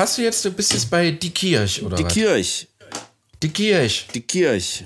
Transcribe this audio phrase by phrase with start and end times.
[0.00, 2.12] hast du jetzt, du bist jetzt bei Die Kirch, oder Die was?
[2.12, 2.68] Kirch.
[3.42, 4.06] Die Kirch.
[4.14, 4.84] Die Kirch.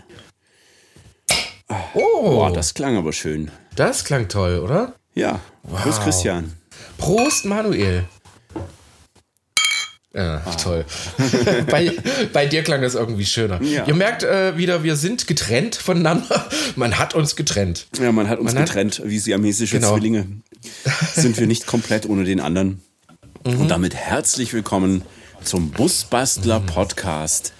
[1.94, 3.50] Oh, Boah, das klang aber schön.
[3.76, 4.94] das klang toll, oder?
[5.14, 5.40] Ja.
[5.82, 6.52] Grüß Christian.
[6.98, 8.04] Prost, Manuel.
[10.12, 10.84] Ja, toll.
[11.70, 11.90] bei,
[12.32, 13.60] bei dir klang das irgendwie schöner.
[13.62, 13.84] Ja.
[13.86, 16.48] Ihr merkt äh, wieder, wir sind getrennt voneinander.
[16.76, 17.86] Man hat uns getrennt.
[17.98, 19.94] Ja, man hat uns Man hat- getrennt, wie siamesische Genau.
[19.94, 20.26] Zwillinge.
[21.14, 22.80] Sind wir nicht komplett ohne den anderen.
[23.46, 23.60] Mhm.
[23.60, 25.02] Und damit herzlich willkommen
[25.42, 27.52] zum Busbastler Podcast.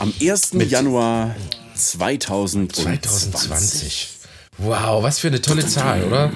[0.00, 0.50] Am 1.
[0.68, 1.36] Januar
[1.76, 3.02] 2020.
[3.02, 4.08] 2020.
[4.58, 6.32] Wow, was für eine tolle Zahl, oder?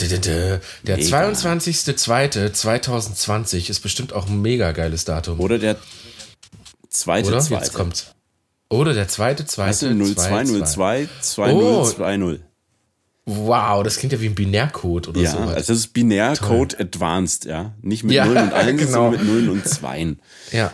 [0.00, 0.60] Der
[0.98, 5.76] 22.02.2020 ist bestimmt auch ein mega geiles Datum, Oder der
[6.90, 7.38] zweite, oder?
[7.38, 7.64] zweite.
[7.64, 8.06] Jetzt kommt's.
[8.70, 12.40] Oder der zweite, zweite, du, 0202 2020.
[13.24, 15.38] Wow, das klingt ja wie ein Binärcode oder Ja, so.
[15.38, 17.72] also das ist Binärcode Advanced, ja.
[17.80, 18.92] Nicht mit Ja, 0 und 1, genau.
[19.12, 20.16] sondern mit 0 und 2.
[20.50, 20.72] Ja.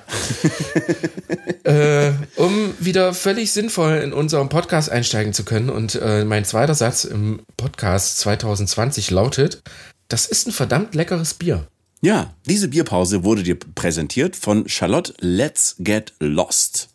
[1.65, 6.75] äh, um wieder völlig sinnvoll in unserem Podcast einsteigen zu können und äh, mein zweiter
[6.75, 9.63] Satz im Podcast 2020 lautet,
[10.09, 11.67] das ist ein verdammt leckeres Bier.
[12.01, 16.89] Ja, diese Bierpause wurde dir präsentiert von Charlotte Let's Get Lost.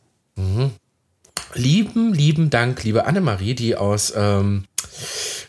[1.56, 4.66] Lieben, lieben Dank, liebe Annemarie, die aus ähm,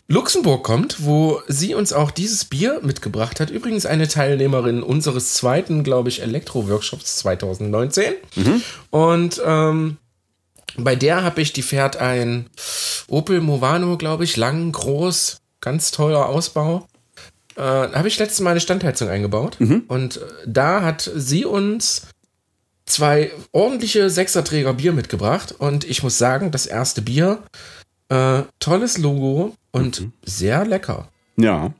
[0.07, 3.49] Luxemburg kommt, wo sie uns auch dieses Bier mitgebracht hat.
[3.49, 8.13] Übrigens eine Teilnehmerin unseres zweiten, glaube ich, Elektro-Workshops 2019.
[8.91, 9.97] Und ähm,
[10.77, 12.49] bei der habe ich, die fährt ein
[13.07, 16.87] Opel Movano, glaube ich, lang, groß, ganz teuer Ausbau.
[17.55, 19.57] Äh, habe ich letztes Mal eine Standheizung eingebaut.
[19.87, 22.07] Und äh, da hat sie uns
[22.85, 25.53] zwei ordentliche Sechserträger Bier mitgebracht.
[25.57, 27.43] Und ich muss sagen, das erste Bier,
[28.09, 31.09] äh, tolles Logo und sehr lecker.
[31.37, 31.73] Ja.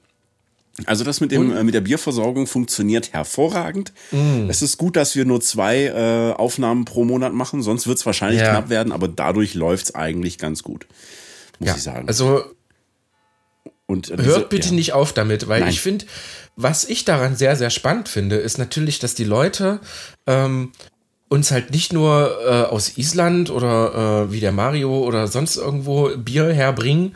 [0.86, 3.94] Also das mit, dem, äh, mit der Bierversorgung funktioniert hervorragend.
[4.12, 4.50] Mm.
[4.50, 8.06] Es ist gut, dass wir nur zwei äh, Aufnahmen pro Monat machen, sonst wird es
[8.06, 8.50] wahrscheinlich Ja.
[8.50, 10.86] knapp werden, aber dadurch läuft es eigentlich ganz gut,
[11.60, 12.08] muss Ja, ich sagen.
[12.10, 12.44] also
[13.88, 14.74] Und äh, hört bitte ja.
[14.74, 15.70] nicht auf damit, weil Nein.
[15.70, 16.06] ich finde,
[16.58, 19.80] was ich daran sehr, sehr spannend finde, ist natürlich, dass die Leute
[20.28, 20.74] ähm,
[21.36, 26.10] uns halt nicht nur äh, aus Island oder äh, wie der Mario oder sonst irgendwo
[26.18, 27.14] Bier herbringen,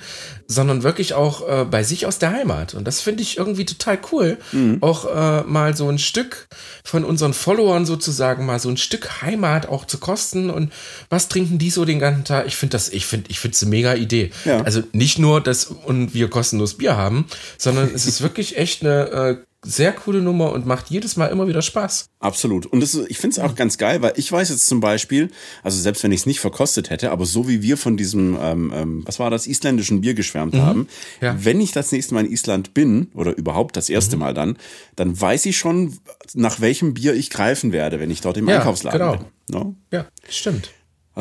[0.48, 2.74] sondern wirklich auch äh, bei sich aus der Heimat.
[2.74, 4.38] Und das finde ich irgendwie total cool,
[4.82, 6.48] auch äh, mal so ein Stück
[6.84, 10.74] von unseren Followern sozusagen mal so ein Stück Heimat auch zu kosten und
[11.10, 12.48] was trinken die so den ganzen Tag?
[12.48, 14.32] Ich finde das, ich finde, ich finde es eine mega Idee.
[14.44, 14.62] Ja.
[14.62, 17.26] Also nicht nur, dass und wir kostenlos Bier haben,
[17.58, 21.48] sondern es ist wirklich echt eine äh, sehr coole Nummer und macht jedes Mal immer
[21.48, 22.10] wieder Spaß.
[22.20, 22.66] Absolut.
[22.66, 25.32] Und das, ich finde es auch ganz geil, weil ich weiß jetzt zum Beispiel,
[25.64, 28.72] also selbst wenn ich es nicht verkostet hätte, aber so wie wir von diesem, ähm,
[28.74, 30.88] ähm, was war das, isländischen Bier geschwärmt haben, Mhm.
[31.22, 31.36] Ja.
[31.44, 34.20] wenn ich das nächste Mal in Island bin, oder überhaupt das erste Mhm.
[34.22, 34.58] Mal dann,
[34.96, 35.98] dann weiß ich schon,
[36.34, 39.18] nach welchem Bier ich greifen werde, wenn ich dort im Ja, Einkaufsladen genau.
[39.18, 39.26] bin.
[39.50, 39.76] No?
[39.92, 40.72] Ja, stimmt.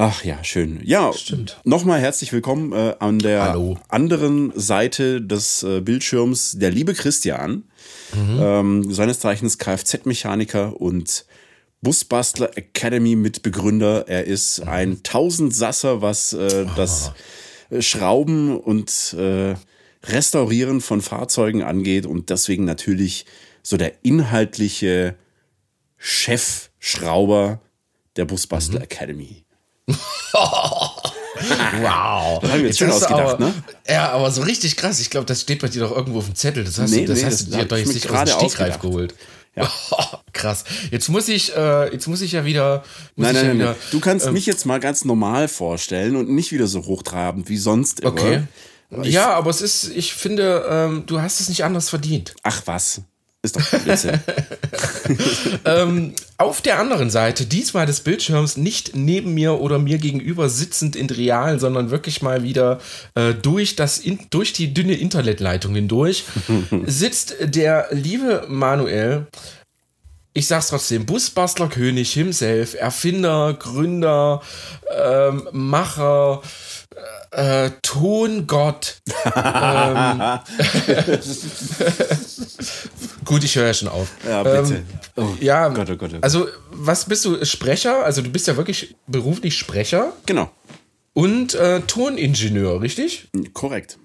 [0.00, 0.78] Ach ja, schön.
[0.84, 1.60] Ja, Stimmt.
[1.64, 3.78] nochmal herzlich willkommen äh, an der Hallo.
[3.88, 7.64] anderen Seite des äh, Bildschirms, der liebe Christian,
[8.14, 8.38] Mhm.
[8.41, 11.25] ähm, seines Zeichens Kfz-Mechaniker und
[11.82, 14.06] Busbastler Academy Mitbegründer.
[14.06, 17.10] Er ist ein Tausendsasser, was äh, das
[17.70, 19.56] äh, Schrauben und äh,
[20.04, 23.26] Restaurieren von Fahrzeugen angeht und deswegen natürlich
[23.65, 25.16] so der inhaltliche
[25.97, 27.60] Chefschrauber
[28.15, 29.44] der Busbastler Academy.
[31.81, 32.41] Wow.
[32.41, 33.54] Das haben wir jetzt schön hast du ausgedacht, aber, ne?
[33.88, 34.99] Ja, aber so richtig krass.
[35.00, 36.65] Ich glaube, das steht bei dir doch irgendwo auf dem Zettel.
[36.65, 38.31] Das hast Nee, du, das nee, hast das du dir doch jetzt nicht aus gerade
[38.32, 39.15] dem Stegreif geholt.
[39.54, 39.71] Ja.
[40.32, 40.65] krass.
[40.91, 42.82] Jetzt muss ich, äh, jetzt muss ich ja wieder.
[43.16, 43.77] Nein, nein, ja nein, wieder, nein.
[43.93, 48.00] Du kannst mich jetzt mal ganz normal vorstellen und nicht wieder so hochtrabend wie sonst
[48.00, 48.10] immer.
[48.12, 48.43] Okay.
[49.03, 52.34] Ich- Ja, aber es ist, ich finde, ähm, du hast es nicht anders verdient.
[52.43, 53.03] Ach was.
[53.43, 54.19] Ist doch Blödsinn.
[56.39, 61.09] Auf der anderen Seite, diesmal des Bildschirms, nicht neben mir oder mir gegenüber sitzend in
[61.09, 62.80] real, sondern wirklich mal wieder
[63.15, 66.24] äh, durch, das in, durch die dünne Internetleitung hindurch,
[66.86, 69.28] sitzt der liebe Manuel.
[70.33, 74.42] Ich sag's trotzdem, Busbastler König himself, Erfinder, Gründer,
[74.97, 76.42] ähm, Macher,
[77.30, 79.01] äh, Tongott.
[79.36, 80.22] ähm,
[83.25, 84.09] Gut, ich höre ja schon auf.
[84.27, 84.83] Ja, bitte.
[85.16, 86.25] oh, Ja, Gott, oh Gott, oh Gott.
[86.25, 88.04] also was bist du, Sprecher?
[88.04, 90.51] Also du bist ja wirklich beruflich Sprecher Genau.
[91.13, 93.28] und äh, Toningenieur, richtig?
[93.53, 93.98] Korrekt.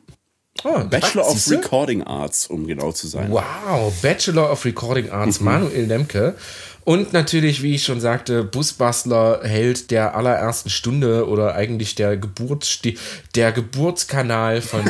[0.66, 1.50] Oh, Bachelor of?
[1.50, 3.32] Recording Arts, um genau zu sein.
[3.32, 5.46] Wow, Bachelor of Recording Arts, Mhm.
[5.46, 6.36] Manuel Lemke.
[6.86, 12.98] Und natürlich, wie ich schon sagte, Busbastler Held der allerersten Stunde oder eigentlich der Geburtssti
[13.36, 14.82] der Geburtskanal von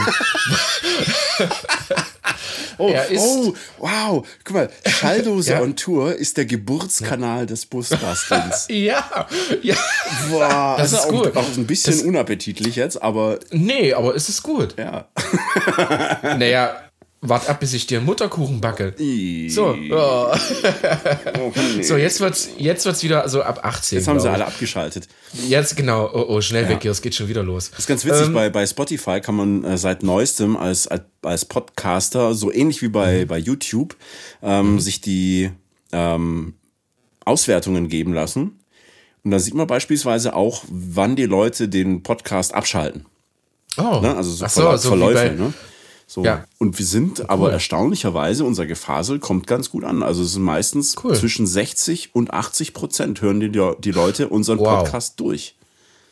[2.78, 3.22] oh, er ist.
[3.22, 4.28] oh, wow.
[4.44, 5.62] Guck mal, Schalldose Ja.
[5.62, 8.68] on Tour ist der Geburtskanal des Busbastelns.
[8.74, 9.28] Ja,
[9.62, 9.76] ja.
[10.32, 11.36] Boah, Das ist auch, gut.
[11.36, 14.76] Auch ein bisschen Das- unappetitlich jetzt, aber Nee, aber es ist gut.
[14.78, 15.08] ja.
[16.38, 16.76] Naja,
[17.24, 18.94] wart ab, bis ich dir einen Mutterkuchen backe.
[19.50, 20.32] So, oh.
[21.82, 23.98] So jetzt wird's, jetzt wird's wieder so ab 18.
[23.98, 25.08] Jetzt haben sie glaub alle abgeschaltet.
[25.34, 25.50] ich.
[25.50, 26.10] Jetzt genau.
[26.14, 27.70] Oh, oh, schnell weg hier, es geht schon wieder los.
[27.72, 31.04] Das ist ganz witzig, Ähm, bei, bei Spotify kann man äh, seit neuestem als, als,
[31.22, 32.92] als Podcaster, so ähnlich wie Mhm.
[32.94, 33.96] bei, bei YouTube,
[34.42, 35.50] ähm, sich die
[35.92, 36.54] ähm,
[37.26, 38.60] Auswertungen geben lassen.
[39.24, 43.06] Und da sieht man beispielsweise auch, wann die Leute den Podcast abschalten.
[43.78, 44.16] Oh, Ne?
[44.16, 45.14] Also so, so, so Verläufe.
[45.16, 45.54] bei- ne?
[46.14, 46.24] So.
[46.24, 46.46] Ja.
[46.60, 50.04] Und wir sind aber erstaunlicherweise, unser Gefasel kommt ganz gut an.
[50.04, 51.16] Also es sind meistens Cool.
[51.16, 54.80] zwischen 60 und 80 Prozent hören die, die Leute unseren Wow.
[54.84, 55.56] Podcast durch.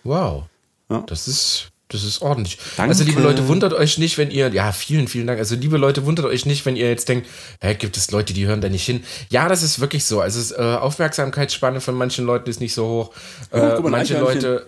[0.04, 0.44] Wow.
[0.90, 1.04] Ja.
[1.08, 1.68] Das ist.
[1.88, 2.58] Das ist ordentlich.
[2.78, 2.92] Danke.
[2.92, 5.40] Also, liebe Leute, wundert euch nicht, wenn ihr, ja, vielen, vielen Dank.
[5.40, 7.28] Also, liebe Leute, wundert euch nicht, wenn ihr jetzt denkt,
[7.60, 9.04] hä, gibt es Leute, die hören da nicht hin.
[9.30, 10.22] Ja, das ist wirklich so.
[10.22, 13.12] Also, äh, Aufmerksamkeitsspanne von manchen Leuten ist nicht so hoch.
[13.52, 14.18] Oh, Äh, guck mal, manche.
[14.18, 14.68] Leute.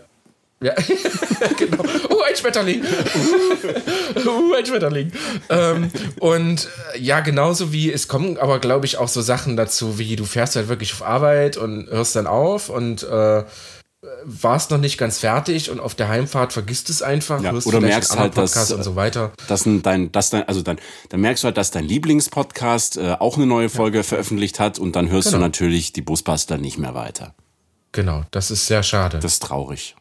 [0.64, 0.74] Ja,
[1.58, 1.84] genau.
[2.10, 2.82] Oh, ein Schmetterling.
[2.84, 5.12] uh, ein Schmetterling.
[5.50, 9.98] Ähm, und äh, ja, genauso wie es kommen aber, glaube ich, auch so Sachen dazu,
[10.00, 13.44] wie du fährst halt wirklich auf Arbeit und hörst dann auf und äh,
[14.26, 18.18] warst noch nicht ganz fertig und auf der Heimfahrt vergisst es einfach, Ja, oder merkst
[18.18, 19.32] halt, dass, Podcast und so weiter.
[19.48, 20.78] dass ein- dein, dass dein, also dann,
[21.10, 24.96] dann merkst du halt, dass dein Lieblingspodcast äh, auch eine neue Folge veröffentlicht hat und
[24.98, 25.38] dann hörst Genau.
[25.38, 27.34] du natürlich die Busbuster nicht mehr weiter.
[27.94, 29.20] Genau, das ist sehr schade.
[29.20, 29.96] Das ist traurig.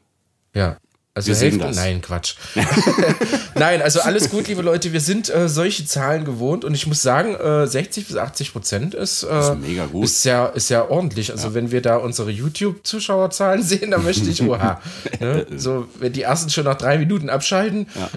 [0.55, 0.77] Ja.
[1.15, 2.37] Also Wir Hälfte, nein, Quatsch.
[3.55, 4.95] nein, also alles gut, liebe Leute.
[4.95, 8.95] Wir sind äh, solche Zahlen gewohnt und ich muss sagen, äh, 60 bis 80 Prozent
[8.95, 10.05] ist, äh, ist mega gut.
[10.05, 11.31] Ist ja, ist ja ordentlich.
[11.31, 14.81] Also wenn wir da unsere YouTube-Zuschauerzahlen sehen, dann möchte ich, oha.
[15.21, 15.47] ne?
[15.59, 18.09] So, wenn die ersten schon nach drei Minuten abschalten, Ja,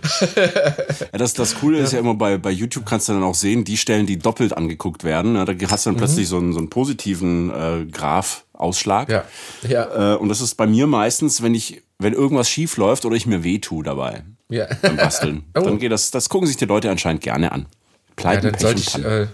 [1.12, 3.76] das, das Coole ist ja immer bei, bei YouTube kannst du dann auch sehen, die
[3.76, 5.36] Stellen, die doppelt angeguckt werden.
[5.36, 9.10] Ja, da hast du dann plötzlich so einen, so einen positiven äh, Graph-Ausschlag.
[9.10, 9.14] Mhm.
[9.14, 9.24] ja,
[9.70, 13.16] ja, Äh, und das ist bei mir meistens, wenn ich, wenn irgendwas schief läuft oder
[13.16, 14.68] ich mir weh tue dabei ja.
[14.82, 15.44] beim Basteln.
[15.56, 15.62] Oh.
[15.62, 17.62] Dann geht das, das gucken sich die Leute anscheinend gerne an.
[17.62, 17.68] ja
[18.16, 19.28] Pleiten, dann Pech sollte und ich, äh,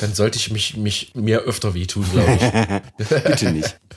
[0.00, 3.08] dann sollte ich mich, mich mir öfter wehtun, glaube ich.
[3.24, 3.78] Bitte nicht.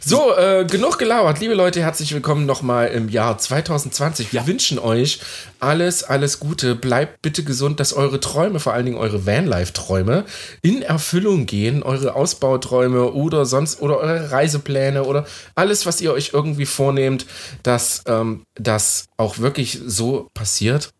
[0.00, 1.40] So, äh, genug gelauert.
[1.40, 4.32] Liebe Leute, herzlich willkommen nochmal im Jahr 2020.
[4.32, 5.20] Wir wünschen euch
[5.60, 6.74] alles, alles Gute.
[6.74, 10.24] Bleibt bitte gesund, dass eure Träume, vor allen Dingen eure Vanlife-Träume,
[10.62, 11.82] in Erfüllung gehen.
[11.82, 17.26] Eure Ausbauträume oder sonst, oder eure Reisepläne oder alles, was ihr euch irgendwie vornehmt,
[17.62, 20.90] dass ähm, das auch wirklich so passiert.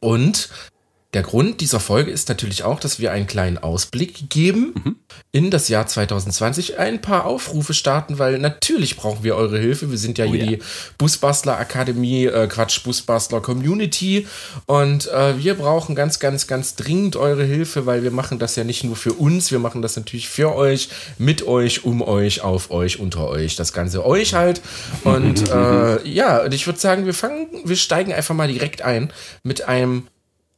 [0.00, 0.48] Und
[1.16, 5.00] der Grund dieser Folge ist natürlich auch, dass wir einen kleinen Ausblick geben
[5.32, 9.90] in das Jahr 2020, ein paar Aufrufe starten, weil natürlich brauchen wir eure Hilfe.
[9.90, 10.46] Wir sind ja hier ja.
[10.46, 10.58] die
[10.98, 14.26] Busbastler Akademie, äh, Quatsch, Busbastler Community
[14.66, 18.64] und äh, wir brauchen ganz, ganz, ganz dringend eure Hilfe, weil wir machen das ja
[18.64, 22.70] nicht nur für uns, wir machen das natürlich für euch, mit euch, um euch, auf
[22.70, 24.60] euch, unter euch, das Ganze euch halt.
[25.02, 29.10] Und äh, ja, und ich würde sagen, wir fangen, wir steigen einfach mal direkt ein
[29.42, 30.08] mit einem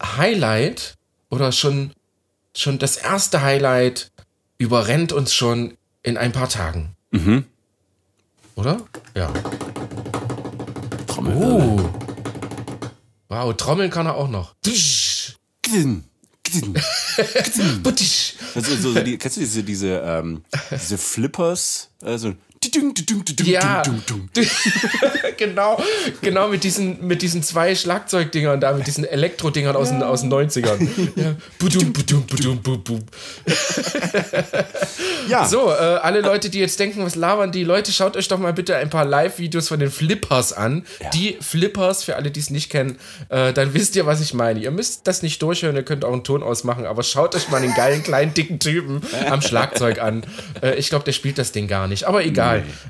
[0.03, 0.95] Highlight
[1.31, 1.93] oder schon,
[2.55, 4.11] schon das erste Highlight
[4.59, 6.97] überrennt uns schon in ein paar Tagen.
[8.55, 8.81] Oder?
[9.15, 9.33] Ja.
[11.07, 11.85] Trommelwirbel.
[11.85, 11.91] Oh.
[13.29, 14.55] Wow, trommeln kann er auch noch.
[18.55, 21.91] Ist so, so die, kennst du diese, diese, ähm, diese Flippers?
[22.03, 22.17] Äh,
[23.51, 23.83] Ja,
[25.37, 25.83] genau,
[26.21, 30.33] genau mit diesen, mit diesen zwei Schlagzeugdingern da, mit diesen Elektrodingern aus, den, aus den
[30.33, 30.89] 90ern.
[31.17, 31.35] Ja.
[35.29, 38.39] Ja, So, äh, alle Leute, die jetzt denken, was labern die Leute, schaut euch doch
[38.39, 40.85] mal bitte ein paar Live-Videos von den Flippers an.
[41.15, 42.99] Die Flippers, für alle, die es nicht kennen,
[43.29, 44.61] äh, dann wisst ihr, was ich meine.
[44.61, 47.61] Ihr müsst das nicht durchhören, ihr könnt auch einen Ton ausmachen, aber schaut euch mal
[47.61, 50.25] den geilen, kleinen, dicken Typen am Schlagzeug an.
[50.63, 52.48] Äh, ich glaube, der spielt das Ding gar nicht, aber egal.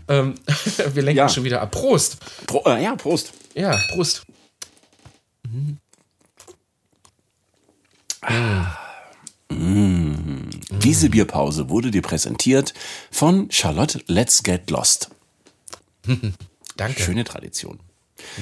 [0.09, 0.35] Ähm,
[0.95, 1.29] wir lenken Ja.
[1.29, 1.71] schon wieder ab.
[1.71, 2.19] Prost!
[2.47, 3.33] Pro, äh, ja, Prost.
[3.55, 4.25] Ja, Prost.
[10.83, 12.75] Diese Bierpause wurde dir präsentiert
[13.11, 15.11] von Charlotte Let's Get Lost.
[16.77, 17.03] Danke.
[17.03, 17.81] Schöne Tradition.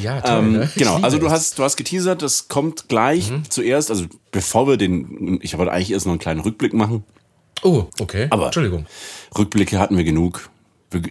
[0.00, 0.70] Ja, toll, Ähm, ne?
[0.76, 5.38] Genau, also du hast, du hast geteasert, das kommt gleich zuerst, also bevor wir den,
[5.42, 7.04] ich wollte eigentlich erst noch einen kleinen Rückblick machen.
[7.62, 8.26] Oh, okay.
[8.30, 8.87] Aber- Entschuldigung.
[9.37, 10.49] Rückblicke hatten wir genug.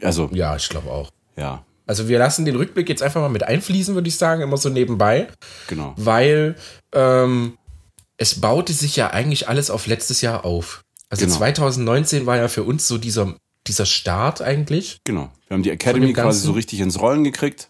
[0.02, 1.12] Also, Ja, ich glaube auch.
[1.36, 4.58] ja, Also wir lassen den Rückblick jetzt einfach mal mit einfließen, würde ich sagen, immer
[4.58, 5.28] so nebenbei.
[5.68, 5.94] genau.
[5.98, 6.56] weil
[6.94, 7.58] ähm,
[8.18, 10.84] es baute sich ja eigentlich alles auf letztes Jahr auf.
[11.10, 11.38] Also Genau.
[11.38, 13.36] 2019 war ja für uns so dieser,
[13.68, 15.00] dieser Start eigentlich.
[15.04, 15.30] Genau.
[15.48, 17.70] Wir haben die Academy dem quasi so richtig ins Rollen gekriegt.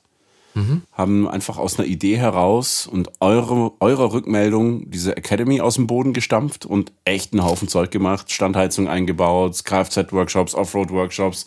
[0.56, 0.82] Mhm.
[0.92, 6.14] haben einfach aus einer Idee heraus und eure, eurer Rückmeldung diese Academy aus dem Boden
[6.14, 8.32] gestampft und echt einen Haufen Zeug gemacht.
[8.32, 11.46] Standheizung eingebaut, Kfz-Workshops, Offroad-Workshops,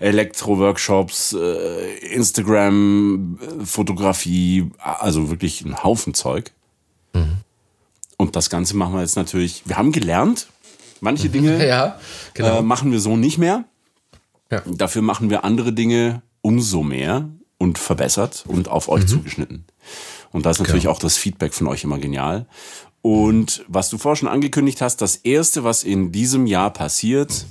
[0.00, 6.52] Elektro-Workshops, äh, Instagram, Fotografie, also wirklich einen Haufen Zeug.
[7.14, 7.38] Mhm.
[8.16, 10.48] Und das Ganze machen wir jetzt natürlich, wir haben gelernt,
[11.00, 11.98] manche Dinge ja,
[12.34, 12.58] genau.
[12.58, 13.64] äh, machen wir so nicht mehr.
[14.50, 14.62] Ja.
[14.66, 19.08] Dafür machen wir andere Dinge umso mehr und verbessert und auf euch mhm.
[19.08, 19.64] zugeschnitten.
[20.30, 20.94] Und da ist natürlich genau.
[20.94, 22.46] auch das Feedback von euch immer genial.
[23.02, 27.46] Und was du vorher schon angekündigt hast, das erste, was in diesem Jahr passiert,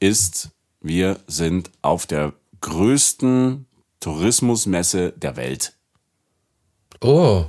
[0.00, 0.50] ist,
[0.80, 3.66] wir sind auf der größten
[4.00, 5.72] Tourismusmesse der Welt.
[7.00, 7.46] Oh.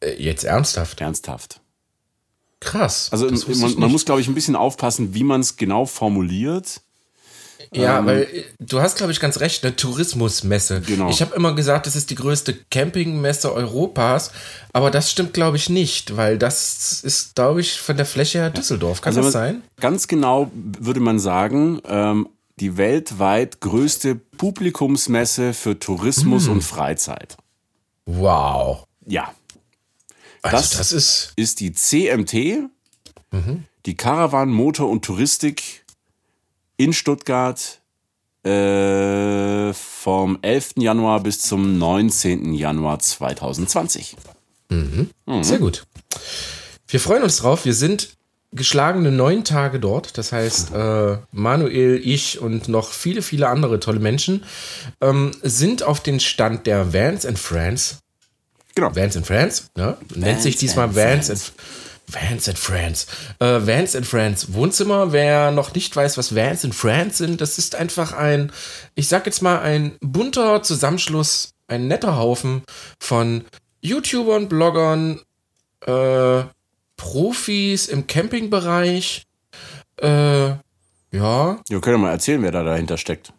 [0.00, 1.00] Äh, jetzt ernsthaft?
[1.00, 1.60] Ernsthaft.
[2.60, 3.08] Krass.
[3.12, 6.82] Also man, man muss, glaube ich, ein bisschen aufpassen, wie man es genau formuliert.
[7.72, 10.80] Ja, ähm, weil äh, du hast, glaube ich, ganz recht, eine Tourismusmesse.
[10.80, 11.10] Genau.
[11.10, 14.30] Ich habe immer gesagt, es ist die größte Campingmesse Europas,
[14.72, 18.50] aber das stimmt, glaube ich, nicht, weil das ist, glaube ich, von der Fläche her
[18.50, 19.00] Düsseldorf.
[19.00, 19.62] Kann also das sein?
[19.80, 22.28] Ganz genau würde man sagen, ähm,
[22.60, 26.54] die weltweit größte Publikumsmesse für Tourismus hm.
[26.54, 27.36] und Freizeit.
[28.06, 28.84] Wow.
[29.06, 29.32] Ja.
[30.42, 32.70] Also das, das ist, ist die CMT,
[33.32, 33.64] mhm.
[33.86, 35.84] die Caravan Motor und Touristik
[36.78, 37.80] in Stuttgart
[38.44, 40.74] äh, vom 11.
[40.78, 42.54] Januar bis zum 19.
[42.54, 44.16] Januar 2020.
[44.70, 45.10] Mhm.
[45.26, 45.44] Mhm.
[45.44, 45.84] Sehr gut.
[46.86, 47.66] Wir freuen uns drauf.
[47.66, 48.16] Wir sind
[48.52, 50.16] geschlagene neun Tage dort.
[50.16, 54.44] Das heißt, äh, Manuel, ich und noch viele, viele andere tolle Menschen
[55.02, 57.98] ähm, sind auf den Stand der Vans and Friends.
[58.74, 58.94] Genau.
[58.94, 59.96] Vans and Friends, ne?
[60.14, 61.30] Nennt sich diesmal Vans Friends.
[61.30, 61.52] and
[62.08, 63.06] Vans and Friends.
[63.38, 65.12] Äh, Vans and Friends Wohnzimmer.
[65.12, 68.50] Wer noch nicht weiß, was Vans and Friends sind, das ist einfach ein,
[68.94, 72.62] ich sag jetzt mal, ein bunter Zusammenschluss, ein netter Haufen
[72.98, 73.44] von
[73.82, 75.20] YouTubern, Bloggern,
[75.86, 76.42] äh,
[76.96, 79.24] Profis im Campingbereich.
[80.00, 80.48] Äh,
[81.12, 81.60] ja.
[81.68, 83.32] Wir können mal erzählen, wer da dahinter steckt.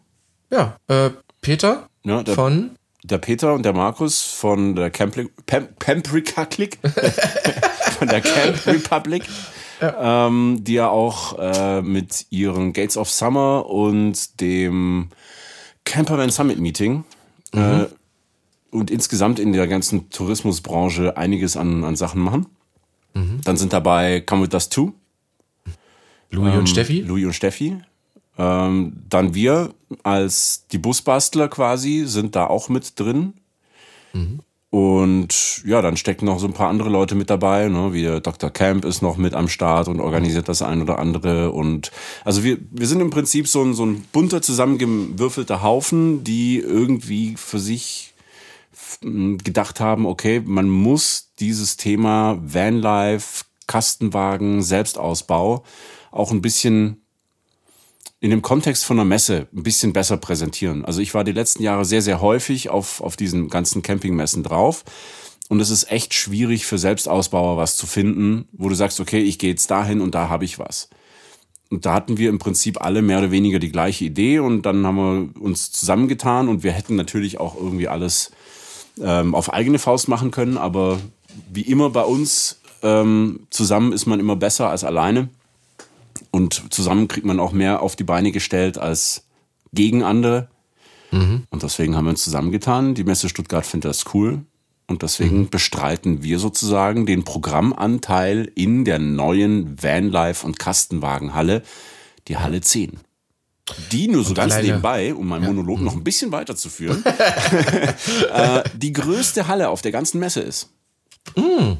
[0.50, 1.10] Ja, äh,
[1.40, 2.76] Peter ja, von.
[3.04, 6.78] Der Peter und der Markus von der Pamprika Click.
[7.98, 9.24] von der Camp Republic.
[9.80, 10.26] Ja.
[10.26, 15.08] Ähm, die ja auch äh, mit ihren Gates of Summer und dem
[15.84, 17.04] Camperman Summit Meeting
[17.54, 17.80] äh, mhm.
[17.80, 17.86] äh,
[18.70, 22.46] und insgesamt in der ganzen Tourismusbranche einiges an, an Sachen machen.
[23.14, 23.40] Mhm.
[23.44, 24.92] Dann sind dabei Come With Us Too.
[26.30, 27.00] Louis ähm, und Steffi.
[27.00, 27.78] Louis und Steffi.
[28.38, 33.34] Ähm, dann wir als die Busbastler quasi sind da auch mit drin.
[34.12, 34.40] Mhm.
[34.70, 37.92] Und ja, dann stecken noch so ein paar andere Leute mit dabei, ne?
[37.92, 38.50] wie Dr.
[38.50, 41.50] Camp ist noch mit am Start und organisiert das ein oder andere.
[41.50, 41.90] Und
[42.24, 47.34] also wir, wir sind im Prinzip so ein, so ein bunter zusammengewürfelter Haufen, die irgendwie
[47.36, 48.14] für sich
[49.00, 55.64] gedacht haben, okay, man muss dieses Thema Vanlife, Kastenwagen, Selbstausbau
[56.10, 56.99] auch ein bisschen
[58.20, 60.84] in dem Kontext von einer Messe ein bisschen besser präsentieren.
[60.84, 64.84] Also ich war die letzten Jahre sehr, sehr häufig auf, auf diesen ganzen Campingmessen drauf.
[65.48, 69.38] Und es ist echt schwierig für Selbstausbauer was zu finden, wo du sagst, okay, ich
[69.38, 70.90] gehe jetzt dahin und da habe ich was.
[71.70, 74.86] Und da hatten wir im Prinzip alle mehr oder weniger die gleiche Idee und dann
[74.86, 78.32] haben wir uns zusammengetan und wir hätten natürlich auch irgendwie alles
[79.00, 80.98] ähm, auf eigene Faust machen können, aber
[81.50, 85.28] wie immer bei uns, ähm, zusammen ist man immer besser als alleine.
[86.30, 89.26] Und zusammen kriegt man auch mehr auf die Beine gestellt als
[89.72, 90.48] gegen andere.
[91.10, 91.44] Mhm.
[91.50, 92.94] Und deswegen haben wir uns zusammengetan.
[92.94, 94.44] Die Messe Stuttgart findet das cool.
[94.86, 95.48] Und deswegen mhm.
[95.50, 101.62] bestreiten wir sozusagen den Programmanteil in der neuen Vanlife- und Kastenwagenhalle,
[102.26, 102.98] die Halle 10.
[103.92, 105.48] Die nur so und ganz nebenbei, um meinen ja.
[105.50, 105.84] Monolog mhm.
[105.84, 107.04] noch ein bisschen weiterzuführen,
[108.32, 110.70] äh, die größte Halle auf der ganzen Messe ist.
[111.36, 111.76] Mhm.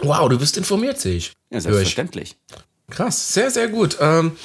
[0.00, 1.32] Wow, du bist informiert, sehe ich.
[1.50, 2.36] Ja, selbstverständlich.
[2.90, 3.98] Krass, sehr, sehr gut.
[4.00, 4.36] Ähm,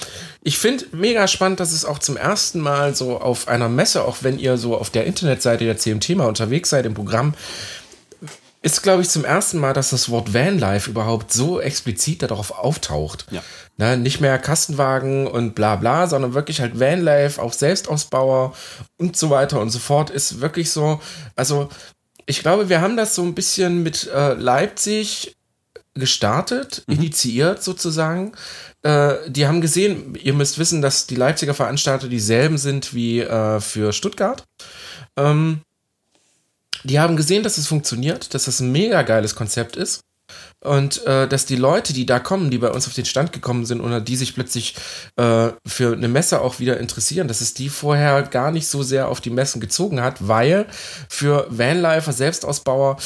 [0.42, 4.18] ich finde mega spannend, dass es auch zum ersten Mal so auf einer Messe, auch
[4.22, 7.34] wenn ihr so auf der Internetseite der CMT mal unterwegs seid im Programm,
[8.62, 13.26] ist, glaube ich, zum ersten Mal, dass das Wort Vanlife überhaupt so explizit darauf auftaucht.
[13.30, 13.44] Ja.
[13.78, 18.54] Na, nicht mehr Kastenwagen und bla bla, sondern wirklich halt Vanlife, auch Selbstausbauer
[18.98, 21.02] und so weiter und so fort, ist wirklich so,
[21.36, 21.70] also
[22.26, 25.36] ich glaube, wir haben das so ein bisschen mit äh, Leipzig
[25.96, 26.96] gestartet, mhm.
[26.96, 28.34] initiiert sozusagen.
[28.82, 33.60] Äh, die haben gesehen, ihr müsst wissen, dass die Leipziger Veranstalter dieselben sind wie äh,
[33.60, 34.44] für Stuttgart.
[35.18, 35.62] Ähm,
[36.84, 40.02] die haben gesehen, dass es funktioniert, dass das ein mega geiles Konzept ist.
[40.62, 43.66] Und äh, dass die Leute, die da kommen, die bei uns auf den Stand gekommen
[43.66, 44.76] sind oder die sich plötzlich
[45.18, 49.10] äh, für eine Messe auch wieder interessieren, dass es die vorher gar nicht so sehr
[49.10, 50.66] auf die Messen gezogen hat, weil
[51.10, 52.98] für Vanlifer, Selbstausbauer,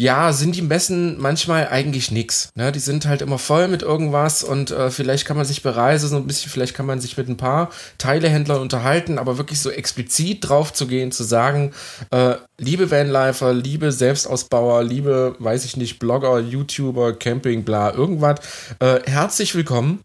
[0.00, 2.52] ja, sind die Messen manchmal eigentlich nix.
[2.54, 2.72] Ne?
[2.72, 6.16] Die sind halt immer voll mit irgendwas und äh, vielleicht kann man sich bereisen so
[6.16, 10.48] ein bisschen, vielleicht kann man sich mit ein paar Teilehändlern unterhalten, aber wirklich so explizit
[10.48, 11.72] drauf zu gehen, zu sagen,
[12.12, 18.38] äh, liebe Vanlifer, liebe Selbstausbauer, liebe, weiß ich nicht, Blogger, YouTuber, Camping, bla, irgendwas,
[18.78, 20.00] äh, herzlich willkommen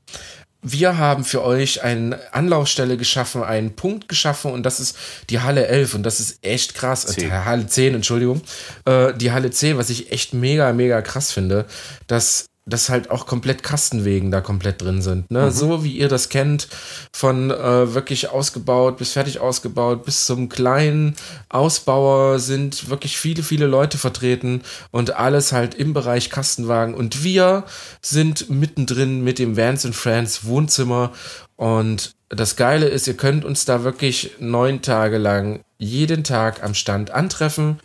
[0.65, 4.97] wir haben für euch eine Anlaufstelle geschaffen, einen Punkt geschaffen und das ist
[5.29, 7.17] die Halle 11 und das ist echt krass.
[7.17, 8.41] Äh, Halle 10, Entschuldigung.
[8.85, 11.65] Äh, die Halle 10, was ich echt mega, mega krass finde,
[12.07, 15.29] dass dass halt auch komplett Kastenwegen da komplett drin sind.
[15.29, 15.45] Ne?
[15.45, 15.51] Mhm.
[15.51, 16.67] So wie ihr das kennt,
[17.13, 21.15] von äh, wirklich ausgebaut bis fertig ausgebaut bis zum kleinen
[21.49, 26.95] Ausbauer sind wirklich viele, viele Leute vertreten und alles halt im Bereich Kastenwagen.
[26.95, 27.65] Und wir
[28.01, 31.11] sind mittendrin mit dem Vans and Friends Wohnzimmer.
[31.57, 36.73] Und das Geile ist, ihr könnt uns da wirklich neun Tage lang jeden Tag am
[36.73, 37.79] Stand antreffen.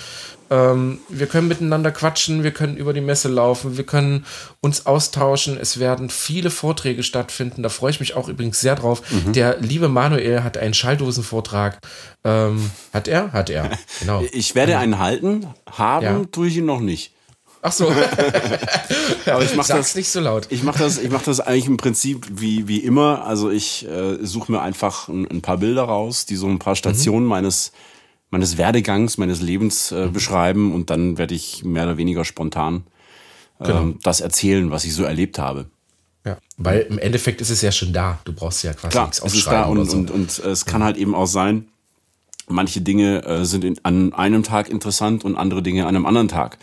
[0.50, 4.26] Ähm, wir können miteinander quatschen, wir können über die Messe laufen, wir können
[4.60, 5.56] uns austauschen.
[5.60, 7.62] Es werden viele Vorträge stattfinden.
[7.62, 9.02] Da freue ich mich auch übrigens sehr drauf.
[9.10, 9.32] Mhm.
[9.32, 11.78] Der liebe Manuel hat einen Schalldosenvortrag.
[12.24, 13.32] Ähm, hat er?
[13.32, 13.70] Hat er.
[14.00, 14.24] Genau.
[14.32, 15.46] Ich werde einen halten.
[15.70, 16.24] Haben ja.
[16.32, 17.12] tue ich ihn noch nicht.
[17.62, 17.90] Ach so.
[19.26, 20.46] Aber ich mache das nicht so laut.
[20.50, 23.24] Ich mache das, ich mache das eigentlich im Prinzip wie wie immer.
[23.26, 26.76] Also ich äh, suche mir einfach ein, ein, paar Bilder raus, die so ein paar
[26.76, 27.30] Stationen mhm.
[27.30, 27.72] meines
[28.30, 30.12] meines Werdegangs, meines Lebens äh, mhm.
[30.12, 32.84] beschreiben und dann werde ich mehr oder weniger spontan
[33.58, 33.94] äh, genau.
[34.02, 35.66] das erzählen, was ich so erlebt habe.
[36.24, 38.18] Ja, weil im Endeffekt ist es ja schon da.
[38.24, 39.96] Du brauchst ja quasi Klar, nichts es ist da und, so.
[39.96, 41.68] und, und, es kann halt eben auch sein,
[42.46, 46.28] manche Dinge äh, sind in, an einem Tag interessant und andere Dinge an einem anderen
[46.28, 46.58] Tag.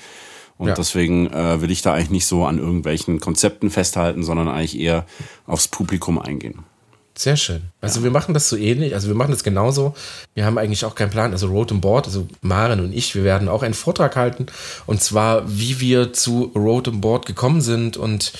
[0.57, 0.73] Und ja.
[0.73, 5.05] deswegen äh, will ich da eigentlich nicht so an irgendwelchen Konzepten festhalten, sondern eigentlich eher
[5.45, 6.63] aufs Publikum eingehen.
[7.17, 7.63] Sehr schön.
[7.81, 8.03] Also ja.
[8.03, 9.95] wir machen das so ähnlich, also wir machen das genauso.
[10.35, 11.31] Wir haben eigentlich auch keinen Plan.
[11.31, 14.45] Also Road and Board, also Maren und ich, wir werden auch einen Vortrag halten.
[14.85, 18.33] Und zwar, wie wir zu Road and Board gekommen sind und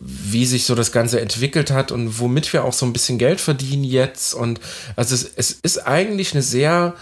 [0.00, 3.40] wie sich so das Ganze entwickelt hat und womit wir auch so ein bisschen Geld
[3.40, 4.34] verdienen jetzt.
[4.34, 4.58] Und
[4.96, 6.94] also es, es ist eigentlich eine sehr,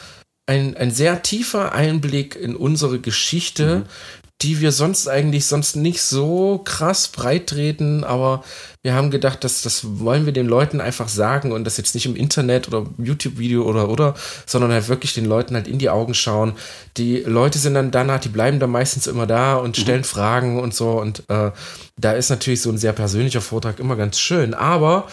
[0.44, 6.02] ein, ein sehr tiefer Einblick in unsere Geschichte, mhm die wir sonst eigentlich sonst nicht
[6.02, 8.42] so krass breit treten, aber
[8.82, 12.06] wir haben gedacht, dass das wollen wir den Leuten einfach sagen und das jetzt nicht
[12.06, 16.14] im Internet oder YouTube-Video oder oder, sondern halt wirklich den Leuten halt in die Augen
[16.14, 16.54] schauen.
[16.96, 19.82] Die Leute sind dann danach, die bleiben dann meistens immer da und mhm.
[19.82, 20.04] stellen mhm.
[20.04, 21.52] Fragen und so und äh,
[21.96, 25.06] da ist natürlich so ein sehr persönlicher Vortrag immer ganz schön, aber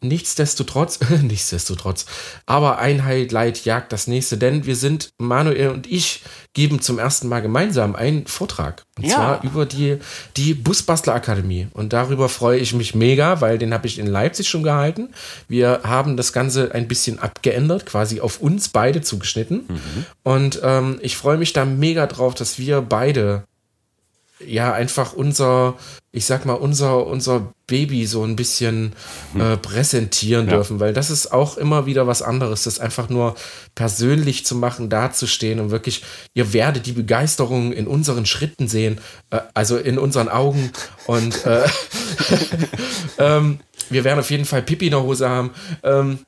[0.00, 2.06] Nichtsdestotrotz, nichtsdestotrotz,
[2.46, 6.22] aber ein Highlight jagt das nächste, denn wir sind, Manuel und ich,
[6.54, 8.84] geben zum ersten Mal gemeinsam einen Vortrag.
[8.96, 9.14] Und ja.
[9.14, 9.98] zwar über die,
[10.36, 11.68] die Busbastler Akademie.
[11.72, 15.10] Und darüber freue ich mich mega, weil den habe ich in Leipzig schon gehalten.
[15.48, 19.66] Wir haben das Ganze ein bisschen abgeändert, quasi auf uns beide zugeschnitten.
[19.68, 20.06] Mhm.
[20.22, 23.44] Und ähm, ich freue mich da mega drauf, dass wir beide
[24.44, 25.76] ja einfach unser,
[26.12, 28.94] ich sag mal, unser, unser Baby so ein bisschen
[29.32, 29.40] hm.
[29.40, 30.54] äh, präsentieren ja.
[30.54, 33.36] dürfen, weil das ist auch immer wieder was anderes, das einfach nur
[33.76, 36.02] persönlich zu machen, dazustehen und wirklich,
[36.34, 38.98] ihr werdet die Begeisterung in unseren Schritten sehen,
[39.30, 40.72] äh, also in unseren Augen
[41.06, 41.68] und äh,
[43.18, 45.50] ähm, wir werden auf jeden Fall Pipi in der Hose haben.
[45.82, 46.18] Ähm,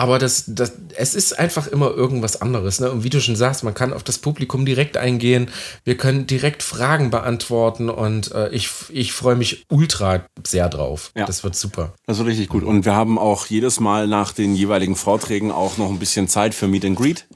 [0.00, 2.80] aber das, das, es ist einfach immer irgendwas anderes.
[2.80, 2.90] Ne?
[2.90, 5.50] Und wie du schon sagst, man kann auf das Publikum direkt eingehen.
[5.84, 11.12] Wir können direkt Fragen beantworten und äh, ich, ich freue mich ultra sehr drauf.
[11.14, 11.26] Ja.
[11.26, 11.92] Das wird super.
[12.06, 12.64] Das wird richtig gut.
[12.64, 16.54] Und wir haben auch jedes Mal nach den jeweiligen Vorträgen auch noch ein bisschen Zeit
[16.54, 17.26] für Meet and Greet.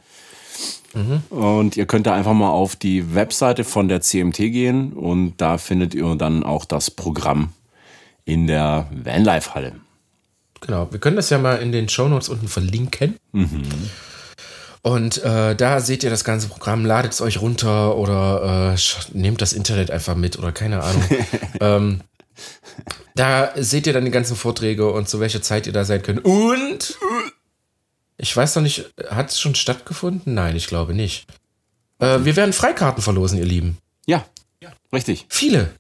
[0.95, 1.23] Mhm.
[1.29, 5.59] Und ihr könnt da einfach mal auf die Webseite von der CMT gehen und da
[5.59, 7.51] findet ihr dann auch das Programm
[8.25, 9.84] in der Vanlife-Halle.
[10.67, 13.17] Genau, wir können das ja mal in den Shownotes unten verlinken.
[13.33, 13.65] Mhm.
[14.83, 19.41] Und äh, da seht ihr das ganze Programm, ladet es euch runter oder äh, nehmt
[19.41, 21.05] das Internet einfach mit oder keine Ahnung.
[21.61, 22.01] ähm,
[23.15, 26.25] da seht ihr dann die ganzen Vorträge und zu welcher Zeit ihr da sein könnt.
[26.25, 26.99] Und
[28.17, 30.35] ich weiß noch nicht, hat es schon stattgefunden?
[30.35, 31.27] Nein, ich glaube nicht.
[31.99, 33.79] Äh, wir werden Freikarten verlosen, ihr Lieben.
[34.07, 34.25] Ja,
[34.93, 35.27] richtig.
[35.29, 35.71] Viele.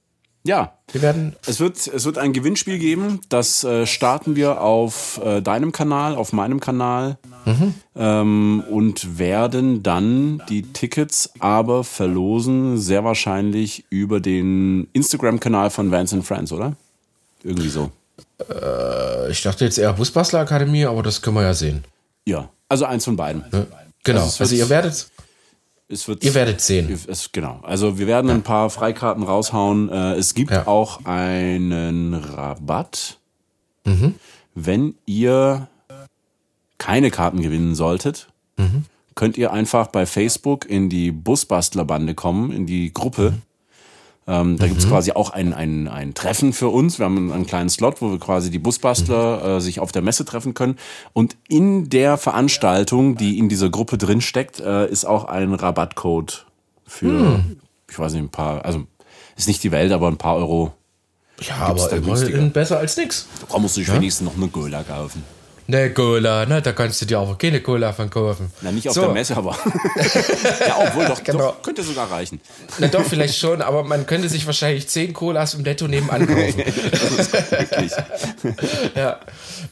[0.47, 0.75] Ja.
[0.93, 1.35] Wir werden.
[1.47, 3.21] Es wird, es wird ein Gewinnspiel geben.
[3.29, 7.17] Das äh, starten wir auf äh, deinem Kanal, auf meinem Kanal.
[7.47, 7.75] Mhm.
[7.97, 16.15] Ähm, und werden dann die Tickets aber verlosen, sehr wahrscheinlich über den Instagram-Kanal von Vance
[16.17, 16.75] and Friends, oder?
[17.43, 17.91] Irgendwie so.
[18.49, 21.85] Äh, ich dachte jetzt eher Busbastler Akademie, aber das können wir ja sehen.
[22.27, 23.45] Ja, also eins von beiden.
[23.53, 23.67] Ja,
[24.03, 24.23] genau.
[24.23, 25.09] Also, also ihr werdet
[25.95, 26.23] es wird.
[26.25, 26.91] Ihr werdet sehen.
[27.09, 27.61] Es, genau.
[27.63, 29.89] Also wir werden ein paar Freikarten raushauen.
[29.89, 30.67] Äh, es gibt Ja.
[30.67, 33.19] auch einen Rabatt,
[33.85, 34.15] Mhm.
[34.55, 35.69] wenn ihr
[36.79, 38.29] keine Karten gewinnen solltet.
[38.57, 38.85] Mhm.
[39.15, 43.31] Könnt ihr einfach bei Facebook in die Busbastler-Bande kommen, in die Gruppe.
[43.31, 43.43] Mhm.
[44.27, 46.99] Ähm, da gibt's quasi auch ein, ein, ein Treffen für uns.
[46.99, 50.03] Wir haben einen, einen kleinen Slot, wo wir quasi die Busbastler äh, sich auf der
[50.03, 50.77] Messe treffen können.
[51.13, 56.47] Und in der Veranstaltung, die in dieser Gruppe drin steckt, äh, ist auch ein Rabattcode
[56.87, 57.45] für,
[57.91, 58.85] ich weiß nicht, ein paar, also
[59.37, 60.73] ist nicht die Welt, aber ein paar Euro.
[61.41, 63.27] Ja, aber immerhin besser als nix.
[63.51, 65.23] Da musst du dich wenigstens noch eine Cola kaufen.
[65.67, 68.53] Ne, Cola, ne, da kannst du dir auch keine Cola von kaufen.
[68.61, 69.01] Na, nicht auf So.
[69.03, 69.53] der Messe, aber.
[70.67, 71.39] ja, obwohl, doch, Genau.
[71.39, 72.39] doch, könnte sogar reichen.
[72.79, 76.59] Na doch, vielleicht schon, aber man könnte sich wahrscheinlich 10 Colas im Netto nebenan kaufen.
[76.59, 77.93] Wirklich.
[78.95, 79.21] ja.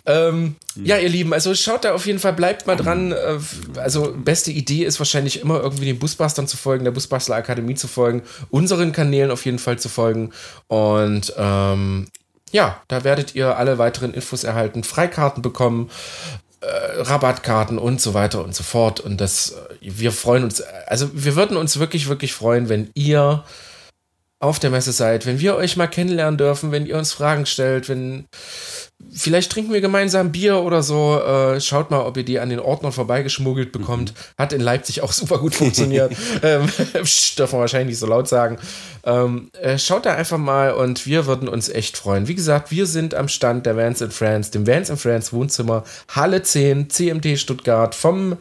[0.07, 3.13] Ähm, ja, ihr Lieben, also schaut da auf jeden Fall, bleibt mal dran.
[3.13, 3.39] Äh,
[3.79, 7.87] Also, beste Idee ist wahrscheinlich immer irgendwie den Busbustern zu folgen, der Busbastler Akademie zu
[7.89, 10.31] folgen, unseren Kanälen auf jeden Fall zu folgen.
[10.69, 12.09] Und ähm,
[12.53, 15.91] ja, da werdet ihr alle weiteren Infos erhalten, Freikarten bekommen,
[16.61, 19.01] äh, Rabattkarten und so weiter und so fort.
[19.01, 23.45] Und das, äh, wir freuen uns, also wir würden uns wirklich, wirklich freuen, wenn ihr
[24.39, 27.89] auf der Messe seid, wenn wir euch mal kennenlernen dürfen, wenn ihr uns Fragen stellt,
[27.89, 28.27] wenn
[29.15, 31.21] vielleicht trinken wir gemeinsam Bier oder so.
[31.21, 34.15] Äh, schaut mal, ob ihr die an den Ordnern vorbeigeschmuggelt bekommt.
[34.39, 36.13] Hat in Leipzig auch super gut funktioniert.
[36.43, 38.59] ähm, dürfen wir wahrscheinlich nicht so laut sagen.
[39.05, 42.29] Ähm, äh, schaut da einfach mal und wir würden uns echt freuen.
[42.29, 45.85] Wie gesagt, wir sind am Stand der Vans in France, dem Vans in France Wohnzimmer,
[46.09, 48.39] Halle 10, CMD Stuttgart, vom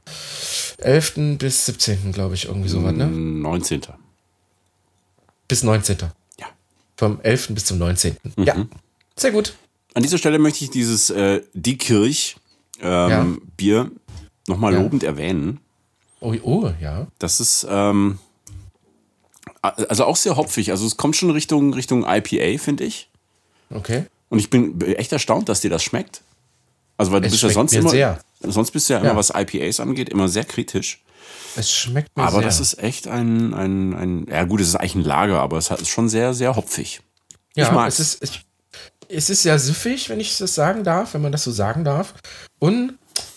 [0.77, 1.37] 11.
[1.37, 2.11] bis 17.
[2.13, 3.07] glaube ich, irgendwie sowas, ne?
[3.07, 3.81] 19.
[5.47, 5.97] Bis 19.
[6.39, 6.47] Ja.
[6.95, 7.49] Vom 11.
[7.49, 8.15] bis zum 19.
[8.37, 8.55] Ja,
[9.17, 9.53] sehr gut.
[9.93, 12.37] An dieser Stelle möchte ich dieses äh, Die Kirch
[12.81, 13.27] ähm, Ja.
[13.57, 13.91] Bier
[14.47, 14.81] nochmal Ja.
[14.81, 15.59] lobend erwähnen.
[16.19, 17.07] Oh, oh ja.
[17.19, 18.19] Das ist ähm,
[19.61, 20.71] also auch sehr hopfig.
[20.71, 23.09] Also es kommt schon Richtung, Richtung IPA, finde ich.
[23.69, 24.05] Okay.
[24.29, 26.21] Und ich bin echt erstaunt, dass dir das schmeckt.
[26.97, 28.19] Also weil du Es bist ja sonst immer, sehr.
[28.41, 29.15] sonst bist du ja immer, Ja.
[29.15, 31.01] was IPAs angeht, immer sehr kritisch.
[31.55, 32.41] Es schmeckt mir Aber sehr.
[32.43, 35.69] das ist echt ein, ein, ein, ja gut, es ist eigentlich ein Lager, aber es
[35.69, 37.01] ist schon sehr, sehr hopfig.
[37.55, 37.99] ja, ich mag's.
[37.99, 38.45] es ist, ich,
[39.11, 42.13] es ist ja süffig, wenn ich das sagen darf, wenn man das so sagen darf.
[42.59, 42.93] Und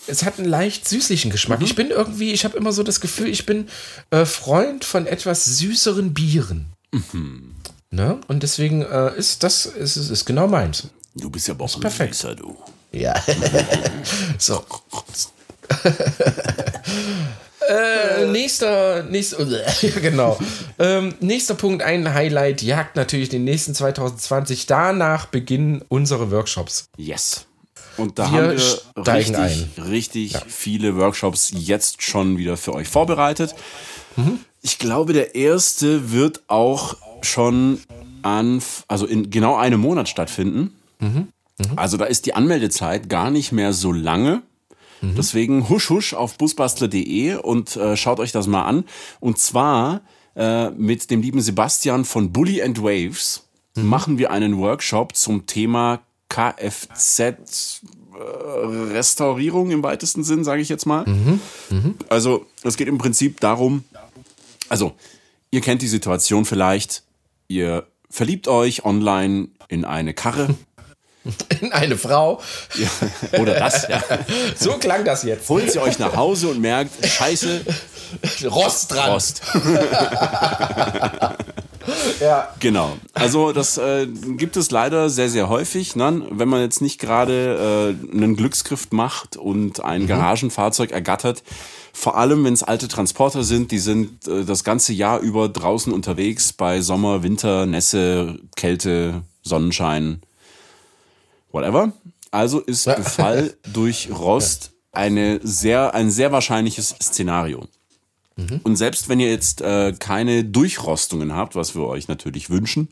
[0.07, 1.59] es hat einen leicht süßlichen Geschmack.
[1.59, 1.65] Mhm.
[1.65, 3.67] Ich bin irgendwie, ich habe immer so das Gefühl, ich bin
[4.11, 6.67] äh, Freund von etwas süßeren Bieren.
[6.91, 7.55] Mhm.
[7.91, 8.19] Ne?
[8.27, 10.87] Und deswegen äh, ist das ist, ist, ist genau meins.
[11.15, 12.15] Du bist ja aber auch ein perfekt.
[12.15, 12.57] Süßer, du.
[12.91, 13.13] Ja.
[14.37, 14.63] so.
[17.69, 19.45] äh, nächster, nächster,
[19.81, 20.37] ja, genau.
[20.79, 24.65] Ähm, nächster Punkt, ein Highlight, jagt natürlich den nächsten 2020.
[24.65, 26.85] Danach beginnen unsere Workshops.
[26.97, 27.45] Yes.
[27.97, 33.55] Und da Wir haben wir richtig, richtig viele Workshops jetzt schon wieder für euch vorbereitet.
[34.15, 34.39] Mhm.
[34.61, 37.79] Ich glaube, der erste wird auch schon
[38.21, 40.75] an, also in genau einem Monat stattfinden.
[40.99, 41.27] Mhm.
[41.75, 44.41] Also da ist die Anmeldezeit gar nicht mehr so lange.
[45.01, 45.15] Mhm.
[45.15, 48.85] Deswegen husch husch auf busbastler.de und äh, schaut euch das mal an.
[49.19, 50.01] Und zwar
[50.35, 53.41] äh, mit dem lieben Sebastian von Bully and Waves
[53.77, 53.87] Mhm.
[53.87, 57.33] machen wir einen Workshop zum Thema Kfz äh,
[58.93, 61.03] Restaurierung im weitesten Sinn, sage ich jetzt mal.
[62.09, 63.83] Also es geht im Prinzip darum,
[64.69, 64.93] also
[65.51, 67.03] ihr kennt die Situation vielleicht,
[67.49, 70.55] ihr verliebt euch online in eine Karre
[71.61, 72.41] In eine Frau.
[72.75, 74.01] ja, oder das, ja.
[74.57, 75.49] So klang das jetzt.
[75.49, 77.61] holt sie euch nach Hause und merkt, scheiße,
[78.45, 79.11] Rost dran.
[79.11, 79.41] Rost.
[82.19, 82.49] Ja.
[82.59, 82.97] Genau.
[83.13, 85.95] Also das äh, gibt es leider sehr, sehr häufig.
[85.95, 86.23] Ne?
[86.31, 91.43] Wenn man jetzt nicht gerade äh, einen Glücksgriff macht und ein Garagenfahrzeug ergattert,
[91.93, 95.93] vor allem wenn es alte Transporter sind, die sind äh, das ganze Jahr über draußen
[95.93, 100.21] unterwegs bei Sommer, Winter, Nässe, Kälte, Sonnenschein,
[101.55, 101.93] whatever.
[102.31, 107.67] Also ist Befall durch Rost eine sehr, ein sehr wahrscheinliches Szenario.
[108.63, 112.89] Und selbst wenn ihr jetzt äh, keine Durchrostungen habt, was wir euch natürlich wünschen,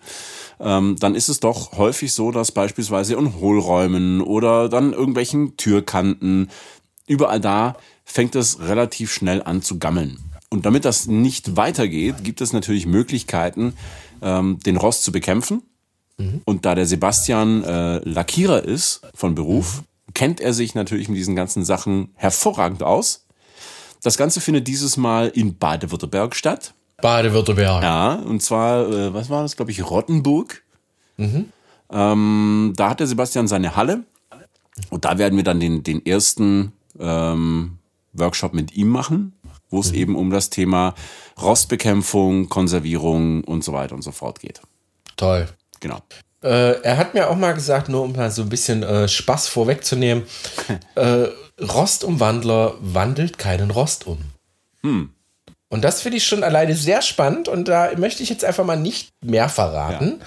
[0.61, 6.49] ähm, dann ist es doch häufig so, dass beispielsweise in Hohlräumen oder dann irgendwelchen Türkanten,
[7.07, 10.17] überall da fängt es relativ schnell an zu gammeln.
[10.49, 13.73] Und damit das nicht weitergeht, gibt es natürlich Möglichkeiten,
[14.21, 15.61] ähm, den Rost zu bekämpfen.
[16.45, 21.35] Und da der Sebastian äh, Lackierer ist von Beruf, kennt er sich natürlich mit diesen
[21.35, 23.25] ganzen Sachen hervorragend aus.
[24.03, 26.73] Das Ganze findet dieses Mal in Baden-Württemberg statt.
[27.01, 27.81] Baden-Württemberg.
[27.83, 30.63] Ja, und zwar, äh, was war das, glaube ich, Rottenburg.
[31.89, 34.03] Ähm, da hat der Sebastian seine Halle.
[34.89, 37.77] Und da werden wir dann den, den ersten ähm,
[38.13, 39.33] Workshop mit ihm machen.
[39.69, 40.93] wo es eben um das Thema
[41.41, 44.61] Rostbekämpfung, Konservierung und so weiter und so fort geht.
[45.17, 45.47] Toll.
[45.83, 45.99] Genau.
[46.41, 49.49] Äh, er hat mir auch mal gesagt, nur um mal so ein bisschen äh, Spaß
[49.49, 50.23] vorwegzunehmen,
[50.95, 51.27] äh,
[51.61, 54.19] Rostumwandler wandelt keinen Rost um.
[54.81, 55.13] Hm.
[55.69, 58.77] Und das finde ich schon alleine sehr spannend und da möchte ich jetzt einfach mal
[58.77, 60.17] nicht mehr verraten.
[60.19, 60.25] Ja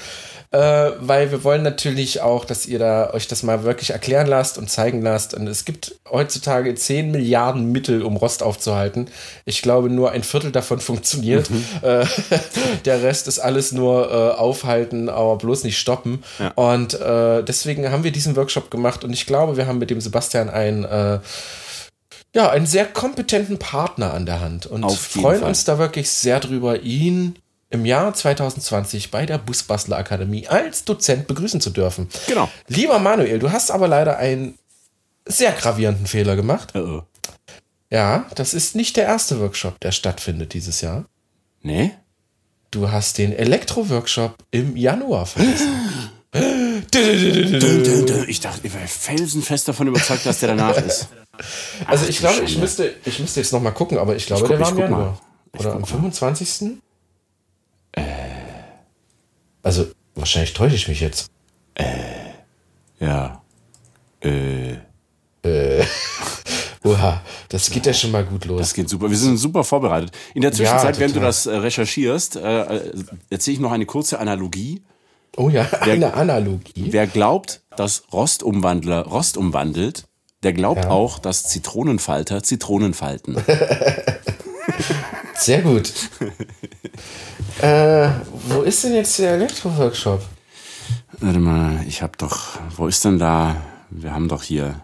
[0.56, 4.56] äh, weil wir wollen natürlich auch, dass ihr da euch das mal wirklich erklären lasst
[4.56, 5.34] und zeigen lasst.
[5.34, 9.08] Und es gibt heutzutage 10 Milliarden Mittel, um Rost aufzuhalten.
[9.44, 11.50] Ich glaube, nur ein Viertel davon funktioniert.
[11.50, 11.64] Mhm.
[11.82, 12.06] Äh,
[12.86, 16.24] der Rest ist alles nur äh, aufhalten, aber bloß nicht stoppen.
[16.38, 16.52] Ja.
[16.54, 20.00] Und äh, deswegen haben wir diesen Workshop gemacht und ich glaube, wir haben mit dem
[20.00, 21.18] Sebastian einen äh,
[22.34, 25.48] ja, einen sehr kompetenten Partner an der Hand und freuen Fall.
[25.48, 27.36] uns da wirklich sehr drüber, ihn
[27.76, 32.08] im Jahr 2020 bei der Busbastler Akademie als Dozent begrüßen zu dürfen.
[32.26, 32.48] Genau.
[32.66, 34.58] Lieber Manuel, du hast aber leider einen
[35.26, 36.74] sehr gravierenden Fehler gemacht.
[36.74, 37.02] Uh -oh.
[37.90, 41.04] Ja, das ist nicht der erste Workshop, der stattfindet dieses Jahr.
[41.62, 41.92] Nee?
[42.70, 45.68] Du hast den Elektro-Workshop im Januar vergessen.
[48.26, 51.08] ich dachte, ich war felsenfest davon überzeugt, dass der danach ist.
[51.86, 54.42] Also Ach, ich glaube, ich müsste, ich müsste jetzt noch mal gucken, aber ich glaube,
[54.42, 55.20] ich guck, der war im Januar.
[55.58, 56.78] Oder am 25.
[57.96, 58.02] Äh.
[59.62, 61.30] Also, wahrscheinlich täusche ich mich jetzt.
[61.74, 61.84] Äh.
[63.00, 63.42] Ja.
[64.20, 64.74] Äh.
[65.42, 65.84] Äh.
[66.84, 68.60] Oha, das geht ja schon mal gut los.
[68.60, 69.10] Das geht super.
[69.10, 70.12] Wir sind super vorbereitet.
[70.34, 72.92] In der Zwischenzeit, ja, während du das äh, recherchierst, äh, äh,
[73.28, 74.82] erzähle ich noch eine kurze Analogie.
[75.36, 76.92] Oh ja, wer, eine Analogie.
[76.92, 80.04] Wer glaubt, dass Rostumwandler Rost umwandelt,
[80.44, 80.90] der glaubt ja.
[80.90, 83.36] auch, dass Zitronenfalter Zitronen falten.
[85.38, 85.92] Sehr gut.
[87.60, 88.08] äh,
[88.48, 90.22] wo ist denn jetzt der Elektro-Workshop?
[91.20, 92.58] Warte mal, ich hab doch.
[92.76, 93.56] Wo ist denn da?
[93.90, 94.80] Wir haben doch hier.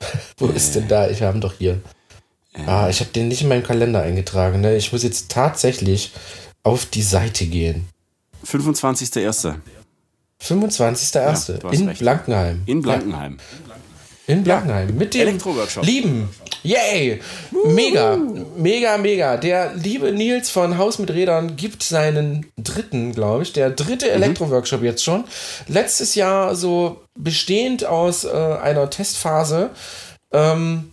[0.38, 1.08] wo äh, ist denn da?
[1.08, 1.80] Ich habe doch hier.
[2.52, 4.60] Äh, ah, ich habe den nicht in meinen Kalender eingetragen.
[4.60, 4.76] Ne?
[4.76, 6.12] Ich muss jetzt tatsächlich
[6.62, 7.88] auf die Seite gehen.
[8.46, 9.54] 25.01.
[10.42, 11.62] 25.01.
[11.62, 12.00] Ja, in recht.
[12.00, 12.62] Blankenheim.
[12.66, 13.38] In Blankenheim.
[14.30, 14.96] In Blankenheim.
[14.96, 15.38] Mit dem
[15.82, 16.28] lieben,
[16.62, 17.20] yay,
[17.66, 18.16] mega,
[18.56, 19.36] mega, mega.
[19.36, 24.12] Der liebe Nils von Haus mit Rädern gibt seinen dritten, glaube ich, der dritte mhm.
[24.22, 25.24] Elektro-Workshop jetzt schon.
[25.66, 29.70] Letztes Jahr so bestehend aus äh, einer Testphase,
[30.32, 30.92] ähm,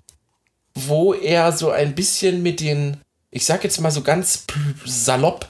[0.74, 2.98] wo er so ein bisschen mit den,
[3.30, 4.46] ich sag jetzt mal so ganz
[4.84, 5.48] salopp,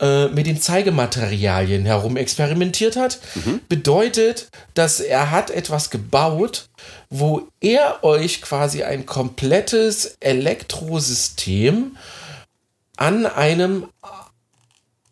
[0.00, 3.18] äh, mit den Zeigematerialien herum experimentiert hat.
[3.34, 3.60] Mhm.
[3.68, 6.68] Bedeutet, dass er hat etwas gebaut,
[7.10, 11.96] wo er euch quasi ein komplettes Elektrosystem
[12.96, 13.88] an einem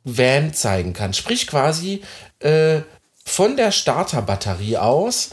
[0.04, 1.12] Van zeigen kann.
[1.12, 2.02] Sprich quasi
[2.40, 2.80] äh,
[3.24, 5.30] von der Starterbatterie aus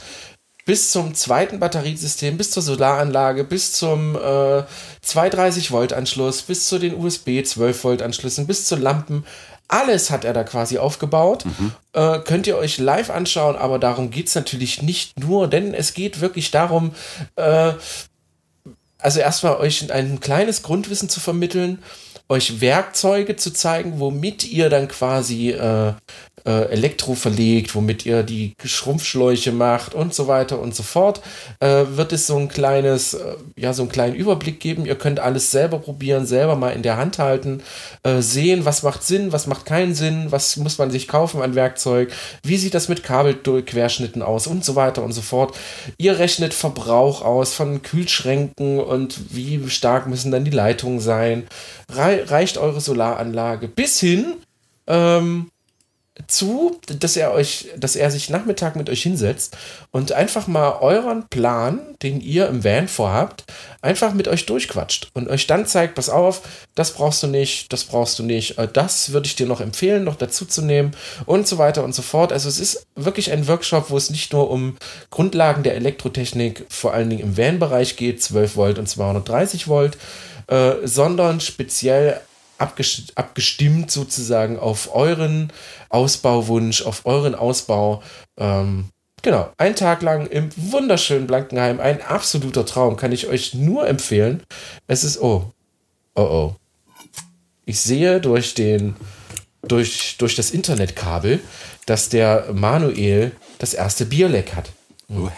[0.65, 4.63] bis zum zweiten Batteriesystem, bis zur Solaranlage, bis zum äh,
[5.01, 9.25] 230 Volt Anschluss, bis zu den USB 12 Volt Anschlüssen, bis zu Lampen.
[9.67, 11.45] Alles hat er da quasi aufgebaut.
[11.45, 11.71] Mhm.
[11.93, 15.93] Äh, könnt ihr euch live anschauen, aber darum geht es natürlich nicht nur, denn es
[15.93, 16.91] geht wirklich darum,
[17.35, 17.73] äh,
[18.97, 21.83] also erstmal euch ein kleines Grundwissen zu vermitteln,
[22.27, 25.93] euch Werkzeuge zu zeigen, womit ihr dann quasi äh,
[26.45, 31.21] äh, Elektro verlegt, womit ihr die Schrumpfschläuche macht und so weiter und so fort,
[31.59, 34.85] äh, wird es so ein kleines, äh, ja, so einen kleinen Überblick geben.
[34.85, 37.61] Ihr könnt alles selber probieren, selber mal in der Hand halten,
[38.03, 41.55] äh, sehen, was macht Sinn, was macht keinen Sinn, was muss man sich kaufen an
[41.55, 42.11] Werkzeug,
[42.43, 45.57] wie sieht das mit Kabelquerschnitten aus und so weiter und so fort.
[45.97, 51.47] Ihr rechnet Verbrauch aus von Kühlschränken und wie stark müssen dann die Leitungen sein.
[51.89, 54.35] reicht eure Solaranlage bis hin
[54.87, 55.49] ähm,
[56.27, 59.57] zu, dass er euch, dass er sich Nachmittag mit euch hinsetzt
[59.91, 63.43] und einfach mal euren Plan, den ihr im Van vorhabt,
[63.81, 66.41] einfach mit euch durchquatscht und euch dann zeigt, pass auf,
[66.73, 70.05] das brauchst du nicht, das brauchst du nicht, äh, das würde ich dir noch empfehlen,
[70.05, 70.91] noch dazu zu nehmen
[71.25, 72.31] und so weiter und so fort.
[72.31, 74.77] Also es ist wirklich ein Workshop, wo es nicht nur um
[75.11, 79.97] Grundlagen der Elektrotechnik, vor allen Dingen im Van-Bereich geht, 12 Volt und 230 Volt,
[80.47, 82.21] äh, sondern speziell
[82.57, 85.51] abgestimmt sozusagen auf euren
[85.89, 88.01] Ausbauwunsch, auf euren Ausbau.
[88.37, 88.89] Ähm,
[89.21, 94.43] genau, ein Tag lang im wunderschönen Blankenheim, ein absoluter Traum, kann ich euch nur empfehlen.
[94.87, 95.51] Es ist, oh,
[96.15, 96.55] oh, oh.
[97.65, 98.95] Ich sehe durch den,
[99.63, 101.41] durch, durch das Internetkabel,
[101.85, 104.69] dass der Manuel das erste Bierleck hat.
[105.07, 105.31] Mhm.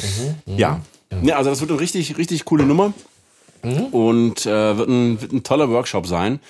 [0.00, 0.80] Mhm, ja.
[1.22, 1.36] ja.
[1.36, 2.92] also das wird eine richtig, richtig coole Nummer.
[3.62, 3.86] Mhm.
[3.86, 6.40] Und äh, wird, ein, wird ein toller Workshop sein.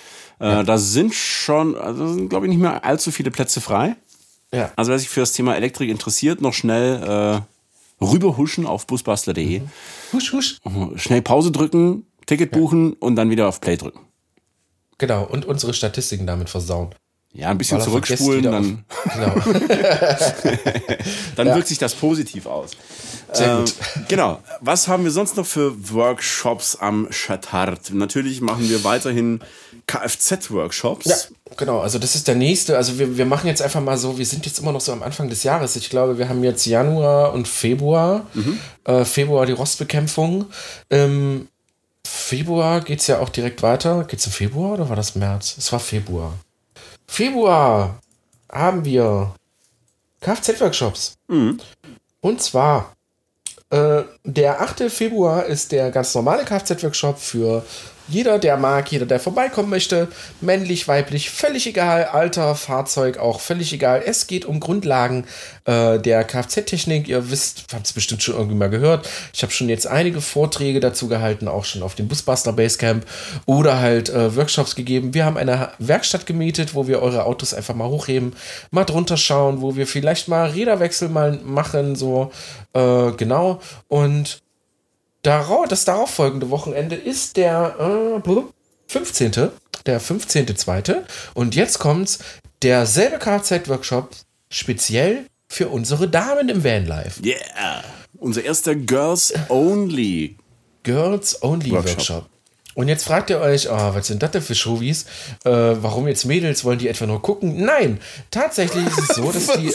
[0.41, 0.63] Äh, ja.
[0.63, 3.97] Da sind schon, also sind, glaube ich, nicht mehr allzu viele Plätze frei.
[4.53, 4.73] Ja.
[4.77, 7.03] Also wer sich für das Thema Elektrik interessiert, noch schnell
[8.01, 9.61] äh, rüberhuschen auf busbastler.de.
[9.61, 9.71] Mhm.
[10.13, 10.59] Husch, husch.
[10.97, 14.01] Schnell Pause drücken, Ticket buchen und dann wieder auf Play drücken.
[14.99, 16.91] Genau, und unsere Statistiken damit versauen.
[17.33, 19.35] Ja, ein bisschen zurückspulen, dann, Genau.
[21.37, 22.71] dann wirkt sich das positiv aus.
[23.33, 23.75] Sehr gut.
[23.97, 24.41] Ähm, genau.
[24.61, 27.93] Was haben wir sonst noch für Workshops am Chatard?
[27.93, 29.41] Natürlich machen wir weiterhin
[29.87, 31.07] Kfz-Workshops.
[31.07, 31.17] Ja,
[31.57, 31.81] genau.
[31.81, 32.77] Also das ist der nächste.
[32.77, 35.03] Also wir, wir machen jetzt einfach mal so, wir sind jetzt immer noch so am
[35.03, 35.77] Anfang des Jahres.
[35.77, 38.27] Ich glaube, wir haben jetzt Januar und Februar.
[38.85, 40.47] Äh, Februar die Rostbekämpfung.
[40.89, 41.49] Im
[42.07, 44.05] Februar geht es ja auch direkt weiter.
[44.05, 45.57] Geht es im Februar oder war das März?
[45.59, 46.33] Es war Februar.
[47.09, 47.99] Februar
[48.51, 49.35] haben wir
[50.21, 51.17] Kfz-Workshops.
[52.21, 52.95] Und zwar
[53.71, 54.91] äh, der 8.
[54.91, 57.65] Februar ist der ganz normale Kfz-Workshop für
[58.09, 60.09] jeder, der mag, jeder, der vorbeikommen möchte.
[60.41, 62.05] Männlich, weiblich, völlig egal.
[62.05, 64.03] Alter, Fahrzeug auch völlig egal.
[64.05, 65.25] Es geht um Grundlagen
[65.67, 67.09] äh, der Kfz-Technik.
[67.09, 69.09] Ihr wisst, habt es bestimmt schon irgendwie mal gehört.
[69.33, 73.05] Ich habe schon jetzt einige Vorträge dazu gehalten, auch schon auf dem Busbuster Basecamp
[73.47, 75.13] oder halt äh, Workshops gegeben.
[75.15, 78.35] Wir haben eine Werkstatt gemietet, wo wir eure Autos einfach mal hochheben,
[78.71, 82.33] mal drunter schauen, wo wir vielleicht mal Räderwechsel mal machen, so
[82.73, 83.61] äh, genau.
[83.89, 84.41] Und
[85.23, 87.77] Darauf, das darauffolgende Wochenende ist der
[88.17, 88.53] äh, blub,
[88.89, 89.51] 15.
[89.87, 91.03] Der 15.2.
[91.35, 92.19] Und jetzt kommt's,
[92.63, 94.11] derselbe Kfz-Workshop
[94.51, 97.23] speziell für unsere Damen im Vanlife.
[97.25, 97.85] Yeah.
[98.19, 100.37] Unser erster Girls Only.
[100.83, 101.97] Girls Only Workshop.
[101.97, 102.31] Workshop.
[102.79, 105.05] Und jetzt fragt ihr euch, oh, was sind das denn für Showies?
[105.45, 106.65] Äh, warum jetzt Mädels?
[106.65, 107.65] Wollen die etwa nur gucken?
[107.65, 107.99] Nein,
[108.31, 109.73] tatsächlich ist es so, dass die.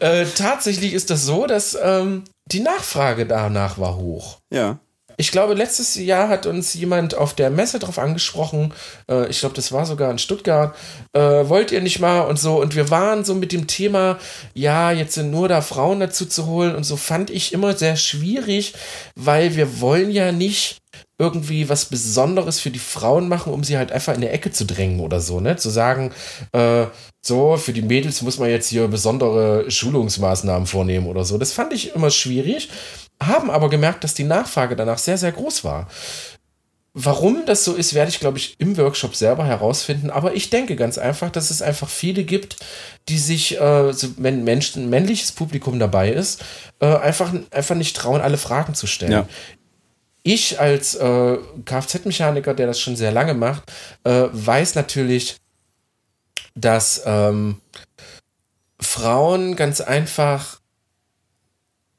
[0.02, 4.38] äh, tatsächlich ist das so, dass ähm, die Nachfrage danach war hoch.
[4.50, 4.78] Ja.
[5.16, 8.72] Ich glaube, letztes Jahr hat uns jemand auf der Messe drauf angesprochen.
[9.08, 10.74] Äh, ich glaube, das war sogar in Stuttgart.
[11.12, 12.60] Äh, wollt ihr nicht mal und so?
[12.60, 14.18] Und wir waren so mit dem Thema,
[14.54, 16.74] ja, jetzt sind nur da Frauen dazu zu holen.
[16.74, 18.74] Und so fand ich immer sehr schwierig,
[19.14, 20.78] weil wir wollen ja nicht
[21.18, 24.64] irgendwie was Besonderes für die Frauen machen, um sie halt einfach in der Ecke zu
[24.66, 25.56] drängen oder so, ne?
[25.56, 26.12] Zu sagen,
[26.52, 26.86] äh,
[27.24, 31.38] so, für die Mädels muss man jetzt hier besondere Schulungsmaßnahmen vornehmen oder so.
[31.38, 32.68] Das fand ich immer schwierig,
[33.22, 35.88] haben aber gemerkt, dass die Nachfrage danach sehr, sehr groß war.
[36.96, 40.10] Warum das so ist, werde ich, glaube ich, im Workshop selber herausfinden.
[40.10, 42.56] Aber ich denke ganz einfach, dass es einfach viele gibt,
[43.08, 46.44] die sich, äh, so, wenn Menschen, ein männliches Publikum dabei ist,
[46.78, 49.10] äh, einfach, einfach nicht trauen, alle Fragen zu stellen.
[49.10, 49.28] Ja.
[50.22, 53.64] Ich als äh, Kfz-Mechaniker, der das schon sehr lange macht,
[54.04, 55.36] äh, weiß natürlich,
[56.54, 57.60] dass ähm,
[58.80, 60.60] Frauen ganz einfach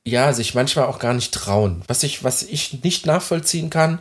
[0.07, 1.81] ja, sich manchmal auch gar nicht trauen.
[1.87, 3.99] Was ich, was ich nicht nachvollziehen kann,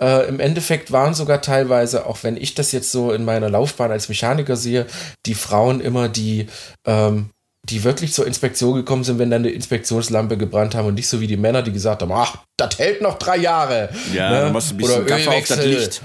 [0.00, 3.92] äh, im Endeffekt waren sogar teilweise, auch wenn ich das jetzt so in meiner Laufbahn
[3.92, 4.86] als Mechaniker sehe,
[5.26, 6.48] die Frauen immer die,
[6.86, 7.30] ähm,
[7.66, 11.20] die wirklich zur Inspektion gekommen sind, wenn dann eine Inspektionslampe gebrannt haben und nicht so
[11.20, 13.88] wie die Männer, die gesagt haben, ach, das hält noch drei Jahre.
[14.12, 14.40] Ja, Ne?
[14.42, 15.78] dann machst du ein bisschen Oder Gaffer auf das Ölwechsel.
[15.78, 16.02] Licht.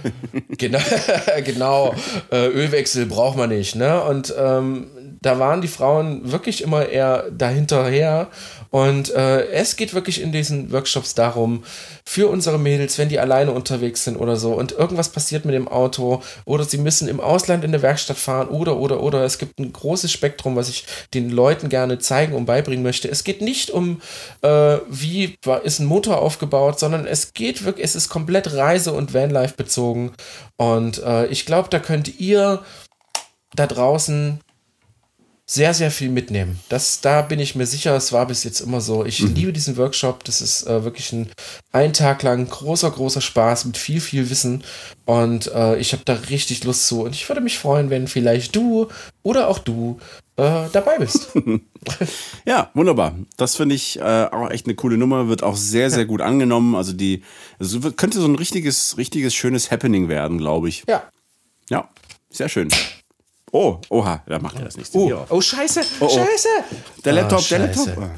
[0.58, 0.80] genau,
[1.44, 1.96] genau.
[2.32, 4.02] Äh, Ölwechsel braucht man nicht, ne?
[4.04, 4.88] Und ähm,
[5.22, 8.30] da waren die Frauen wirklich immer eher dahinterher.
[8.72, 11.64] Und äh, es geht wirklich in diesen Workshops darum,
[12.06, 15.68] für unsere Mädels, wenn die alleine unterwegs sind oder so und irgendwas passiert mit dem
[15.68, 19.24] Auto oder sie müssen im Ausland in der Werkstatt fahren oder, oder, oder.
[19.24, 23.10] Es gibt ein großes Spektrum, was ich den Leuten gerne zeigen und beibringen möchte.
[23.10, 24.02] Es geht nicht um,
[24.42, 29.14] äh, wie ist ein Motor aufgebaut, sondern es geht wirklich, es ist komplett Reise- und
[29.14, 30.12] Vanlife bezogen.
[30.58, 32.62] Und äh, ich glaube, da könnt ihr
[33.56, 34.40] da draußen
[35.52, 36.60] sehr, sehr viel mitnehmen.
[36.70, 39.04] Das, da bin ich mir sicher, es war bis jetzt immer so.
[39.04, 40.24] Ich liebe diesen Workshop.
[40.24, 41.28] Das ist äh, wirklich ein,
[41.72, 44.64] ein Tag lang großer, großer Spaß mit viel, viel Wissen.
[45.06, 47.02] Und äh, ich habe da richtig Lust zu.
[47.02, 48.90] Und ich würde mich freuen, wenn vielleicht du
[49.24, 50.00] oder auch du
[50.38, 51.30] äh, dabei bist.
[52.46, 53.16] Ja, wunderbar.
[53.38, 55.30] Das finde ich äh, auch echt eine coole Nummer.
[55.30, 56.76] Wird auch sehr, sehr gut angenommen.
[56.76, 57.24] Also die,
[57.58, 60.84] also könnte so ein richtiges, richtiges, schönes Happening werden, glaube ich.
[60.90, 61.04] ja.
[61.70, 61.88] Ja,
[62.30, 62.68] sehr schön.
[63.52, 66.10] Oh, oha, da macht er das nächste Oh, oh, scheiße, oh.
[66.10, 66.48] scheiße.
[67.04, 67.90] Der Laptop, Ah, der scheiße.
[67.90, 68.10] Laptop.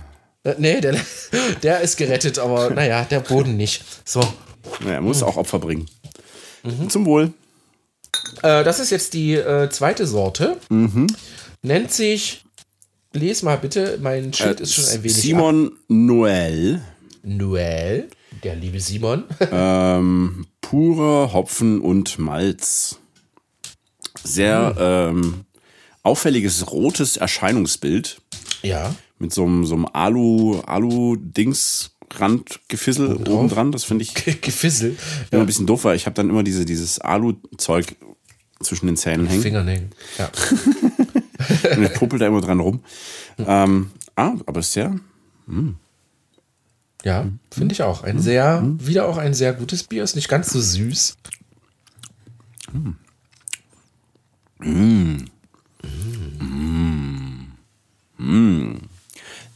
[0.43, 0.95] Äh, nee, der,
[1.63, 3.83] der ist gerettet, aber naja, der Boden nicht.
[4.05, 4.19] So.
[4.81, 5.87] Naja, er muss auch Opfer bringen.
[6.89, 7.33] Zum Wohl.
[8.43, 10.57] Äh, das ist jetzt die äh, zweite Sorte.
[11.63, 12.43] Nennt sich,
[13.13, 15.21] les mal bitte, mein Schild ist schon ein wenig ab.
[15.21, 16.81] Simon Noel.
[17.23, 18.09] Noel,
[18.43, 19.23] der liebe Simon.
[19.51, 22.97] Ähm, purer Hopfen und Malz.
[24.23, 25.45] Sehr ähm,
[26.03, 28.21] auffälliges rotes Erscheinungsbild
[28.61, 28.95] ja.
[29.19, 33.71] mit so einem, so einem Alu, Alu-Dings-Randgefissel oben dran.
[33.71, 34.95] Das finde ich Gefissel.
[35.31, 37.95] immer ein bisschen doof, weil ich habe dann immer diese, dieses Alu-Zeug
[38.61, 39.41] zwischen den Zähnen hängen.
[39.41, 39.89] Fingernägel.
[40.17, 40.29] Ja.
[41.75, 42.81] Und ich puppel da immer dran rum.
[43.39, 44.95] Ähm, ah, aber ist ja.
[45.47, 45.77] Hm.
[47.03, 48.03] Ja, finde ich auch.
[48.03, 50.03] Ein sehr, wieder auch ein sehr gutes Bier.
[50.03, 51.17] Ist nicht ganz so süß.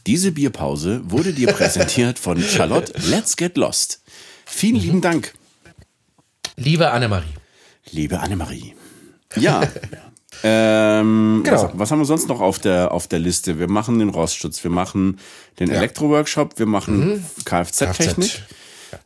[0.06, 4.02] Diese Bierpause wurde dir präsentiert von Charlotte Let's Get Lost.
[4.44, 5.34] Vielen lieben Dank,
[6.56, 7.34] Liebe Annemarie.
[7.90, 8.74] liebe Annemarie.
[9.36, 9.62] Ja.
[10.42, 11.62] ähm, Genau.
[11.64, 13.58] was, was haben wir sonst noch auf der, auf der Liste?
[13.58, 15.18] Wir machen den Rostschutz, wir machen
[15.60, 18.30] den Elektroworkshop, wir machen Kfz-Technik.
[18.30, 18.40] Kfz.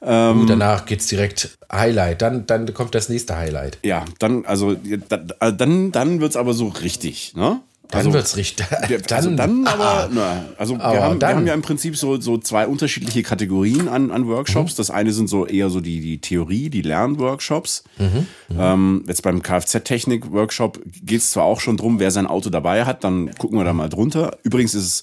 [0.00, 2.22] Uh, danach geht's direkt Highlight.
[2.22, 3.78] Dann, dann kommt das nächste Highlight.
[3.82, 4.76] Ja, dann, also,
[5.08, 7.60] da- dann, dann wird's aber so richtig, ne?
[7.90, 8.66] Dann also, wird's richtig.
[8.86, 11.96] Wir, also dann aber, na, also wir, Aber haben, wir dann- haben ja im Prinzip
[11.96, 14.76] so, so zwei unterschiedliche Kategorien an, an Workshops.
[14.76, 17.82] Das eine sind so eher so die, die Theorie, die Lernworkshops.
[18.56, 23.02] Ähm, jetzt beim Kfz-Technik-Workshop geht es zwar auch schon drum, wer sein Auto dabei hat,
[23.04, 24.38] dann gucken wir da mal drunter.
[24.44, 25.02] Übrigens ist es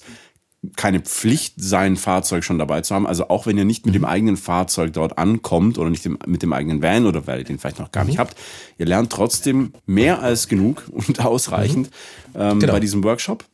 [0.76, 3.06] keine Pflicht, sein Fahrzeug schon dabei zu haben.
[3.06, 6.52] Also auch wenn ihr nicht mit dem eigenen Fahrzeug dort ankommt oder nicht mit dem
[6.52, 8.36] eigenen Van oder weil ihr den vielleicht noch gar nicht habt,
[8.76, 11.90] ihr lernt trotzdem mehr als genug und ausreichend
[12.34, 12.72] ähm, Genau.
[12.72, 13.44] bei diesem Workshop.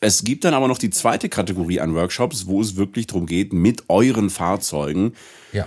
[0.00, 3.52] Es gibt dann aber noch die zweite Kategorie an Workshops, wo es wirklich darum geht,
[3.52, 5.14] mit euren Fahrzeugen
[5.52, 5.66] Ja.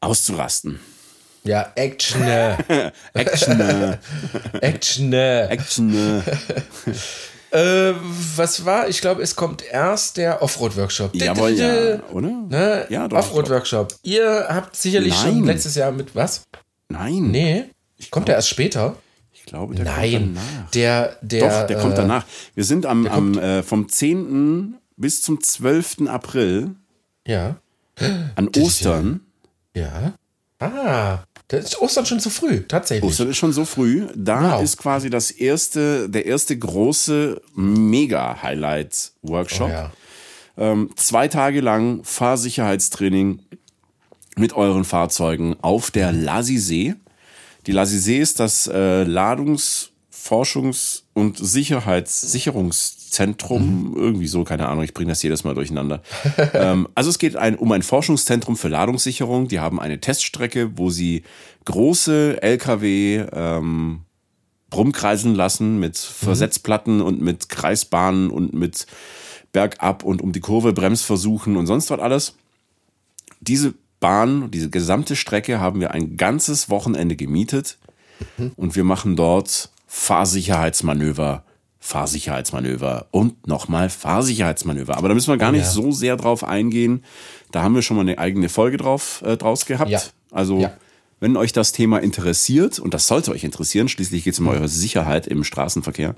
[0.00, 0.78] auszurasten.
[1.44, 2.22] Ja, Action.
[3.14, 3.60] Action,
[4.60, 5.12] Action.
[5.12, 6.22] Action.
[7.56, 7.94] Äh.
[8.36, 8.88] Was war?
[8.88, 11.14] Ich glaube, es kommt erst der Offroad-Workshop.
[11.14, 12.28] Jawohl, ja, oder?
[12.28, 12.86] Ne?
[12.90, 13.94] Ja, doch, Offroad-Workshop.
[14.02, 15.44] Ihr habt sicherlich schon Nein.
[15.44, 16.44] letztes Jahr mit was?
[16.88, 17.30] Nein.
[17.30, 17.64] Nee.
[18.10, 18.96] Kommt der erst später?
[19.32, 20.34] Ich glaube, der kommt Nein.
[20.34, 20.70] danach.
[20.72, 21.40] Der, der.
[21.60, 22.24] Doch, der kommt äh, danach.
[22.54, 24.74] Wir sind am, am äh, vom 10.
[24.96, 26.08] bis zum 12.
[26.08, 26.74] April
[27.26, 27.56] Ja.
[28.34, 29.20] an Ostern.
[29.74, 30.14] Ja.
[30.58, 31.18] Ah.
[31.48, 33.08] Das ist Ostern schon zu früh, tatsächlich.
[33.08, 34.08] Ostern ist schon so früh.
[34.16, 34.62] Da Wow.
[34.64, 39.68] ist quasi das erste, der erste große Mega-Highlight-Workshop.
[39.68, 39.92] Oh, ja.
[40.58, 43.40] ähm, zwei Tage lang Fahrsicherheitstraining
[44.36, 46.94] mit euren Fahrzeugen auf der Lasisee.
[47.66, 49.90] Die Lasisee ist das äh, Ladungs-,
[50.26, 56.02] Forschungs- und Sicherheits Sicherungszentrum, irgendwie so, keine Ahnung, ich bringe das jedes Mal durcheinander.
[56.54, 59.48] ähm, also es geht ein, um ein Forschungszentrum für Ladungssicherung.
[59.48, 61.22] Die haben eine Teststrecke, wo sie
[61.64, 64.00] große Lkw ähm,
[64.74, 68.86] rumkreisen lassen mit Versetzplatten und mit Kreisbahnen und mit
[69.52, 72.34] bergab und um die Kurve Bremsversuchen und sonst was alles.
[73.40, 77.78] Diese Bahn, diese gesamte Strecke haben wir ein ganzes Wochenende gemietet
[78.56, 81.44] und wir machen dort Fahrsicherheitsmanöver,
[81.78, 84.96] Fahrsicherheitsmanöver und nochmal Fahrsicherheitsmanöver.
[84.96, 85.70] Aber da müssen wir gar nicht Ja.
[85.70, 87.04] so sehr drauf eingehen.
[87.52, 89.90] Da haben wir schon mal eine eigene Folge drauf, äh, draus gehabt.
[89.90, 90.00] Ja.
[90.32, 90.72] Also Ja.
[91.20, 94.68] wenn euch das Thema interessiert, und das sollte euch interessieren, schließlich geht es um eure
[94.68, 96.16] Sicherheit im Straßenverkehr,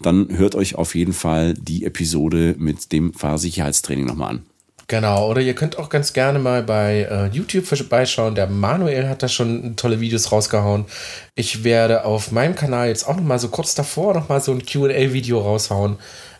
[0.00, 4.42] dann hört euch auf jeden Fall die Episode mit dem Fahrsicherheitstraining nochmal an.
[4.90, 8.34] Genau, oder ihr könnt auch ganz gerne mal bei äh, YouTube vorbeischauen.
[8.34, 10.86] Der Manuel hat da schon tolle Videos rausgehauen.
[11.34, 14.50] Ich werde auf meinem Kanal jetzt auch noch mal so kurz davor noch mal so
[14.50, 15.98] ein Q&A-Video raushauen.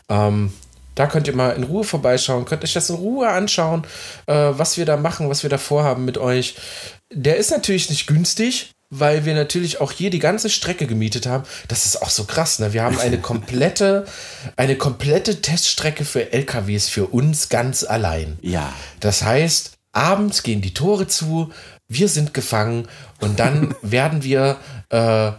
[0.09, 0.51] Ähm,
[0.95, 3.83] da könnt ihr mal in Ruhe vorbeischauen, könnt euch das in Ruhe anschauen,
[4.25, 6.55] äh, was wir da machen, was wir da vorhaben mit euch.
[7.13, 11.43] Der ist natürlich nicht günstig, weil wir natürlich auch hier die ganze Strecke gemietet haben.
[11.67, 12.73] Das ist auch so krass, ne?
[12.73, 14.05] Wir haben eine komplette,
[14.55, 18.37] eine komplette Teststrecke für LKWs für uns ganz allein.
[18.41, 18.73] Ja.
[18.99, 21.51] Das heißt, abends gehen die Tore zu,
[21.87, 22.87] wir sind gefangen
[23.19, 24.57] und dann werden wir
[24.89, 25.31] äh,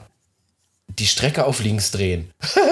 [1.01, 2.31] die Strecke auf links drehen.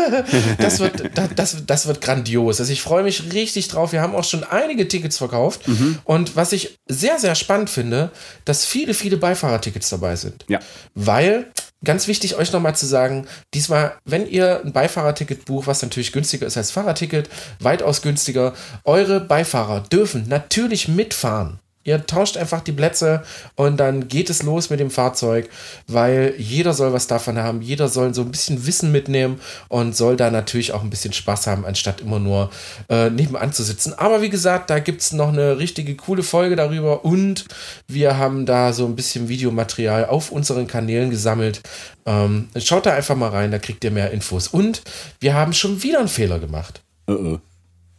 [0.59, 2.61] das, wird, das, das, das wird grandios.
[2.61, 3.93] Also ich freue mich richtig drauf.
[3.93, 5.63] Wir haben auch schon einige Tickets verkauft.
[6.05, 8.11] Und was ich sehr, sehr spannend finde,
[8.45, 10.45] dass viele, viele Beifahrertickets dabei sind.
[10.49, 10.61] Ja.
[10.95, 11.47] Weil,
[11.83, 16.47] ganz wichtig, euch nochmal zu sagen, diesmal, wenn ihr ein Beifahrerticket bucht, was natürlich günstiger
[16.47, 18.55] ist als Fahrerticket, weitaus günstiger,
[18.85, 21.61] eure Beifahrer dürfen natürlich mitfahren.
[21.85, 23.23] Ihr tauscht einfach die Plätze
[23.55, 25.49] und dann geht es los mit dem Fahrzeug,
[25.87, 30.17] weil jeder soll was davon haben, jeder soll so ein bisschen Wissen mitnehmen und soll
[30.17, 32.51] da natürlich auch ein bisschen Spaß haben, anstatt immer nur
[32.91, 33.95] äh, nebenan zu sitzen.
[33.95, 37.47] Aber wie gesagt, da gibt es noch eine richtige coole Folge darüber und
[37.87, 41.63] wir haben da so ein bisschen Videomaterial auf unseren Kanälen gesammelt.
[42.05, 44.49] Ähm, schaut da einfach mal rein, da kriegt ihr mehr Infos.
[44.49, 44.83] Und
[45.21, 47.39] wir haben schon wieder einen Fehler gemacht Äh, äh.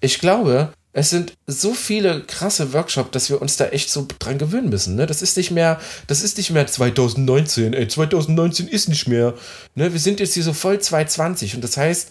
[0.02, 4.40] ich glaube, es sind so viele krasse Workshops, dass wir uns da echt so dran
[4.40, 4.96] gewöhnen müssen.
[4.96, 5.06] Ne?
[5.06, 7.74] Das ist nicht mehr, das ist nicht mehr 2019.
[7.74, 9.36] Ey, 2019 ist nicht mehr.
[9.76, 9.94] Ne?
[9.94, 12.10] Wir sind jetzt hier so voll 2020 und das heißt,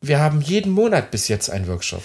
[0.00, 2.02] wir haben jeden Monat bis jetzt einen Workshop.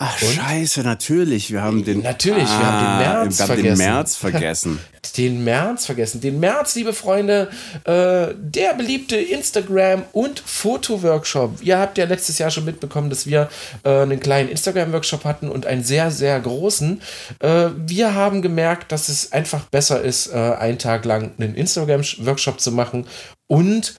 [0.00, 0.28] Ach, und?
[0.28, 1.50] scheiße, natürlich.
[1.50, 2.02] Wir haben den.
[2.02, 3.64] Natürlich, ah, wir haben den ah, März vergessen.
[3.64, 4.78] Den März vergessen.
[5.16, 6.20] den März vergessen.
[6.20, 7.50] Den März, liebe Freunde,
[7.84, 11.60] äh, der beliebte Instagram- und Fotoworkshop.
[11.62, 13.48] Ihr habt ja letztes Jahr schon mitbekommen, dass wir
[13.82, 17.02] äh, einen kleinen Instagram-Workshop hatten und einen sehr, sehr großen.
[17.40, 22.60] Äh, wir haben gemerkt, dass es einfach besser ist, äh, einen Tag lang einen Instagram-Workshop
[22.60, 23.04] zu machen
[23.48, 23.96] und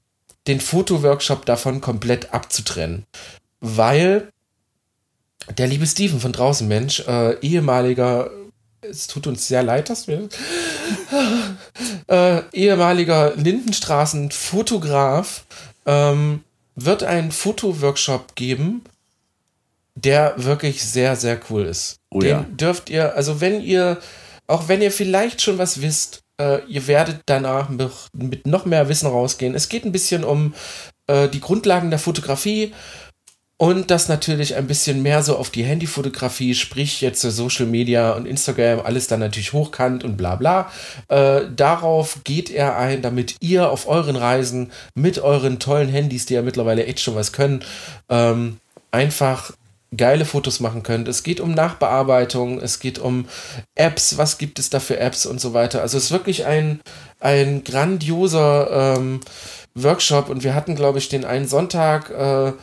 [0.47, 3.06] den Fotoworkshop davon komplett abzutrennen.
[3.60, 4.30] Weil
[5.58, 8.30] der liebe Steven von draußen Mensch, äh, ehemaliger,
[8.82, 10.30] es tut uns sehr leid, dass wir,
[12.08, 15.46] äh, ehemaliger Lindenstraßen-Fotograf,
[15.86, 16.44] ähm,
[16.76, 18.84] wird einen Fotoworkshop geben,
[19.96, 22.00] der wirklich sehr, sehr cool ist.
[22.10, 22.46] Oh, Den ja.
[22.50, 23.98] dürft ihr, also wenn ihr,
[24.48, 27.70] auch wenn ihr vielleicht schon was wisst, äh, ihr werdet danach
[28.14, 29.56] mit noch mehr Wissen rausgehen.
[29.56, 30.54] Es geht ein bisschen um
[31.08, 32.74] äh, die Grundlagen der Fotografie,
[33.62, 38.26] und das natürlich ein bisschen mehr so auf die Handyfotografie, sprich jetzt Social Media und
[38.26, 40.72] Instagram, alles dann natürlich hochkant und bla bla.
[41.10, 46.36] Äh, darauf geht er ein, damit ihr auf euren Reisen mit euren tollen Handys, die
[46.36, 47.62] ja mittlerweile echt schon was können,
[48.07, 48.60] ähm,
[48.91, 49.51] einfach
[49.95, 51.10] geile Fotos machen könnt.
[51.10, 53.26] Es geht um Nachbearbeitung, es geht um
[53.76, 55.82] Apps, was gibt es da für Apps und so weiter.
[55.82, 56.80] Also es ist wirklich ein,
[57.20, 59.20] ein grandioser ähm,
[59.76, 62.53] Workshop und wir hatten, glaube ich, den einen Sonntag äh,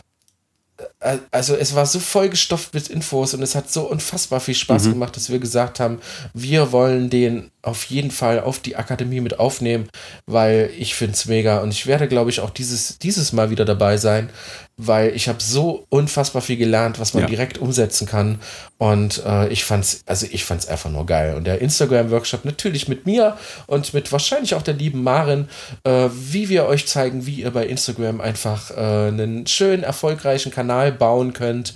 [1.30, 4.92] also es war so vollgestopft mit Infos und es hat so unfassbar viel Spaß mhm.
[4.92, 6.00] gemacht, dass wir gesagt haben,
[6.32, 9.88] wir wollen den auf jeden Fall auf die Akademie mit aufnehmen,
[10.26, 13.64] weil ich finde es mega und ich werde, glaube ich, auch dieses, dieses Mal wieder
[13.64, 14.30] dabei sein,
[14.78, 17.28] weil ich habe so unfassbar viel gelernt, was man ja.
[17.28, 18.38] direkt umsetzen kann.
[18.76, 21.34] Und äh, ich fand's, also ich fand's einfach nur geil.
[21.34, 25.48] Und der Instagram-Workshop natürlich mit mir und mit wahrscheinlich auch der lieben Marin,
[25.84, 30.92] äh, wie wir euch zeigen, wie ihr bei Instagram einfach äh, einen schönen, erfolgreichen Kanal
[30.92, 31.72] bauen könnt,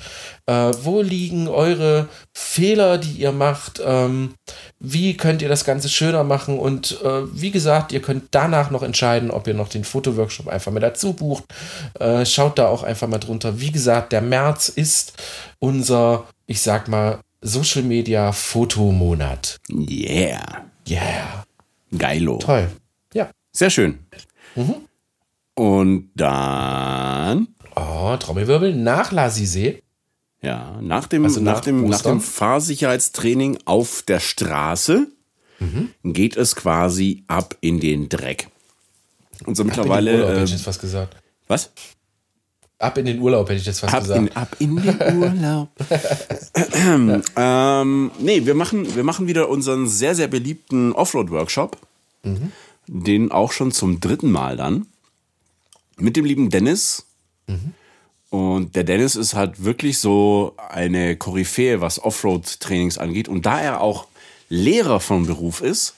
[0.46, 3.80] äh, wo liegen eure Fehler, die ihr macht?
[3.84, 4.34] Ähm,
[4.78, 6.58] wie könnt ihr das Ganze schöner machen?
[6.58, 10.72] Und äh, wie gesagt, ihr könnt danach noch entscheiden, ob ihr noch den Fotoworkshop einfach
[10.72, 11.44] mal dazu bucht.
[11.98, 13.60] Äh, schaut da auch einfach mal drunter.
[13.60, 15.12] Wie gesagt, der März ist
[15.58, 19.60] unser, ich sag mal, Social Media Fotomonat.
[19.70, 20.66] Yeah.
[20.88, 21.44] Yeah.
[21.96, 22.38] Geilo.
[22.38, 22.68] Toll.
[23.14, 23.30] Ja.
[23.52, 23.98] Sehr schön.
[24.54, 24.74] Mhm.
[25.54, 27.48] Und dann.
[27.76, 29.82] Oh, Trommelwirbel nach Lasisee
[30.42, 35.08] ja, nach dem, also nach, nach, dem, nach dem Fahrsicherheitstraining auf der Straße
[35.58, 35.90] mhm.
[36.02, 38.48] geht es quasi ab in den Dreck.
[39.44, 40.12] Und so mittlerweile.
[40.12, 41.16] Ab in den Urlaub, äh, hätte ich jetzt fast gesagt.
[41.46, 41.70] Was?
[42.78, 44.20] Ab in den Urlaub, hätte ich jetzt fast ab gesagt.
[44.20, 45.68] In, ab in den Urlaub.
[47.36, 51.76] ähm, nee, wir machen, wir machen wieder unseren sehr, sehr beliebten Offroad-Workshop.
[52.22, 52.52] Mhm.
[52.86, 54.86] Den auch schon zum dritten Mal dann.
[55.98, 57.04] Mit dem lieben Dennis.
[57.46, 57.74] Mhm.
[58.30, 63.28] Und der Dennis ist halt wirklich so eine Koryphäe, was Offroad-Trainings angeht.
[63.28, 64.06] Und da er auch
[64.48, 65.96] Lehrer von Beruf ist,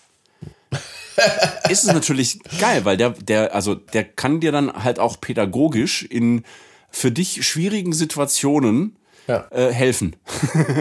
[1.68, 6.02] ist es natürlich geil, weil der, der, also der kann dir dann halt auch pädagogisch
[6.04, 6.44] in
[6.90, 9.46] für dich schwierigen Situationen ja.
[9.50, 10.16] äh, helfen.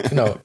[0.09, 0.35] Genau.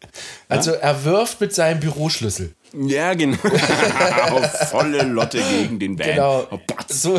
[0.48, 0.78] Also ja?
[0.78, 2.54] er wirft mit seinem Büroschlüssel.
[2.72, 3.38] Ja, genau.
[4.70, 6.06] Volle Lotte gegen den Van.
[6.06, 6.46] Genau.
[6.50, 7.18] Oh, so,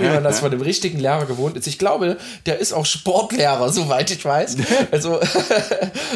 [0.00, 1.66] wie man das von dem richtigen Lehrer gewohnt ist.
[1.66, 2.16] Ich glaube,
[2.46, 4.56] der ist auch Sportlehrer, soweit ich weiß.
[4.90, 5.20] Also,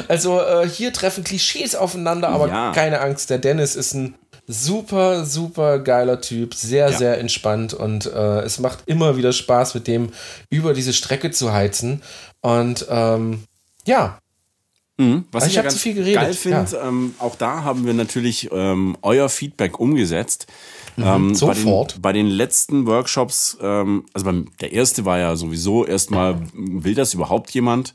[0.09, 2.73] also äh, hier treffen Klischees aufeinander, aber ja.
[2.73, 4.15] keine Angst, der Dennis ist ein
[4.47, 6.97] super, super geiler Typ, sehr, ja.
[6.97, 10.11] sehr entspannt und äh, es macht immer wieder Spaß, mit dem
[10.51, 12.03] über diese Strecke zu heizen.
[12.45, 13.45] Und ähm,
[13.87, 14.19] ja,
[14.97, 15.25] Mhm.
[15.33, 16.87] Was ich, ich ja ganz geil finde, ja.
[16.87, 20.47] ähm, auch da haben wir natürlich ähm, euer Feedback umgesetzt.
[20.97, 22.01] Mhm, ähm, sofort.
[22.01, 26.41] Bei den, bei den, letzten Workshops, ähm, also beim, der erste war ja sowieso erstmal,
[26.55, 27.93] will das überhaupt jemand?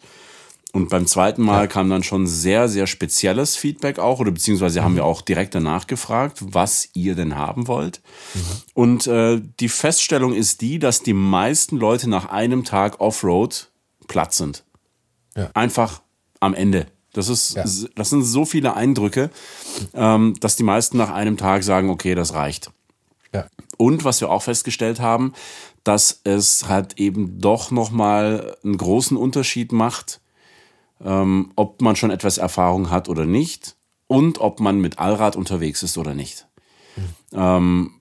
[0.74, 1.68] Und beim zweiten Mal ja.
[1.68, 4.84] kam dann schon sehr, sehr spezielles Feedback auch, oder beziehungsweise mhm.
[4.84, 8.02] haben wir auch direkt danach gefragt, was ihr denn haben wollt.
[8.34, 8.42] Mhm.
[8.74, 13.70] Und äh, die Feststellung ist die, dass die meisten Leute nach einem Tag Offroad
[14.10, 14.66] platt sind.
[15.38, 15.50] Ja.
[15.54, 16.02] Einfach
[16.42, 16.88] am Ende.
[17.14, 17.64] Das, ist, ja.
[17.96, 19.30] das sind so viele Eindrücke,
[19.94, 22.72] ähm, dass die meisten nach einem Tag sagen, okay, das reicht.
[23.34, 23.48] Ja.
[23.78, 25.34] Und was wir auch festgestellt haben,
[25.84, 30.20] dass es halt eben doch nochmal einen großen Unterschied macht,
[31.04, 33.76] ähm, ob man schon etwas Erfahrung hat oder nicht
[34.08, 36.48] und ob man mit Allrad unterwegs ist oder nicht.
[36.96, 37.04] Mhm.
[37.34, 37.92] Ähm,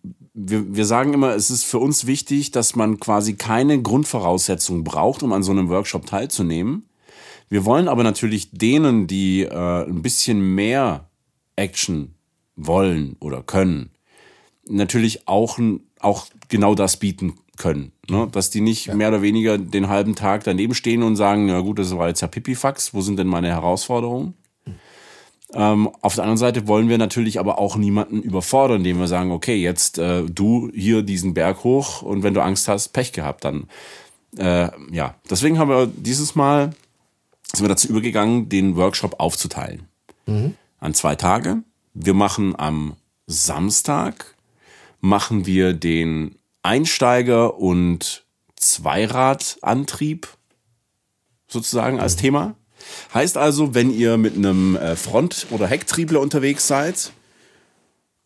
[0.40, 5.22] wir, wir sagen immer, es ist für uns wichtig, dass man quasi keine Grundvoraussetzung braucht,
[5.22, 6.88] um an so einem Workshop teilzunehmen.
[7.48, 11.08] Wir wollen aber natürlich denen, die äh, ein bisschen mehr
[11.56, 12.14] Action
[12.54, 13.90] wollen oder können,
[14.68, 15.58] natürlich auch,
[15.98, 17.92] auch genau das bieten können.
[18.08, 18.28] Ne?
[18.30, 18.94] Dass die nicht ja.
[18.94, 22.20] mehr oder weniger den halben Tag daneben stehen und sagen, ja gut, das war jetzt
[22.20, 24.34] ja Pipifax, wo sind denn meine Herausforderungen?
[25.54, 29.32] Ähm, auf der anderen Seite wollen wir natürlich aber auch niemanden überfordern, indem wir sagen,
[29.32, 33.44] okay, jetzt äh, du hier diesen Berg hoch und wenn du Angst hast, Pech gehabt,
[33.44, 33.66] dann
[34.36, 35.14] äh, ja.
[35.30, 36.72] Deswegen haben wir dieses Mal
[37.52, 39.88] sind wir dazu übergegangen, den Workshop aufzuteilen.
[40.26, 40.54] Mhm.
[40.80, 41.62] An zwei Tage.
[41.94, 42.94] Wir machen am
[43.26, 44.36] Samstag
[45.00, 48.24] machen wir den Einsteiger und
[48.56, 50.28] Zweiradantrieb
[51.46, 52.20] sozusagen als mhm.
[52.20, 52.54] Thema.
[53.14, 57.12] Heißt also, wenn ihr mit einem äh, Front- oder Hecktriebler unterwegs seid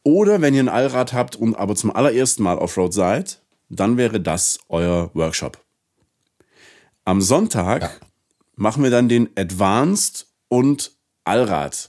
[0.03, 4.21] oder wenn ihr ein Allrad habt und aber zum allerersten Mal Offroad seid, dann wäre
[4.21, 5.59] das euer Workshop.
[7.05, 7.91] Am Sonntag ja.
[8.57, 10.93] machen wir dann den Advanced und
[11.25, 11.89] Allrad.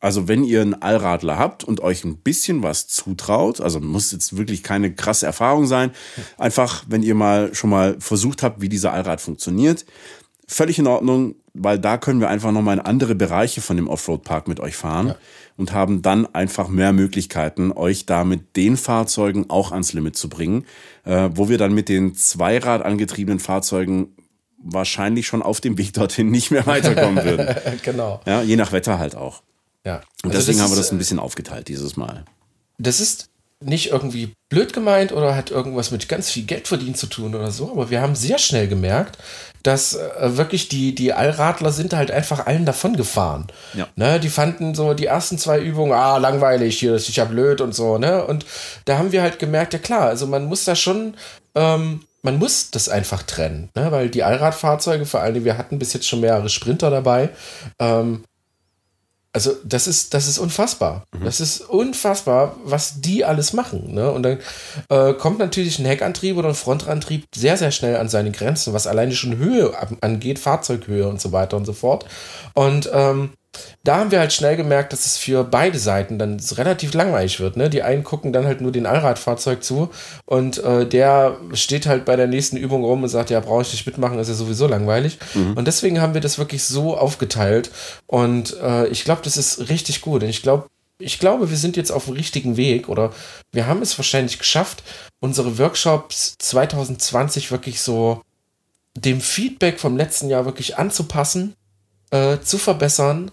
[0.00, 4.36] Also wenn ihr einen Allradler habt und euch ein bisschen was zutraut, also muss jetzt
[4.36, 5.92] wirklich keine krasse Erfahrung sein,
[6.36, 9.86] einfach wenn ihr mal schon mal versucht habt, wie dieser Allrad funktioniert,
[10.46, 14.48] völlig in Ordnung, weil da können wir einfach nochmal in andere Bereiche von dem Offroad-Park
[14.48, 15.16] mit euch fahren ja.
[15.56, 20.28] und haben dann einfach mehr Möglichkeiten, euch da mit den Fahrzeugen auch ans Limit zu
[20.28, 20.66] bringen,
[21.04, 24.14] äh, wo wir dann mit den Zweirad angetriebenen Fahrzeugen
[24.58, 27.54] wahrscheinlich schon auf dem Weg dorthin nicht mehr weiterkommen würden.
[27.82, 28.20] genau.
[28.26, 29.42] Ja, je nach Wetter halt auch.
[29.84, 30.00] Ja.
[30.22, 32.24] Und also deswegen haben wir das ein bisschen aufgeteilt dieses Mal.
[32.78, 33.28] Das ist
[33.60, 37.50] nicht irgendwie blöd gemeint oder hat irgendwas mit ganz viel Geld verdienen zu tun oder
[37.50, 39.18] so, aber wir haben sehr schnell gemerkt,
[39.64, 43.48] dass äh, wirklich die, die Allradler sind halt einfach allen davon gefahren.
[43.72, 43.88] Ja.
[43.96, 47.74] Ne, die fanden so die ersten zwei Übungen, ah, langweilig, hier ist ja blöd und
[47.74, 48.24] so, ne?
[48.24, 48.46] Und
[48.84, 51.14] da haben wir halt gemerkt, ja klar, also man muss da schon,
[51.54, 53.90] ähm, man muss das einfach trennen, ne?
[53.90, 57.30] Weil die Allradfahrzeuge, vor allem, wir hatten bis jetzt schon mehrere Sprinter dabei,
[57.78, 58.24] ähm,
[59.34, 61.04] also das ist, das ist unfassbar.
[61.12, 61.24] Mhm.
[61.24, 63.92] Das ist unfassbar, was die alles machen.
[63.92, 64.10] Ne?
[64.10, 64.38] Und dann
[64.88, 68.86] äh, kommt natürlich ein Heckantrieb oder ein Frontantrieb sehr, sehr schnell an seine Grenzen, was
[68.86, 72.06] alleine schon Höhe angeht, Fahrzeughöhe und so weiter und so fort.
[72.54, 73.30] Und ähm,
[73.82, 77.56] da haben wir halt schnell gemerkt, dass es für beide Seiten dann relativ langweilig wird.
[77.56, 77.68] Ne?
[77.68, 79.90] Die einen gucken dann halt nur den Allradfahrzeug zu
[80.24, 83.72] und äh, der steht halt bei der nächsten Übung rum und sagt, ja, brauche ich
[83.72, 85.18] nicht mitmachen, ist ja sowieso langweilig.
[85.34, 85.52] Mhm.
[85.54, 87.70] Und deswegen haben wir das wirklich so aufgeteilt
[88.06, 90.22] und äh, ich glaube, das ist richtig gut.
[90.22, 93.12] Und ich glaube, ich glaube, wir sind jetzt auf dem richtigen Weg oder
[93.52, 94.82] wir haben es wahrscheinlich geschafft,
[95.20, 98.22] unsere Workshops 2020 wirklich so
[98.96, 101.54] dem Feedback vom letzten Jahr wirklich anzupassen,
[102.10, 103.30] äh, zu verbessern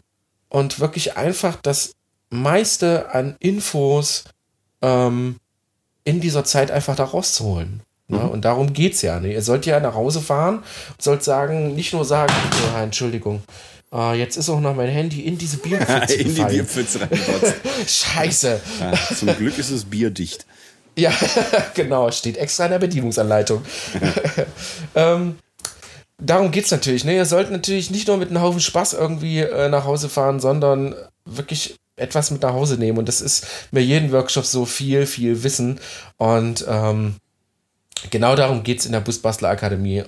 [0.51, 1.93] und wirklich einfach das
[2.29, 4.25] meiste an Infos
[4.81, 5.37] ähm,
[6.03, 7.81] in dieser Zeit einfach da rauszuholen.
[8.07, 8.19] Ne?
[8.19, 8.29] Mhm.
[8.29, 9.19] Und darum geht es ja.
[9.19, 9.33] Ne?
[9.33, 12.33] Ihr sollt ja nach Hause fahren und sollt sagen, nicht nur sagen,
[12.75, 13.41] oh, Entschuldigung,
[13.93, 17.55] Uh, jetzt ist auch noch mein Handy in diese Bierpfütze In die Bierpfütze reingepotzt.
[17.87, 18.61] Scheiße.
[18.79, 20.45] Ja, zum Glück ist es bierdicht.
[20.97, 21.11] Ja,
[21.73, 22.09] genau.
[22.09, 23.61] Steht extra in der Bedienungsanleitung.
[24.95, 25.39] ähm,
[26.21, 27.03] darum geht es natürlich.
[27.03, 27.15] Ne?
[27.15, 30.95] Ihr sollt natürlich nicht nur mit einem Haufen Spaß irgendwie äh, nach Hause fahren, sondern
[31.25, 32.97] wirklich etwas mit nach Hause nehmen.
[32.97, 35.79] Und das ist mir jeden Workshop so viel, viel Wissen.
[36.17, 37.15] Und ähm,
[38.09, 40.03] genau darum geht es in der Busbastler Akademie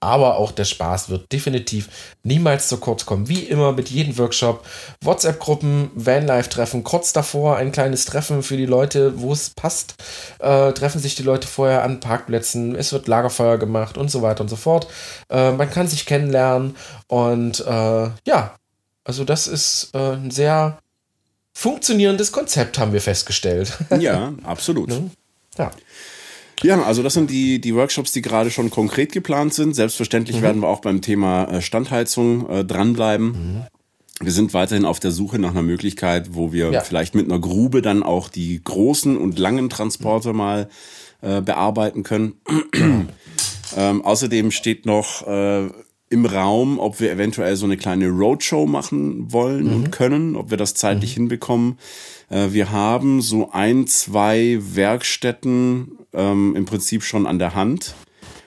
[0.00, 1.88] aber auch der Spaß wird definitiv
[2.22, 3.28] niemals zu kurz kommen.
[3.28, 4.64] Wie immer mit jedem Workshop,
[5.02, 9.94] WhatsApp-Gruppen, Vanlife-Treffen, kurz davor ein kleines Treffen für die Leute, wo es passt.
[10.38, 14.42] Äh, treffen sich die Leute vorher an Parkplätzen, es wird Lagerfeuer gemacht und so weiter
[14.42, 14.86] und so fort.
[15.30, 16.76] Äh, man kann sich kennenlernen
[17.08, 18.56] und äh, ja,
[19.04, 20.78] also das ist äh, ein sehr
[21.54, 23.72] funktionierendes Konzept, haben wir festgestellt.
[23.98, 24.88] Ja, absolut.
[24.90, 25.10] ne?
[25.56, 25.70] Ja.
[26.62, 29.74] Ja, also das sind die, die Workshops, die gerade schon konkret geplant sind.
[29.74, 30.42] Selbstverständlich mhm.
[30.42, 33.26] werden wir auch beim Thema äh, Standheizung äh, dranbleiben.
[33.26, 33.62] Mhm.
[34.20, 36.80] Wir sind weiterhin auf der Suche nach einer Möglichkeit, wo wir ja.
[36.80, 40.38] vielleicht mit einer Grube dann auch die großen und langen Transporter mhm.
[40.38, 40.68] mal
[41.20, 42.34] äh, bearbeiten können.
[43.76, 45.68] ähm, außerdem steht noch äh,
[46.08, 49.90] im Raum, ob wir eventuell so eine kleine Roadshow machen wollen und mhm.
[49.90, 51.22] können, ob wir das zeitlich mhm.
[51.22, 51.78] hinbekommen.
[52.30, 57.94] Äh, wir haben so ein, zwei Werkstätten ähm, im Prinzip schon an der Hand,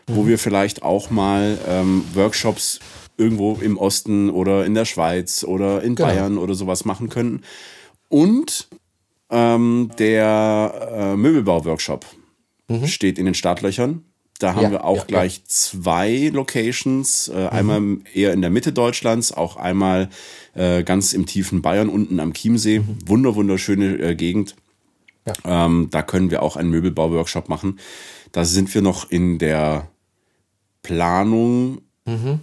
[0.08, 0.16] mhm.
[0.16, 2.80] wo wir vielleicht auch mal ähm, Workshops
[3.18, 6.10] irgendwo im Osten oder in der Schweiz oder in genau.
[6.10, 7.42] Bayern oder sowas machen könnten.
[8.08, 8.68] Und
[9.30, 12.06] ähm, der äh, Möbelbau-Workshop
[12.68, 12.88] mhm.
[12.88, 14.04] steht in den Startlöchern.
[14.40, 15.44] Da haben ja, wir auch ja, gleich ja.
[15.48, 17.28] zwei Locations.
[17.28, 17.48] Äh, mhm.
[17.50, 20.10] Einmal eher in der Mitte Deutschlands, auch einmal
[20.56, 22.80] äh, ganz im tiefen Bayern unten am Chiemsee.
[22.80, 22.98] Mhm.
[23.06, 24.56] Wunder, wunderschöne äh, Gegend.
[25.46, 27.80] Ähm, da können wir auch einen Möbelbau-Workshop machen.
[28.32, 29.88] Da sind wir noch in der
[30.82, 31.82] Planung.
[32.06, 32.42] Mhm.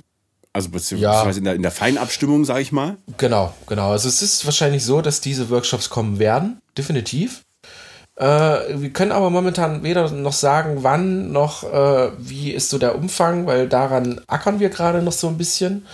[0.53, 2.97] Also beziehungsweise in, der, in der Feinabstimmung, sage ich mal.
[3.19, 3.91] Genau, genau.
[3.91, 7.43] Also es ist wahrscheinlich so, dass diese Workshops kommen werden, definitiv.
[8.17, 8.25] Äh,
[8.81, 13.47] wir können aber momentan weder noch sagen, wann noch, äh, wie ist so der Umfang,
[13.47, 15.87] weil daran ackern wir gerade noch so ein bisschen.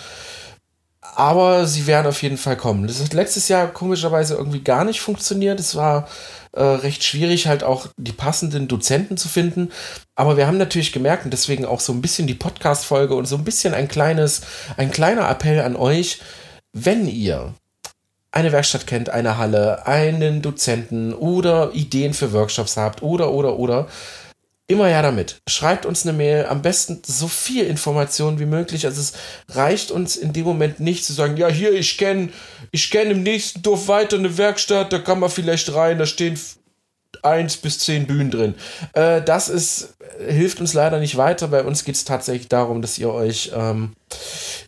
[1.01, 2.87] Aber sie werden auf jeden Fall kommen.
[2.87, 5.59] Das hat letztes Jahr komischerweise irgendwie gar nicht funktioniert.
[5.59, 6.09] Es war
[6.53, 9.71] äh, recht schwierig, halt auch die passenden Dozenten zu finden.
[10.15, 13.37] Aber wir haben natürlich gemerkt, und deswegen auch so ein bisschen die Podcast-Folge und so
[13.37, 14.43] ein bisschen ein kleines,
[14.77, 16.21] ein kleiner Appell an euch,
[16.73, 17.55] wenn ihr
[18.31, 23.89] eine Werkstatt kennt, eine Halle, einen Dozenten oder Ideen für Workshops habt oder, oder, oder,
[24.73, 25.41] immer ja damit.
[25.49, 28.87] Schreibt uns eine Mail, am besten so viel Informationen wie möglich.
[28.87, 29.13] Also es
[29.49, 32.31] reicht uns in dem Moment nicht zu sagen, ja, hier, ich kenne
[32.71, 36.39] ich kenn im nächsten Dorf weiter eine Werkstatt, da kann man vielleicht rein, da stehen
[37.23, 38.55] eins bis zehn Bühnen drin.
[38.95, 41.49] Äh, das ist, hilft uns leider nicht weiter.
[41.49, 43.93] Bei uns geht es tatsächlich darum, dass ihr euch ähm,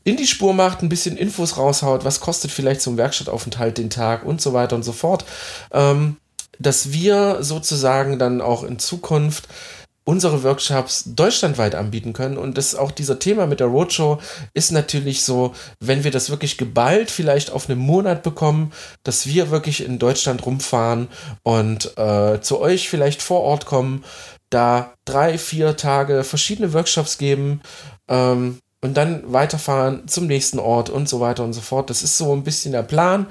[0.05, 3.91] in die Spur macht, ein bisschen Infos raushaut, was kostet vielleicht so ein Werkstattaufenthalt den
[3.91, 5.25] Tag und so weiter und so fort.
[5.73, 6.19] Ähm,
[6.59, 9.49] dass wir sozusagen dann auch in Zukunft
[10.05, 12.37] unsere Workshops deutschlandweit anbieten können.
[12.37, 14.19] Und das auch dieser Thema mit der Roadshow
[14.53, 19.51] ist natürlich so, wenn wir das wirklich geballt vielleicht auf einen Monat bekommen, dass wir
[19.51, 21.09] wirklich in Deutschland rumfahren
[21.43, 24.05] und äh, zu euch vielleicht vor Ort kommen,
[24.51, 27.63] da drei, vier Tage verschiedene Workshops geben,
[28.09, 31.89] ähm, und dann weiterfahren zum nächsten Ort und so weiter und so fort.
[31.89, 33.27] Das ist so ein bisschen der Plan.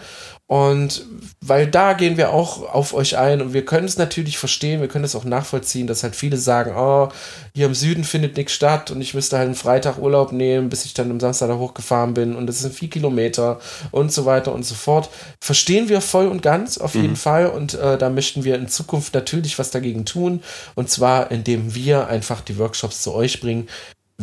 [0.48, 1.06] Und
[1.39, 4.89] weil da gehen wir auch auf euch ein und wir können es natürlich verstehen, wir
[4.89, 7.10] können es auch nachvollziehen, dass halt viele sagen, oh,
[7.56, 10.84] hier im Süden findet nichts statt und ich müsste halt einen Freitag Urlaub nehmen, bis
[10.84, 13.60] ich dann am Samstag da hochgefahren bin und das sind vier Kilometer
[13.91, 15.10] und so weiter und so fort.
[15.41, 17.16] Verstehen wir voll und ganz auf jeden mhm.
[17.16, 20.44] Fall und äh, da möchten wir in Zukunft natürlich was dagegen tun
[20.76, 23.70] und zwar indem wir einfach die Workshops zu euch bringen,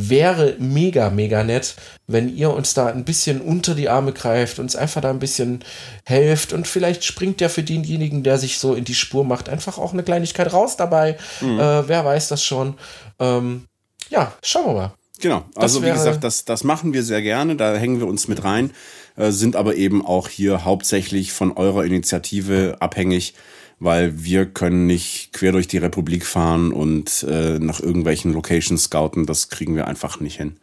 [0.08, 1.74] wäre mega, mega nett,
[2.06, 5.64] wenn ihr uns da ein bisschen unter die Arme greift, uns einfach da ein bisschen
[6.04, 9.78] helft und vielleicht springt ja für denjenigen, der sich so in die Spur macht, einfach
[9.78, 11.18] auch eine Kleinigkeit raus dabei.
[11.40, 11.60] Mhm.
[11.60, 12.74] Äh, wer weiß das schon.
[13.18, 13.66] Ähm,
[14.08, 14.94] ja, schauen wir mal.
[15.20, 18.42] Genau, also wie gesagt, das, das machen wir sehr gerne, da hängen wir uns mit
[18.42, 18.70] rein,
[19.16, 23.34] äh, sind aber eben auch hier hauptsächlich von eurer Initiative abhängig
[23.80, 29.26] weil wir können nicht quer durch die Republik fahren und äh, nach irgendwelchen Locations scouten.
[29.26, 30.58] Das kriegen wir einfach nicht hin.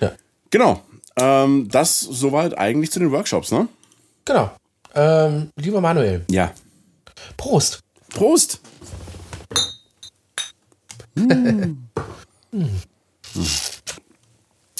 [0.00, 0.12] Ja.
[0.50, 0.82] Genau.
[1.18, 3.68] Ähm, das soweit eigentlich zu den Workshops, ne?
[4.24, 4.52] Genau.
[4.94, 6.24] Ähm, lieber Manuel.
[6.30, 6.52] Ja.
[7.36, 7.80] Prost.
[8.10, 8.60] Prost.
[11.16, 11.76] mm.
[12.52, 12.68] mm.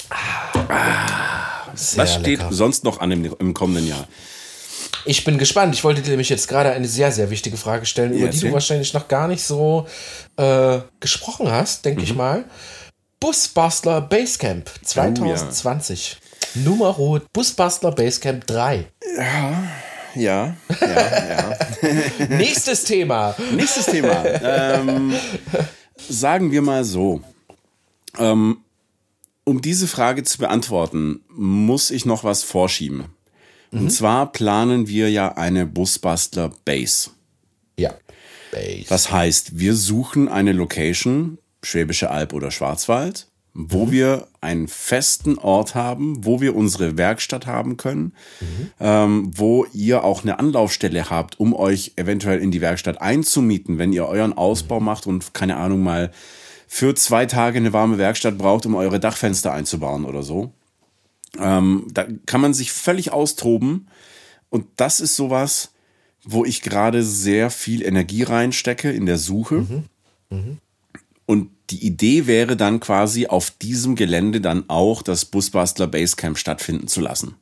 [0.08, 2.52] Ah, was steht lecker.
[2.52, 4.06] sonst noch an im, im kommenden Jahr?
[5.06, 5.74] Ich bin gespannt.
[5.74, 8.52] Ich wollte dir nämlich jetzt gerade eine sehr, sehr wichtige Frage stellen, über die du
[8.52, 9.86] wahrscheinlich noch gar nicht so
[10.36, 12.04] äh, gesprochen hast, denke mhm.
[12.04, 12.44] ich mal.
[13.20, 16.18] Busbastler Basecamp 2020.
[16.18, 16.64] Oh, ja.
[16.64, 18.86] Numero Busbastler Basecamp 3.
[19.16, 19.68] Ja.
[20.14, 21.58] Ja, ja, ja.
[22.28, 23.34] Nächstes Thema.
[23.52, 24.24] Nächstes Thema.
[24.42, 25.14] Ähm,
[26.08, 27.20] sagen wir mal so.
[28.18, 28.58] Ähm,
[29.44, 33.15] um diese Frage zu beantworten, muss ich noch was vorschieben.
[33.76, 33.82] Mhm.
[33.82, 37.10] Und zwar planen wir ja eine Busbastler Base.
[37.78, 37.94] Ja.
[38.52, 38.86] Base.
[38.88, 43.90] Das heißt, wir suchen eine Location, Schwäbische Alb oder Schwarzwald, wo mhm.
[43.90, 48.70] wir einen festen Ort haben, wo wir unsere Werkstatt haben können, mhm.
[48.80, 53.92] ähm, wo ihr auch eine Anlaufstelle habt, um euch eventuell in die Werkstatt einzumieten, wenn
[53.92, 54.86] ihr euren Ausbau mhm.
[54.86, 56.10] macht und keine Ahnung mal
[56.68, 60.52] für zwei Tage eine warme Werkstatt braucht, um eure Dachfenster einzubauen oder so.
[61.38, 63.88] Ähm, da kann man sich völlig austoben.
[64.48, 65.72] Und das ist sowas,
[66.24, 69.56] wo ich gerade sehr viel Energie reinstecke in der Suche.
[69.56, 69.84] Mhm.
[70.30, 70.58] Mhm.
[71.26, 76.88] Und die Idee wäre dann quasi auf diesem Gelände dann auch das Busbastler Basecamp stattfinden
[76.88, 77.34] zu lassen.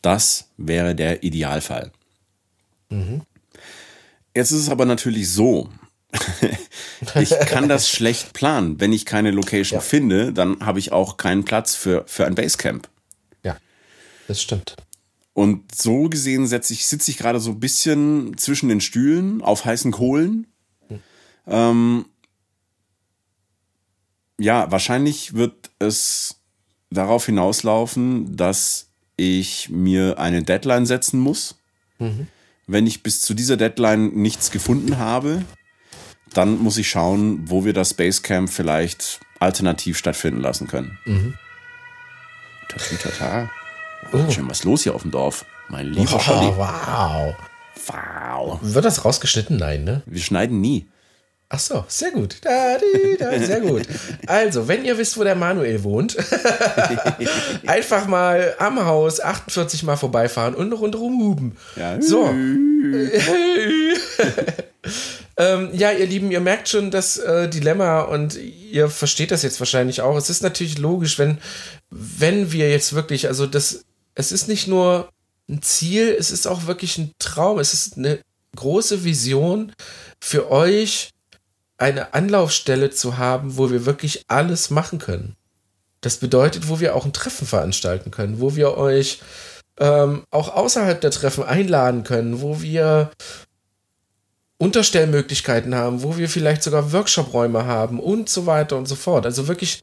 [0.00, 1.92] Das wäre der Idealfall.
[2.90, 3.22] Mhm.
[4.34, 5.68] Jetzt ist es aber natürlich so,
[7.20, 8.80] ich kann das schlecht planen.
[8.80, 9.80] Wenn ich keine Location ja.
[9.80, 12.88] finde, dann habe ich auch keinen Platz für, für ein Basecamp.
[13.42, 13.56] Ja,
[14.28, 14.76] das stimmt.
[15.34, 19.90] Und so gesehen ich, sitze ich gerade so ein bisschen zwischen den Stühlen auf heißen
[19.90, 20.46] Kohlen.
[20.88, 21.00] Hm.
[21.46, 22.04] Ähm,
[24.38, 26.36] ja, wahrscheinlich wird es
[26.90, 31.56] darauf hinauslaufen, dass ich mir eine Deadline setzen muss.
[31.98, 32.26] Mhm.
[32.66, 35.44] Wenn ich bis zu dieser Deadline nichts gefunden habe,
[36.32, 40.98] dann muss ich schauen, wo wir das Basecamp vielleicht alternativ stattfinden lassen können.
[41.04, 41.34] Mhm.
[42.68, 43.50] Tata.
[44.12, 44.30] Oh.
[44.30, 45.44] Schön was los hier auf dem Dorf.
[45.68, 47.34] Mein lieber wow, Wow.
[47.86, 48.58] Wow.
[48.62, 49.56] Wird das rausgeschnitten?
[49.56, 50.02] Nein, ne?
[50.06, 50.88] Wir schneiden nie.
[51.54, 52.36] Ach so, sehr gut.
[52.40, 53.82] Da, die, da, sehr gut.
[54.26, 56.16] Also, wenn ihr wisst, wo der Manuel wohnt,
[57.66, 61.56] einfach mal am Haus 48 Mal vorbeifahren und rundherum huben.
[61.76, 62.00] Ja.
[62.00, 62.32] So.
[65.36, 69.60] Ähm, ja, ihr Lieben, ihr merkt schon das äh, Dilemma und ihr versteht das jetzt
[69.60, 70.16] wahrscheinlich auch.
[70.16, 71.38] Es ist natürlich logisch, wenn,
[71.90, 75.08] wenn wir jetzt wirklich, also das, es ist nicht nur
[75.48, 78.20] ein Ziel, es ist auch wirklich ein Traum, es ist eine
[78.56, 79.72] große Vision
[80.20, 81.10] für euch,
[81.78, 85.36] eine Anlaufstelle zu haben, wo wir wirklich alles machen können.
[86.00, 89.20] Das bedeutet, wo wir auch ein Treffen veranstalten können, wo wir euch
[89.78, 93.10] ähm, auch außerhalb der Treffen einladen können, wo wir
[94.62, 99.26] Unterstellmöglichkeiten haben, wo wir vielleicht sogar Workshop-Räume haben und so weiter und so fort.
[99.26, 99.80] Also wirklich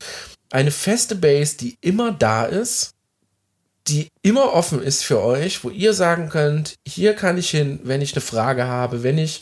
[0.51, 2.91] eine feste Base, die immer da ist,
[3.89, 8.01] die immer offen ist für euch, wo ihr sagen könnt, hier kann ich hin, wenn
[8.01, 9.41] ich eine Frage habe, wenn ich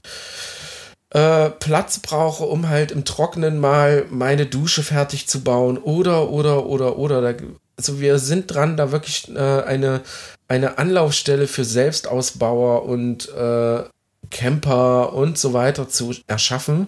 [1.12, 6.66] äh, Platz brauche, um halt im Trockenen mal meine Dusche fertig zu bauen oder, oder,
[6.66, 7.36] oder, oder.
[7.78, 10.02] Also wir sind dran, da wirklich äh, eine,
[10.48, 13.84] eine Anlaufstelle für Selbstausbauer und äh,
[14.30, 16.88] Camper und so weiter zu erschaffen.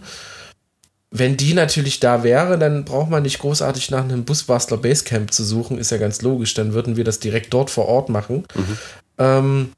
[1.12, 5.44] Wenn die natürlich da wäre, dann braucht man nicht großartig nach einem Busbastler Basecamp zu
[5.44, 6.54] suchen, ist ja ganz logisch.
[6.54, 8.46] Dann würden wir das direkt dort vor Ort machen.
[8.54, 8.78] Mhm.
[9.18, 9.70] Ähm,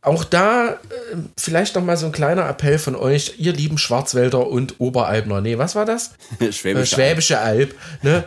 [0.00, 0.76] auch da äh,
[1.38, 5.40] vielleicht noch mal so ein kleiner Appell von euch, ihr lieben Schwarzwälder und Oberalbner.
[5.40, 6.12] Nee, was war das?
[6.50, 7.74] Schwäbische, äh, Schwäbische Alb.
[8.02, 8.24] Ne?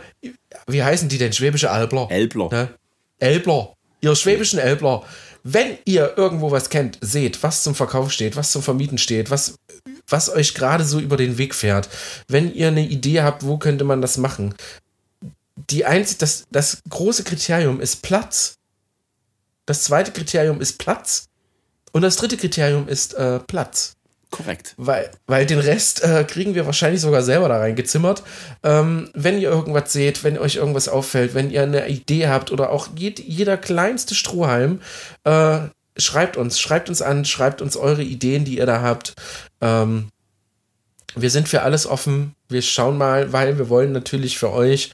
[0.66, 1.32] Wie heißen die denn?
[1.32, 2.08] Schwäbische Albler.
[2.10, 2.48] Elbler.
[2.50, 2.68] Ne?
[3.18, 3.74] Elbler.
[4.00, 5.04] Ihr schwäbischen Elbler.
[5.44, 9.56] Wenn ihr irgendwo was kennt, seht, was zum Verkauf steht, was zum Vermieten steht, was,
[10.08, 11.88] was euch gerade so über den Weg fährt,
[12.28, 14.54] wenn ihr eine Idee habt, wo könnte man das machen,
[15.70, 18.58] die einzig, das, das große Kriterium ist Platz.
[19.66, 21.28] Das zweite Kriterium ist Platz.
[21.92, 23.94] Und das dritte Kriterium ist äh, Platz.
[24.32, 24.74] Korrekt.
[24.78, 28.22] Weil, weil den Rest äh, kriegen wir wahrscheinlich sogar selber da reingezimmert.
[28.62, 32.70] Ähm, wenn ihr irgendwas seht, wenn euch irgendwas auffällt, wenn ihr eine Idee habt oder
[32.70, 34.80] auch jed jeder kleinste Strohhalm,
[35.24, 35.58] äh,
[35.98, 39.14] schreibt uns, schreibt uns an, schreibt uns eure Ideen, die ihr da habt.
[39.60, 40.08] Ähm,
[41.14, 42.34] wir sind für alles offen.
[42.48, 44.92] Wir schauen mal, weil wir wollen natürlich für euch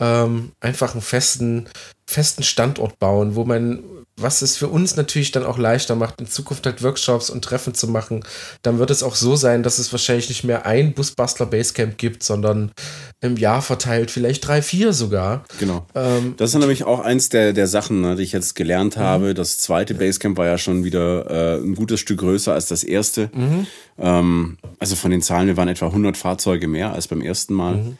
[0.00, 1.68] ähm, einfach einen festen,
[2.08, 3.84] festen Standort bauen, wo man
[4.22, 7.74] was es für uns natürlich dann auch leichter macht, in Zukunft halt Workshops und Treffen
[7.74, 8.24] zu machen,
[8.62, 12.22] dann wird es auch so sein, dass es wahrscheinlich nicht mehr ein Busbastler Basecamp gibt,
[12.22, 12.72] sondern
[13.20, 15.44] im Jahr verteilt vielleicht drei, vier sogar.
[15.58, 15.86] Genau.
[15.94, 19.00] Ähm, das ist nämlich auch eins der, der Sachen, ne, die ich jetzt gelernt mhm.
[19.00, 19.30] habe.
[19.30, 19.34] Mhm.
[19.34, 23.30] Das zweite Basecamp war ja schon wieder äh, ein gutes Stück größer als das erste.
[23.34, 23.66] Mhm.
[23.98, 27.76] Ähm, also von den Zahlen, wir waren etwa 100 Fahrzeuge mehr als beim ersten Mal.
[27.76, 27.98] Mhm.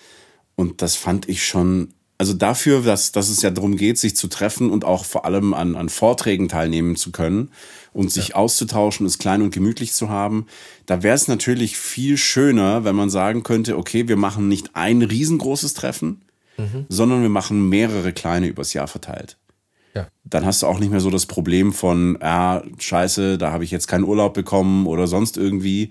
[0.57, 4.29] Und das fand ich schon also dafür, dass, dass es ja darum geht, sich zu
[4.29, 7.51] treffen und auch vor allem an, an Vorträgen teilnehmen zu können
[7.95, 8.35] und sich ja.
[8.35, 10.45] auszutauschen, es klein und gemütlich zu haben,
[10.85, 15.01] da wäre es natürlich viel schöner, wenn man sagen könnte, okay, wir machen nicht ein
[15.01, 16.21] riesengroßes Treffen,
[16.59, 16.85] mhm.
[16.91, 19.39] sondern wir machen mehrere kleine übers Jahr verteilt.
[19.95, 20.09] Ja.
[20.25, 23.71] Dann hast du auch nicht mehr so das Problem von, ja, scheiße, da habe ich
[23.71, 25.91] jetzt keinen Urlaub bekommen oder sonst irgendwie.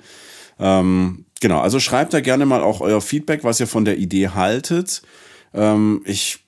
[0.59, 4.27] Ähm, genau, also schreibt da gerne mal auch euer Feedback, was ihr von der Idee
[4.27, 5.01] haltet.
[5.53, 6.45] Ähm, ich,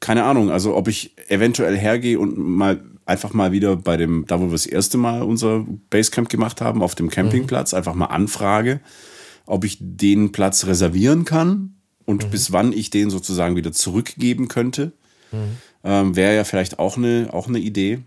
[0.00, 4.40] keine Ahnung, also ob ich eventuell hergehe und mal einfach mal wieder bei dem, da
[4.40, 7.78] wo wir das erste Mal unser Basecamp gemacht haben, auf dem Campingplatz, mhm.
[7.78, 8.80] einfach mal anfrage,
[9.46, 12.30] ob ich den Platz reservieren kann und mhm.
[12.30, 14.92] bis wann ich den sozusagen wieder zurückgeben könnte.
[15.30, 15.58] Mhm.
[15.84, 18.00] Ähm, Wäre ja vielleicht auch eine, auch eine Idee.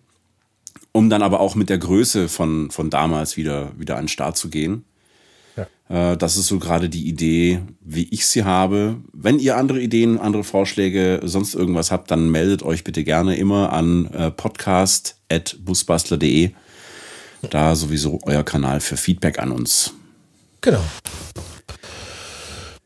[0.92, 4.38] Um dann aber auch mit der Größe von, von damals wieder, wieder an den Start
[4.38, 4.86] zu gehen.
[5.90, 9.02] Äh, das ist so gerade die Idee, wie ich sie habe.
[9.12, 13.74] Wenn ihr andere Ideen, andere Vorschläge, sonst irgendwas habt, dann meldet euch bitte gerne immer
[13.74, 16.52] an äh, podcast.busbastler.de.
[17.50, 19.94] Da sowieso euer Kanal für Feedback an uns.
[20.62, 20.84] Genau.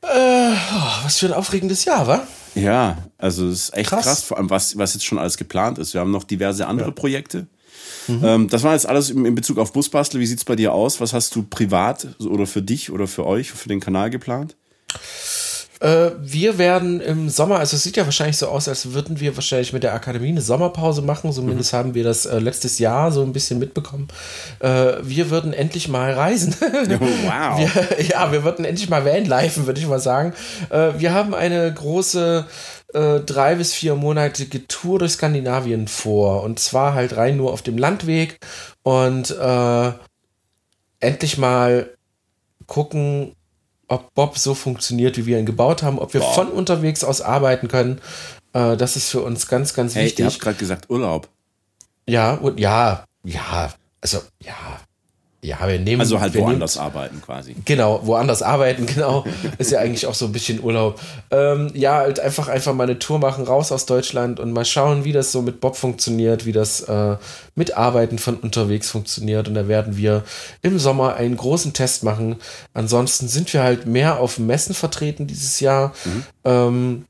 [0.04, 2.28] Äh, oh, was für ein aufregendes Jahr, wa?
[2.56, 5.80] Ja, also es ist echt krass, krass vor allem was, was jetzt schon alles geplant
[5.80, 5.96] ist.
[5.96, 6.94] Wir haben noch diverse andere ja.
[6.94, 7.48] Projekte.
[8.08, 8.22] Mhm.
[8.24, 10.20] Ähm, das war jetzt alles in Bezug auf Busbastel.
[10.20, 11.00] Wie sieht es bei dir aus?
[11.00, 14.56] Was hast du privat oder für dich oder für euch, für den Kanal geplant?
[15.84, 19.36] Äh, wir werden im Sommer, also es sieht ja wahrscheinlich so aus, als würden wir
[19.36, 21.34] wahrscheinlich mit der Akademie eine Sommerpause machen.
[21.34, 21.78] Zumindest mhm.
[21.78, 24.08] haben wir das äh, letztes Jahr so ein bisschen mitbekommen.
[24.60, 26.56] Äh, wir würden endlich mal reisen.
[26.94, 27.60] Oh, wow.
[27.98, 30.34] Wir, ja, wir würden endlich mal vanlifen, würde ich mal sagen.
[30.70, 32.46] Äh, wir haben eine große
[32.94, 36.44] äh, drei bis vier monatige Tour durch Skandinavien vor.
[36.44, 38.38] Und zwar halt rein nur auf dem Landweg
[38.84, 39.92] und äh,
[41.00, 41.90] endlich mal
[42.68, 43.36] gucken,
[43.88, 46.34] ob Bob so funktioniert, wie wir ihn gebaut haben, ob wir Boah.
[46.34, 48.02] von unterwegs aus arbeiten können.
[48.54, 50.20] Äh, das ist für uns ganz, ganz hey, wichtig.
[50.20, 51.30] Ihr habt gerade gesagt Urlaub.
[52.08, 54.80] Ja, und ja, ja, also ja.
[55.44, 56.00] Ja, wir nehmen.
[56.00, 57.54] Also halt woanders nehmen, arbeiten quasi.
[57.66, 59.26] Genau, woanders arbeiten, genau.
[59.58, 61.00] Ist ja eigentlich auch so ein bisschen Urlaub.
[61.32, 65.04] Ähm, ja, halt einfach, einfach mal eine Tour machen, raus aus Deutschland und mal schauen,
[65.04, 67.18] wie das so mit Bob funktioniert, wie das äh,
[67.56, 69.50] mit Arbeiten von unterwegs funktioniert.
[69.50, 70.24] Und da werden wir
[70.62, 72.38] im Sommer einen großen Test machen.
[72.74, 75.94] Ansonsten sind wir halt mehr auf Messen vertreten dieses Jahr.
[76.06, 76.24] Mhm.
[76.46, 77.06] Ähm,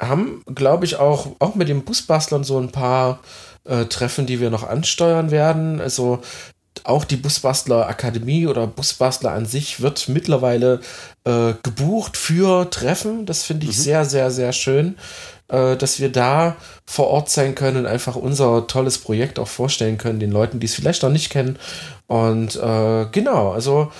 [0.00, 3.20] haben, glaube ich, auch, auch mit dem Busbastlern so ein paar
[3.64, 5.80] äh, Treffen, die wir noch ansteuern werden.
[5.80, 6.20] Also
[6.84, 10.80] auch die Busbastler Akademie oder Busbastler an sich wird mittlerweile
[11.24, 13.26] äh, gebucht für Treffen.
[13.26, 13.82] Das finde ich mhm.
[13.82, 14.96] sehr, sehr, sehr schön,
[15.48, 19.98] äh, dass wir da vor Ort sein können und einfach unser tolles Projekt auch vorstellen
[19.98, 21.58] können, den Leuten, die es vielleicht noch nicht kennen.
[22.06, 23.90] Und äh, genau, also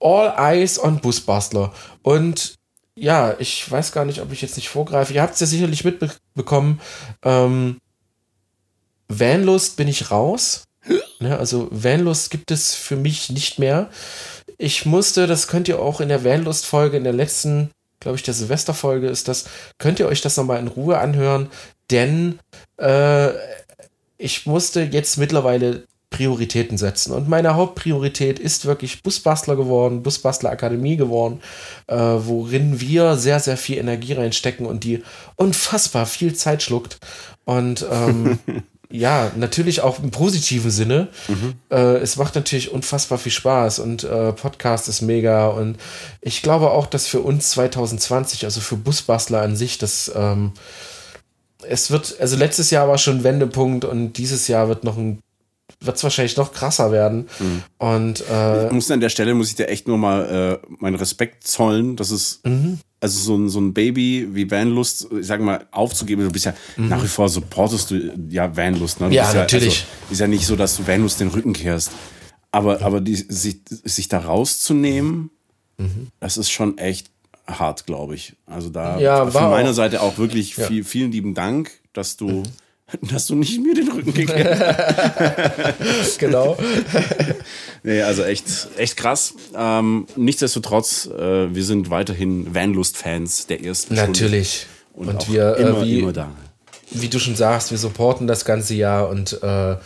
[0.00, 1.72] All Eyes on Busbastler.
[2.02, 2.56] Und
[2.94, 5.14] ja, ich weiß gar nicht, ob ich jetzt nicht vorgreife.
[5.14, 6.80] Ihr habt es ja sicherlich mitbekommen.
[7.22, 7.78] Ähm,
[9.08, 10.64] Vanlust bin ich raus.
[11.20, 13.88] Ja, also Vanlust gibt es für mich nicht mehr.
[14.58, 17.70] Ich musste, das könnt ihr auch in der Vanlust-Folge, in der letzten,
[18.00, 19.46] glaube ich, der Silvesterfolge ist das,
[19.78, 21.50] könnt ihr euch das nochmal in Ruhe anhören,
[21.90, 22.38] denn
[22.76, 23.30] äh,
[24.18, 27.12] ich musste jetzt mittlerweile Prioritäten setzen.
[27.12, 31.40] Und meine Hauptpriorität ist wirklich Busbastler geworden, Busbastler Akademie geworden,
[31.88, 35.02] äh, worin wir sehr, sehr viel Energie reinstecken und die
[35.34, 36.98] unfassbar viel Zeit schluckt.
[37.44, 38.38] Und ähm,
[38.94, 41.08] ja, natürlich auch im positiven Sinne.
[41.26, 41.54] Mhm.
[41.68, 45.48] Äh, es macht natürlich unfassbar viel Spaß und äh, Podcast ist mega.
[45.48, 45.78] Und
[46.20, 50.52] ich glaube auch, dass für uns 2020, also für Busbastler an sich, das ähm,
[51.66, 55.18] es wird, also letztes Jahr war schon ein Wendepunkt und dieses Jahr wird noch ein
[55.80, 57.28] wird es wahrscheinlich noch krasser werden.
[57.38, 57.62] Mhm.
[57.78, 60.96] Und äh, ich muss an der Stelle muss ich dir echt nur mal äh, meinen
[60.96, 61.96] Respekt zollen.
[61.96, 66.24] Das ist mhm also so ein, so ein Baby wie Vanlust, ich sag mal, aufzugeben,
[66.24, 66.88] du bist ja mhm.
[66.88, 68.98] nach wie vor supportest du ja Vanlust.
[68.98, 69.08] Ne?
[69.10, 69.86] ja, ja, natürlich.
[70.00, 71.90] Also, ist ja nicht so, dass du Vanlust den Rücken kehrst.
[72.50, 75.30] Aber, aber die, sich, sich da rauszunehmen,
[75.76, 76.08] mhm.
[76.18, 77.10] das ist schon echt
[77.46, 78.36] hart, glaube ich.
[78.46, 79.74] Also da ja, von meiner auch.
[79.74, 80.66] Seite auch wirklich ja.
[80.66, 82.42] viel, vielen lieben Dank, dass du.
[83.00, 86.18] Dass du nicht mir den Rücken gekehrt hast.
[86.18, 86.56] genau.
[87.82, 88.44] nee, also echt,
[88.76, 89.34] echt krass.
[89.56, 94.66] Ähm, nichtsdestotrotz, äh, wir sind weiterhin Vanlust-Fans der ersten Natürlich.
[94.92, 95.10] Stunde.
[95.10, 96.30] Und, und wir, äh, immer, äh, wie, immer da.
[96.90, 99.76] Wie du schon sagst, wir supporten das ganze Jahr und äh,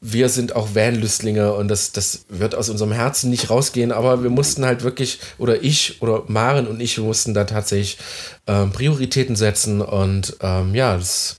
[0.00, 4.30] wir sind auch Vanlüstlinge und das, das wird aus unserem Herzen nicht rausgehen, aber wir
[4.30, 7.98] mussten halt wirklich, oder ich oder Maren und ich, wir mussten da tatsächlich
[8.46, 11.38] ähm, Prioritäten setzen und ähm, ja, das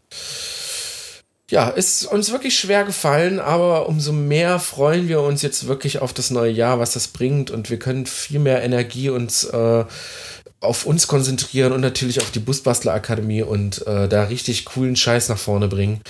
[1.49, 6.11] ja, ist uns wirklich schwer gefallen, aber umso mehr freuen wir uns jetzt wirklich auf
[6.11, 9.85] das neue Jahr, was das bringt und wir können viel mehr Energie uns äh,
[10.59, 15.29] auf uns konzentrieren und natürlich auf die Busbastler Akademie und äh, da richtig coolen Scheiß
[15.29, 16.01] nach vorne bringen,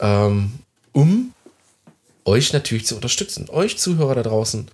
[0.00, 0.52] ähm,
[0.92, 1.32] um
[2.26, 4.68] euch natürlich zu unterstützen, euch Zuhörer da draußen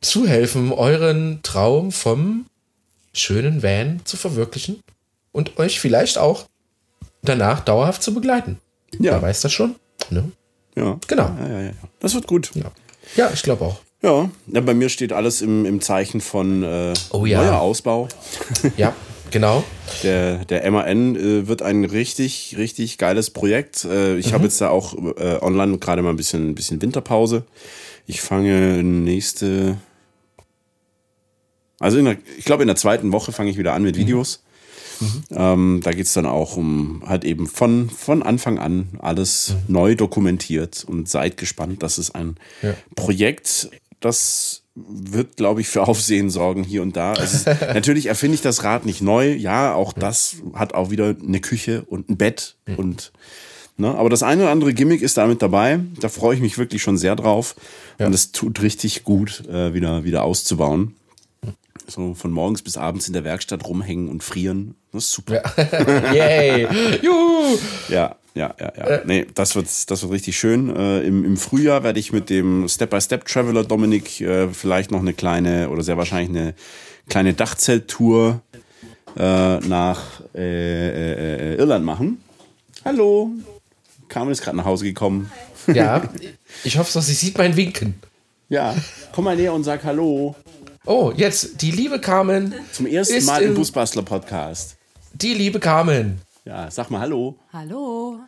[0.00, 2.46] zu helfen, euren Traum vom
[3.12, 4.80] schönen Van zu verwirklichen
[5.32, 6.46] und euch vielleicht auch
[7.22, 8.58] danach dauerhaft zu begleiten.
[8.98, 9.12] Ja.
[9.12, 9.76] Wer weiß das schon?
[10.10, 10.30] Ne?
[10.76, 10.98] Ja.
[11.06, 11.34] Genau.
[11.40, 11.72] Ja, ja, ja.
[12.00, 12.50] Das wird gut.
[12.54, 12.70] Ja,
[13.16, 13.80] ja ich glaube auch.
[14.02, 14.30] Ja.
[14.46, 17.42] ja, bei mir steht alles im, im Zeichen von äh, oh, ja.
[17.42, 18.08] neuer Ausbau.
[18.78, 18.94] ja,
[19.30, 19.62] genau.
[20.02, 23.84] Der, der MAN äh, wird ein richtig, richtig geiles Projekt.
[23.84, 24.32] Äh, ich mhm.
[24.32, 27.44] habe jetzt da auch äh, online gerade mal ein bisschen, ein bisschen Winterpause.
[28.06, 29.76] Ich fange nächste,
[31.78, 34.00] also der, ich glaube in der zweiten Woche fange ich wieder an mit mhm.
[34.00, 34.42] Videos.
[35.00, 35.22] Mhm.
[35.30, 39.72] Ähm, da geht es dann auch um halt eben von, von Anfang an alles mhm.
[39.74, 41.82] neu dokumentiert und seid gespannt.
[41.82, 42.74] Das ist ein ja.
[42.94, 43.70] Projekt,
[44.00, 47.12] das wird, glaube ich, für Aufsehen sorgen hier und da.
[47.12, 49.32] Also, natürlich erfinde ich das Rad nicht neu.
[49.32, 52.74] Ja, auch das hat auch wieder eine Küche und ein Bett mhm.
[52.76, 53.12] und
[53.80, 53.94] Ne?
[53.94, 55.80] Aber das eine oder andere Gimmick ist damit dabei.
[56.00, 57.56] Da freue ich mich wirklich schon sehr drauf.
[57.98, 58.06] Ja.
[58.06, 60.94] Und es tut richtig gut, äh, wieder, wieder auszubauen.
[61.90, 64.76] So von morgens bis abends in der Werkstatt rumhängen und frieren.
[64.92, 65.42] Das ist super.
[65.58, 66.12] Ja.
[66.14, 66.68] Yay!
[67.02, 67.58] Juhu!
[67.88, 68.84] Ja, ja, ja, ja.
[68.84, 69.02] Äh.
[69.06, 70.74] Nee, das wird, das wird richtig schön.
[70.74, 75.68] Äh, im, Im Frühjahr werde ich mit dem Step-by-Step-Traveler Dominik äh, vielleicht noch eine kleine
[75.70, 76.54] oder sehr wahrscheinlich eine
[77.08, 78.40] kleine Dachzelttour
[79.16, 82.22] äh, nach äh, äh, Irland machen.
[82.84, 83.32] Hallo!
[84.08, 85.30] Carmen ist gerade nach Hause gekommen.
[85.66, 86.02] Ja,
[86.64, 87.94] ich hoffe, dass sie sieht mein Winken.
[88.48, 88.74] Ja,
[89.12, 90.34] komm mal näher und sag Hallo.
[90.86, 92.54] Oh, jetzt die liebe Carmen.
[92.72, 94.76] Zum ersten Mal im Busbastler Podcast.
[95.12, 96.20] Die liebe Carmen.
[96.44, 97.36] Ja, sag mal Hallo.
[97.52, 98.18] Hallo.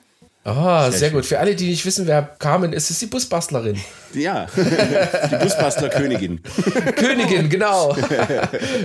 [0.44, 1.24] Ah, sehr, sehr gut.
[1.24, 3.80] Für alle, die nicht wissen, wer Carmen ist, ist die Busbastlerin.
[4.12, 6.42] Ja, die Busbastler-Königin.
[6.96, 7.96] Königin, genau.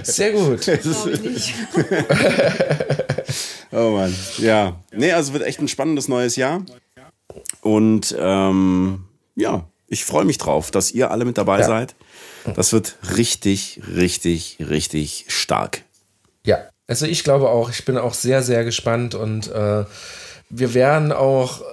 [0.03, 0.67] Sehr gut.
[3.71, 4.15] oh Mann.
[4.37, 4.75] Ja.
[4.93, 6.61] Nee, also wird echt ein spannendes neues Jahr.
[7.61, 9.05] Und ähm,
[9.35, 11.65] ja, Ich freue mich drauf, dass ihr alle mit dabei Ja.
[11.65, 11.95] seid.
[12.55, 15.83] Das wird richtig, richtig, richtig stark.
[16.45, 19.83] Ja, also ich glaube auch, ich bin auch sehr, sehr gespannt und äh,
[20.49, 21.65] wir werden auch äh,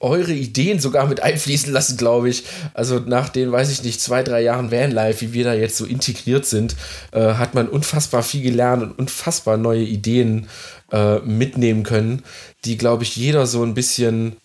[0.00, 2.44] eure Ideen sogar mit einfließen lassen, glaube ich.
[2.74, 5.86] Also nach den, weiß ich nicht, zwei, drei Jahren Vanlife, wie wir da jetzt so
[5.86, 6.76] integriert sind,
[7.12, 10.48] äh, hat man unfassbar viel gelernt und unfassbar neue Ideen
[10.92, 12.22] äh, mitnehmen können,
[12.64, 14.36] die, glaube ich, jeder so ein bisschen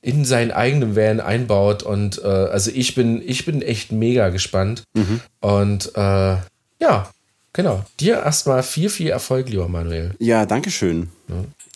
[0.00, 1.82] in seinen eigenen Van einbaut.
[1.82, 4.84] Und äh, also ich bin, ich bin echt mega gespannt.
[5.40, 6.36] Und äh,
[6.80, 7.10] ja,
[7.52, 7.84] genau.
[8.00, 10.14] Dir erstmal viel, viel Erfolg, lieber Manuel.
[10.18, 11.10] Ja, danke schön.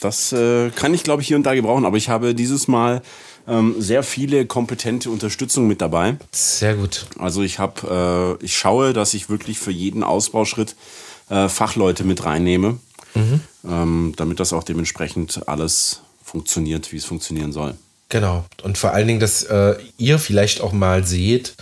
[0.00, 3.02] Das äh, kann ich, glaube ich, hier und da gebrauchen, aber ich habe dieses Mal
[3.46, 6.16] ähm, sehr viele kompetente Unterstützung mit dabei.
[6.30, 7.06] Sehr gut.
[7.18, 10.76] Also ich habe, äh, ich schaue, dass ich wirklich für jeden Ausbauschritt
[11.28, 12.78] äh, Fachleute mit reinnehme,
[13.64, 17.74] ähm, damit das auch dementsprechend alles funktioniert, wie es funktionieren soll.
[18.12, 18.44] Genau.
[18.62, 21.54] Und vor allen Dingen, dass äh, ihr vielleicht auch mal seht,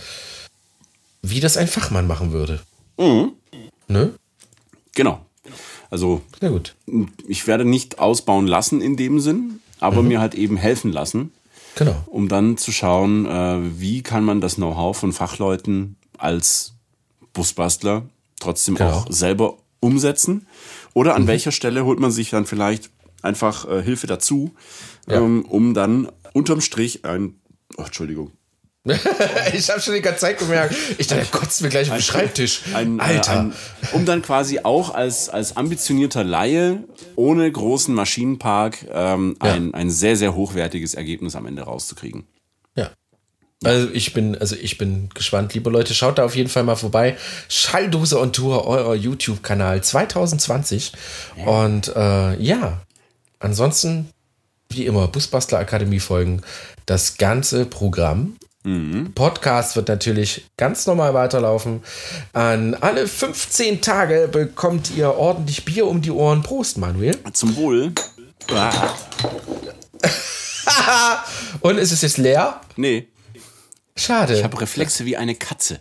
[1.21, 2.59] wie das ein Fachmann machen würde.
[3.87, 4.13] Ne?
[4.93, 5.25] Genau.
[5.89, 6.75] Also Sehr gut.
[7.25, 11.31] ich werde nicht ausbauen lassen in dem Sinn, aber mir halt eben helfen lassen,
[11.75, 11.95] Genau.
[12.07, 16.73] um dann zu schauen, äh, wie kann man das Know-how von Fachleuten als
[17.31, 18.03] Busbastler
[18.41, 18.91] trotzdem Genau.
[18.91, 20.47] auch selber umsetzen.
[20.93, 22.89] Oder an welcher Stelle holt man sich dann vielleicht
[23.21, 24.51] einfach äh, Hilfe dazu,
[25.07, 25.21] Ja.
[25.21, 27.35] ähm, um dann unterm Strich ein,
[27.77, 28.31] oh, Entschuldigung,
[29.53, 30.75] ich habe schon die ganze Zeit gemerkt.
[30.97, 32.61] Ich dachte, er kotzt mir gleich auf den Schreibtisch.
[32.73, 33.39] ein, äh, Alter.
[33.39, 33.53] ein,
[33.91, 36.83] um dann quasi auch als, als ambitionierter Laie
[37.15, 39.53] ohne großen Maschinenpark ähm, Ja.
[39.53, 42.23] ein, ein sehr, sehr hochwertiges Ergebnis am Ende rauszukriegen.
[42.75, 42.89] Ja.
[43.63, 46.75] Also ich bin, also ich bin gespannt, liebe Leute, schaut da auf jeden Fall mal
[46.75, 47.17] vorbei.
[47.49, 50.93] Schalldose on Tour, euer YouTube-Kanal 2020.
[51.45, 52.81] Und äh, ja,
[53.37, 54.09] ansonsten,
[54.73, 56.41] wie immer, Busbastler Akademie folgen.
[56.85, 58.37] Das ganze Programm.
[59.15, 61.81] Podcast wird natürlich ganz normal weiterlaufen.
[62.33, 66.43] An alle 15 Tage bekommt ihr ordentlich Bier um die Ohren.
[66.43, 67.17] Prost, Manuel.
[67.33, 67.91] Zum Wohl.
[68.53, 68.93] Ah,
[71.61, 72.61] Und ist es jetzt leer?
[72.75, 73.07] nee,
[73.95, 74.35] Schade.
[74.37, 75.79] ich habe Reflexe wie eine Katze.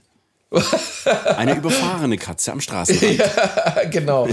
[1.36, 3.20] Eine überfahrene Katze am Straßenrand.
[3.90, 4.28] genau.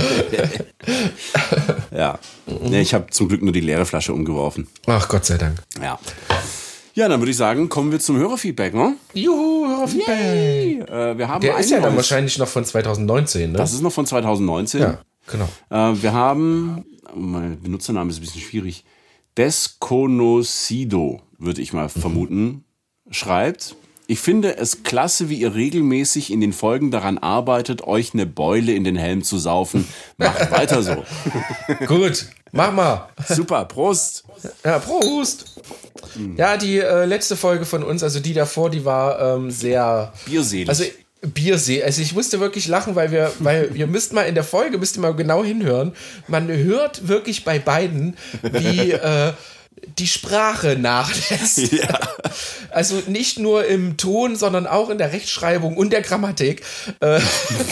[1.92, 2.18] Ja.
[2.62, 4.68] Nee, ich habe zum Glück nur die leere Flasche umgeworfen.
[4.88, 5.62] Ach Gott sei Dank.
[5.82, 6.00] Ja.
[6.94, 8.96] Ja, dann würde ich sagen, kommen wir zum Hörerfeedback, ne?
[9.14, 10.90] Juhu, Hörerfeedback.
[10.90, 13.58] Äh, wir haben Der ist ja dann wahrscheinlich noch von 2019, ne?
[13.58, 14.82] Das ist noch von 2019.
[14.82, 15.48] ja, genau.
[15.70, 18.84] Äh, wir haben, mein Benutzername ist ein bisschen schwierig,
[19.38, 22.64] Desconocido, würde ich mal vermuten,
[23.12, 23.76] schreibt.
[24.10, 28.72] Ich finde es klasse, wie ihr regelmäßig in den Folgen daran arbeitet, euch eine Beule
[28.74, 29.86] in den Helm zu saufen.
[30.18, 31.04] Macht weiter so.
[31.88, 33.10] Gut, mach mal.
[33.28, 34.24] Super, Prost.
[34.64, 35.60] Ja, Prost.
[36.38, 40.14] Ja, die äh, letzte Folge von uns, also die davor, die war ähm, sehr.
[40.26, 40.70] Bierselig.
[40.70, 40.86] Also
[41.22, 41.84] Biersee.
[41.84, 44.98] Also ich musste wirklich lachen, weil wir, weil ihr müsst mal in der Folge, müsst
[44.98, 45.94] ihr mal genau hinhören.
[46.28, 49.34] Man hört wirklich bei beiden, wie äh,
[49.98, 51.72] die Sprache nachlässt.
[51.74, 52.00] Ja.
[52.72, 56.64] Also nicht nur im Ton, sondern auch in der Rechtschreibung und der Grammatik.
[57.00, 57.20] Äh,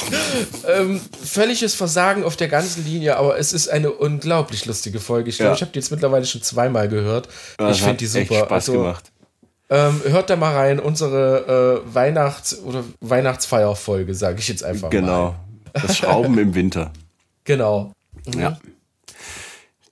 [0.67, 5.29] ähm, völliges Versagen auf der ganzen Linie, aber es ist eine unglaublich lustige Folge.
[5.29, 5.55] Ich glaube, Ja.
[5.55, 7.27] ich habe die jetzt mittlerweile schon zweimal gehört.
[7.57, 8.39] Das ich finde die echt super.
[8.45, 9.11] Spaß Also, gemacht.
[9.69, 14.89] ähm, hört da mal rein, unsere äh, Weihnachts- oder Weihnachtsfeierfolge, sage ich jetzt einfach mal.
[14.89, 15.35] Genau.
[15.73, 16.91] Das Schrauben im Winter.
[17.47, 17.91] Genau.
[18.35, 18.57] Ja.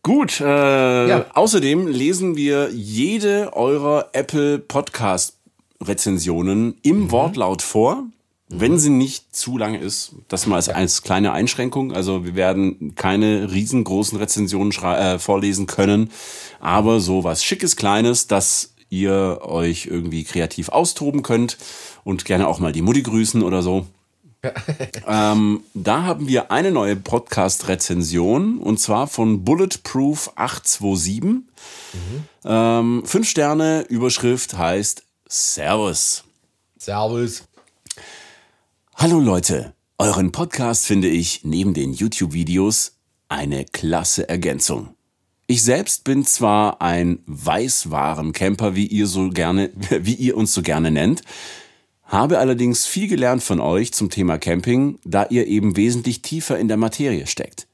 [0.06, 5.38] Gut, äh, außerdem lesen wir jede eurer Apple Podcast
[5.82, 8.04] Rezensionen im Wortlaut vor,
[8.50, 10.16] wenn sie nicht zu lang ist.
[10.28, 11.94] Das mal als, als kleine Einschränkung.
[11.94, 16.12] Also wir werden keine riesengroßen Rezensionen äh, vorlesen können,
[16.60, 21.58] aber so was Schickes, Kleines, dass ihr euch irgendwie kreativ austoben könnt
[22.04, 23.88] und gerne auch mal die Mutti grüßen oder so.
[25.08, 31.44] Ähm, da haben wir eine neue Podcast-Rezension und zwar von Bulletproof 827.
[32.44, 36.26] Ähm, fünf Sterne, Überschrift heißt Servus.
[36.78, 37.44] Servus.
[38.96, 42.98] Hallo Leute, euren Podcast finde ich neben den YouTube-Videos
[43.30, 44.90] eine klasse Ergänzung.
[45.48, 49.72] Ich selbst bin zwar ein Weißwaren-Camper, wie ihr so gerne,
[50.02, 51.22] wie ihr uns so gerne nennt,
[52.14, 56.68] habe allerdings viel gelernt von euch zum Thema Camping, da ihr eben wesentlich tiefer in
[56.68, 57.68] der Materie steckt.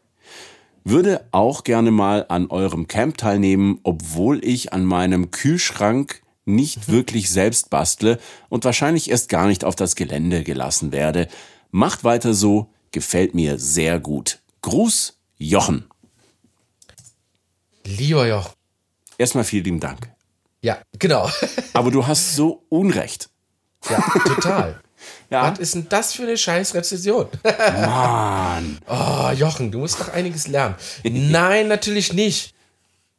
[0.86, 7.30] Würde auch gerne mal an eurem Camp teilnehmen, obwohl ich an meinem Kühlschrank nicht wirklich
[7.30, 8.18] selbst bastle
[8.48, 11.28] und wahrscheinlich erst gar nicht auf das Gelände gelassen werde.
[11.70, 14.40] Macht weiter so, gefällt mir sehr gut.
[14.62, 15.84] Gruß, Jochen.
[17.84, 18.56] Lieber Joch.
[19.18, 20.10] Erstmal vielen lieben Dank.
[20.62, 21.30] Ja, genau.
[21.74, 23.29] Aber du hast so Unrecht.
[23.90, 24.80] Ja, total.
[25.32, 25.52] Ja.
[25.52, 27.28] Was ist denn das für eine scheiß Rezession?
[27.44, 28.80] Mann.
[28.88, 30.76] Oh, Jochen, du musst doch einiges lernen.
[31.04, 32.54] Nein, natürlich nicht.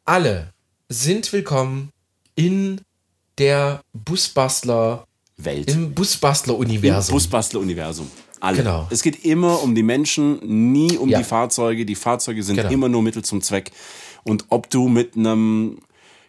[0.04, 0.52] Alle
[0.88, 1.90] sind willkommen
[2.34, 2.80] in
[3.38, 5.06] der Busbastler,
[5.38, 5.70] Welt.
[5.70, 7.12] im Busbastler-Universum.
[7.14, 8.10] Busbastler-Universum.
[8.40, 8.56] Alle.
[8.58, 8.86] Genau.
[8.90, 10.38] Es geht immer um die Menschen,
[10.72, 11.18] nie um Ja.
[11.18, 11.86] die Fahrzeuge.
[11.86, 12.70] Die Fahrzeuge sind Genau.
[12.70, 13.70] immer nur Mittel zum Zweck.
[14.24, 15.78] Und ob du mit einem,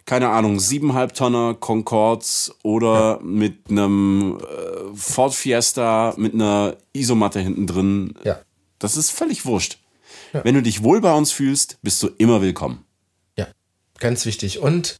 [0.06, 2.26] keine Ahnung, siebeneinhalb Tonner Concorde
[2.64, 8.40] oder mit einem äh, Ford Fiesta mit einer Isomatte hinten drin, Ja.
[8.80, 9.78] das ist völlig wurscht.
[10.44, 12.86] Wenn du dich wohl bei uns fühlst, bist du immer willkommen.
[13.38, 13.48] Ja,
[14.00, 14.60] ganz wichtig.
[14.60, 14.98] Und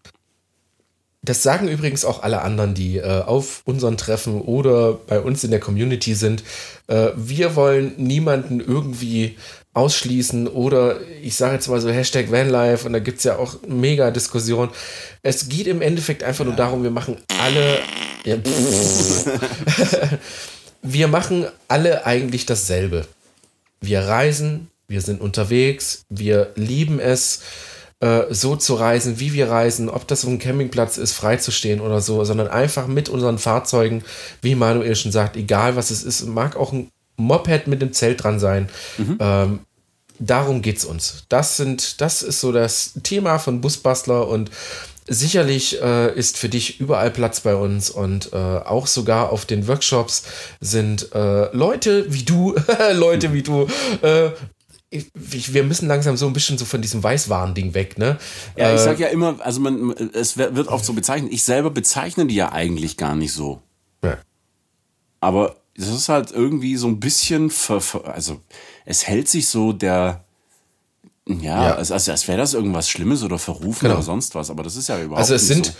[1.24, 5.52] das sagen übrigens auch alle anderen, die äh, auf unseren Treffen oder bei uns in
[5.52, 6.44] der Community sind.
[6.88, 9.38] Äh, wir wollen niemanden irgendwie
[9.74, 13.56] ausschließen oder ich sage jetzt mal so Hashtag Vanlife und da gibt es ja auch
[13.68, 14.70] mega Diskussion.
[15.24, 17.80] Es geht im Endeffekt einfach nur darum, wir machen alle.
[18.26, 18.36] Ja,
[20.82, 23.08] wir machen alle eigentlich dasselbe.
[23.80, 27.42] Wir reisen, wir sind unterwegs, wir lieben es,
[28.02, 32.02] äh, so zu reisen, wie wir reisen, ob das auf einem Campingplatz ist, freizustehen oder
[32.02, 34.04] so, sondern einfach mit unseren Fahrzeugen,
[34.42, 36.90] wie Manuel schon sagt, egal was es ist, mag auch ein
[37.22, 38.70] Moped mit dem Zelt dran sein.
[39.20, 39.60] Ähm,
[40.20, 41.26] darum geht's uns.
[41.30, 44.52] Das sind, das ist so das Thema von Busbastler und
[45.08, 49.68] sicherlich äh, ist für dich überall Platz bei uns und äh, auch sogar auf den
[49.68, 50.24] Workshops
[50.60, 52.56] sind äh, Leute wie du,
[52.94, 53.68] Leute wie du.
[54.02, 54.30] Äh,
[54.90, 58.18] ich, wir müssen langsam so ein bisschen so von diesem Weißwaren-Ding weg, ne?
[58.58, 61.32] Ja, ich sag ja immer, also man, es wird oft so bezeichnet.
[61.32, 63.62] Ich selber bezeichne die ja eigentlich gar nicht so.
[64.04, 64.18] Ja.
[65.22, 68.40] Aber es ist halt irgendwie so ein bisschen, ver, also
[68.86, 70.24] es hält sich so der,
[71.28, 71.36] ja,
[71.70, 71.76] Ja.
[71.76, 73.96] als, als, als wäre das irgendwas Schlimmes oder verrufen Genau.
[73.96, 74.50] oder sonst was.
[74.50, 75.76] Aber das ist ja überhaupt Also es nicht sind,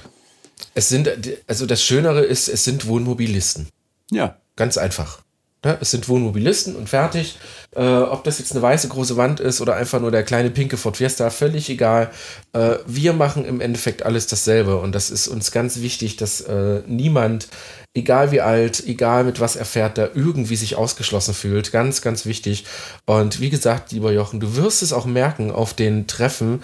[0.76, 1.10] es sind,
[1.48, 3.68] also das Schönere ist, es sind Wohnmobilisten.
[4.10, 4.16] so.
[4.18, 5.22] Ja, Ganz einfach.
[5.64, 5.78] Ne?
[5.80, 7.38] Es sind Wohnmobilisten und fertig.
[7.76, 10.76] Äh, ob das jetzt eine weiße große Wand ist oder einfach nur der kleine pinke
[10.78, 12.12] Ford Fiesta, völlig egal.
[12.54, 16.82] Äh, wir machen im Endeffekt alles dasselbe und das ist uns ganz wichtig, dass äh,
[16.86, 17.48] niemand,
[17.94, 21.72] egal wie alt, egal mit was er fährt, da irgendwie sich ausgeschlossen fühlt.
[21.72, 22.66] Ganz, ganz wichtig.
[23.06, 26.64] Und wie gesagt, lieber Jochen, du wirst es auch merken auf den Treffen.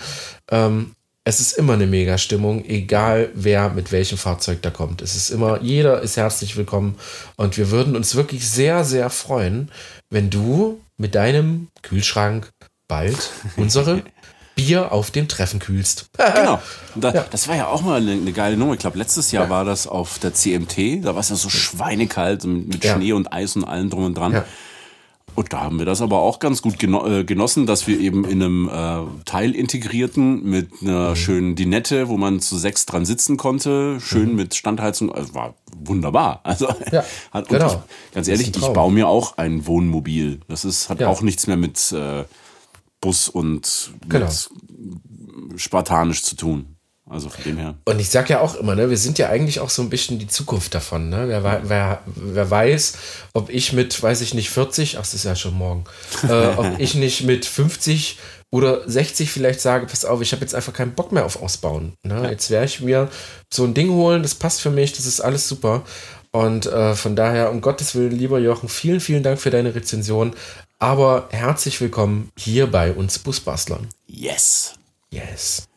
[0.50, 0.94] Ähm,
[1.28, 5.02] es ist immer eine Mega-Stimmung, egal wer mit welchem Fahrzeug da kommt.
[5.02, 6.96] Es ist immer, jeder ist herzlich willkommen
[7.36, 9.70] und wir würden uns wirklich sehr, sehr freuen,
[10.10, 12.50] wenn du mit deinem Kühlschrank
[12.88, 14.04] bald unsere
[14.58, 16.10] Bier auf dem Treffen kühlst.
[16.36, 16.60] genau.
[16.96, 18.74] Da, Das war ja auch mal eine, eine geile Nummer.
[18.74, 21.06] Ich glaube, letztes Jahr war das auf der CMT.
[21.06, 22.96] Da war es ja so schweinekalt mit, mit Ja.
[22.96, 24.34] Schnee und Eis und allem drum und dran.
[24.34, 24.46] Ja.
[25.36, 28.42] Und da haben wir das aber auch ganz gut äh, genossen, dass wir eben in
[28.42, 30.90] einem äh, Teil integrierten mit Mhm.
[30.90, 35.12] einer schönen Dinette, wo man zu sechs dran sitzen konnte, schön mit Standheizung.
[35.14, 36.40] Also war wunderbar.
[36.44, 36.74] Also Mhm.
[36.92, 37.68] Ja, hat, genau.
[38.10, 40.40] ich, ganz ehrlich, ich baue mir auch ein Wohnmobil.
[40.48, 41.08] Das ist hat Ja.
[41.10, 42.24] auch nichts mehr mit äh,
[43.02, 44.30] Bus und Genau.
[45.56, 46.78] spartanisch zu tun.
[47.10, 47.76] Also von dem her.
[47.86, 50.20] Und ich sag ja auch immer, ne, wir sind ja eigentlich auch so ein bisschen
[50.20, 51.10] die Zukunft davon.
[51.10, 51.30] Ne?
[51.30, 52.98] Wer, wer, wer weiß,
[53.34, 55.86] ob ich mit, weiß ich nicht, 40, ach, das ist ja schon morgen,
[56.28, 58.20] äh, ob ich nicht mit 50
[58.52, 61.94] oder 60 vielleicht sage, pass auf, ich habe jetzt einfach keinen Bock mehr auf Ausbauen.
[62.04, 62.30] Ne?
[62.30, 63.10] Jetzt werde ich mir
[63.54, 65.84] so ein Ding holen, das passt für mich, das ist alles super.
[66.32, 70.36] Und äh, von daher, um Gottes Willen, lieber Jochen, vielen, vielen Dank für deine Rezension.
[70.80, 73.88] Aber herzlich willkommen hier bei uns Busbastlern.
[74.06, 74.76] Yes.
[75.10, 75.68] Yes.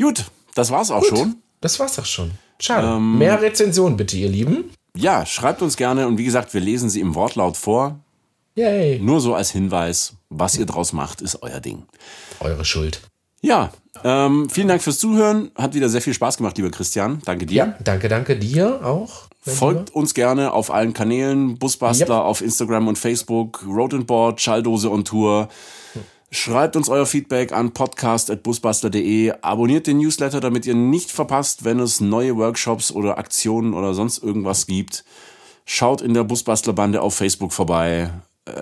[0.00, 0.24] Gut,
[0.56, 1.36] das war's auch schon.
[1.60, 2.32] Das war's auch schon.
[2.58, 2.98] Schade.
[2.98, 4.72] Mehr Rezensionen bitte, ihr Lieben.
[4.96, 8.00] Ja, schreibt uns gerne und wie gesagt, wir lesen sie im Wortlaut vor.
[8.56, 8.98] Yay.
[8.98, 11.86] Nur so als Hinweis, was ihr draus macht, ist euer Ding.
[12.40, 13.02] Eure Schuld.
[13.46, 13.70] Ja,
[14.02, 15.50] ähm, vielen Dank fürs Zuhören.
[15.54, 17.20] Hat wieder sehr viel Spaß gemacht, lieber Christian.
[17.24, 17.54] Danke dir.
[17.56, 19.28] Ja, danke, danke dir auch.
[19.40, 22.24] Folgt uns gerne auf allen Kanälen, Busbastler Yep.
[22.24, 25.48] auf Instagram und Facebook, Road and Board, Schalldose on Tour.
[26.32, 29.32] Schreibt uns euer Feedback an podcast.busbastler.de.
[29.42, 34.18] Abonniert den Newsletter, damit ihr nicht verpasst, wenn es neue Workshops oder Aktionen oder sonst
[34.22, 35.04] irgendwas gibt.
[35.64, 38.10] Schaut in der Busbastler-Bande auf Facebook vorbei.
[38.46, 38.52] Äh,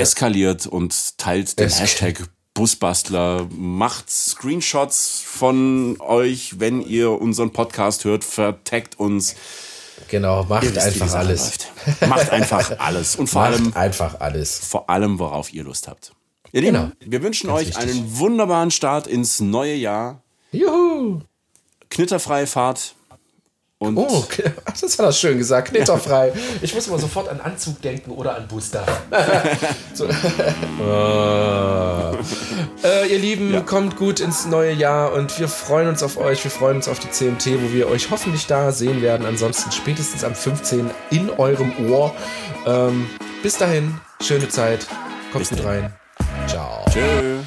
[0.00, 2.24] eskaliert und teilt den Esk- Hashtag
[2.54, 3.48] Busbastler.
[3.56, 8.24] Macht Screenshots von euch, wenn ihr unseren Podcast hört.
[8.24, 9.34] Vertaggt uns.
[10.08, 11.52] Genau, macht wisst, einfach alles.
[12.08, 13.16] Macht einfach alles.
[13.16, 14.58] Und vor allem, Macht einfach alles.
[14.58, 16.12] vor allem, worauf ihr Lust habt.
[16.52, 16.92] Ihr Lieben, Genau.
[17.00, 17.82] wir wünschen Ganz euch wichtig.
[17.90, 20.20] einen wunderbaren Start ins neue Jahr.
[20.50, 21.20] Juhu.
[21.88, 22.94] Knitterfreie Fahrt.
[23.82, 24.52] Und Oh, okay.
[24.80, 25.68] Das hat er schön gesagt.
[25.70, 26.32] Knitterfrei.
[26.60, 28.84] Ich muss immer sofort an Anzug denken oder an Booster.
[29.94, 30.06] so.
[30.88, 32.12] Ah.
[32.84, 33.60] äh, ihr Lieben, Ja.
[33.60, 36.44] kommt gut ins neue Jahr und wir freuen uns auf euch.
[36.44, 39.26] Wir freuen uns auf die CMT, wo wir euch hoffentlich da sehen werden.
[39.26, 40.88] Ansonsten spätestens am 15.
[41.10, 42.14] in eurem Ohr.
[42.66, 43.10] Ähm,
[43.42, 44.86] bis dahin, schöne Zeit.
[45.32, 45.92] Kommt Bis gut rein.
[46.46, 46.84] Ciao.
[46.88, 47.41] Tschö.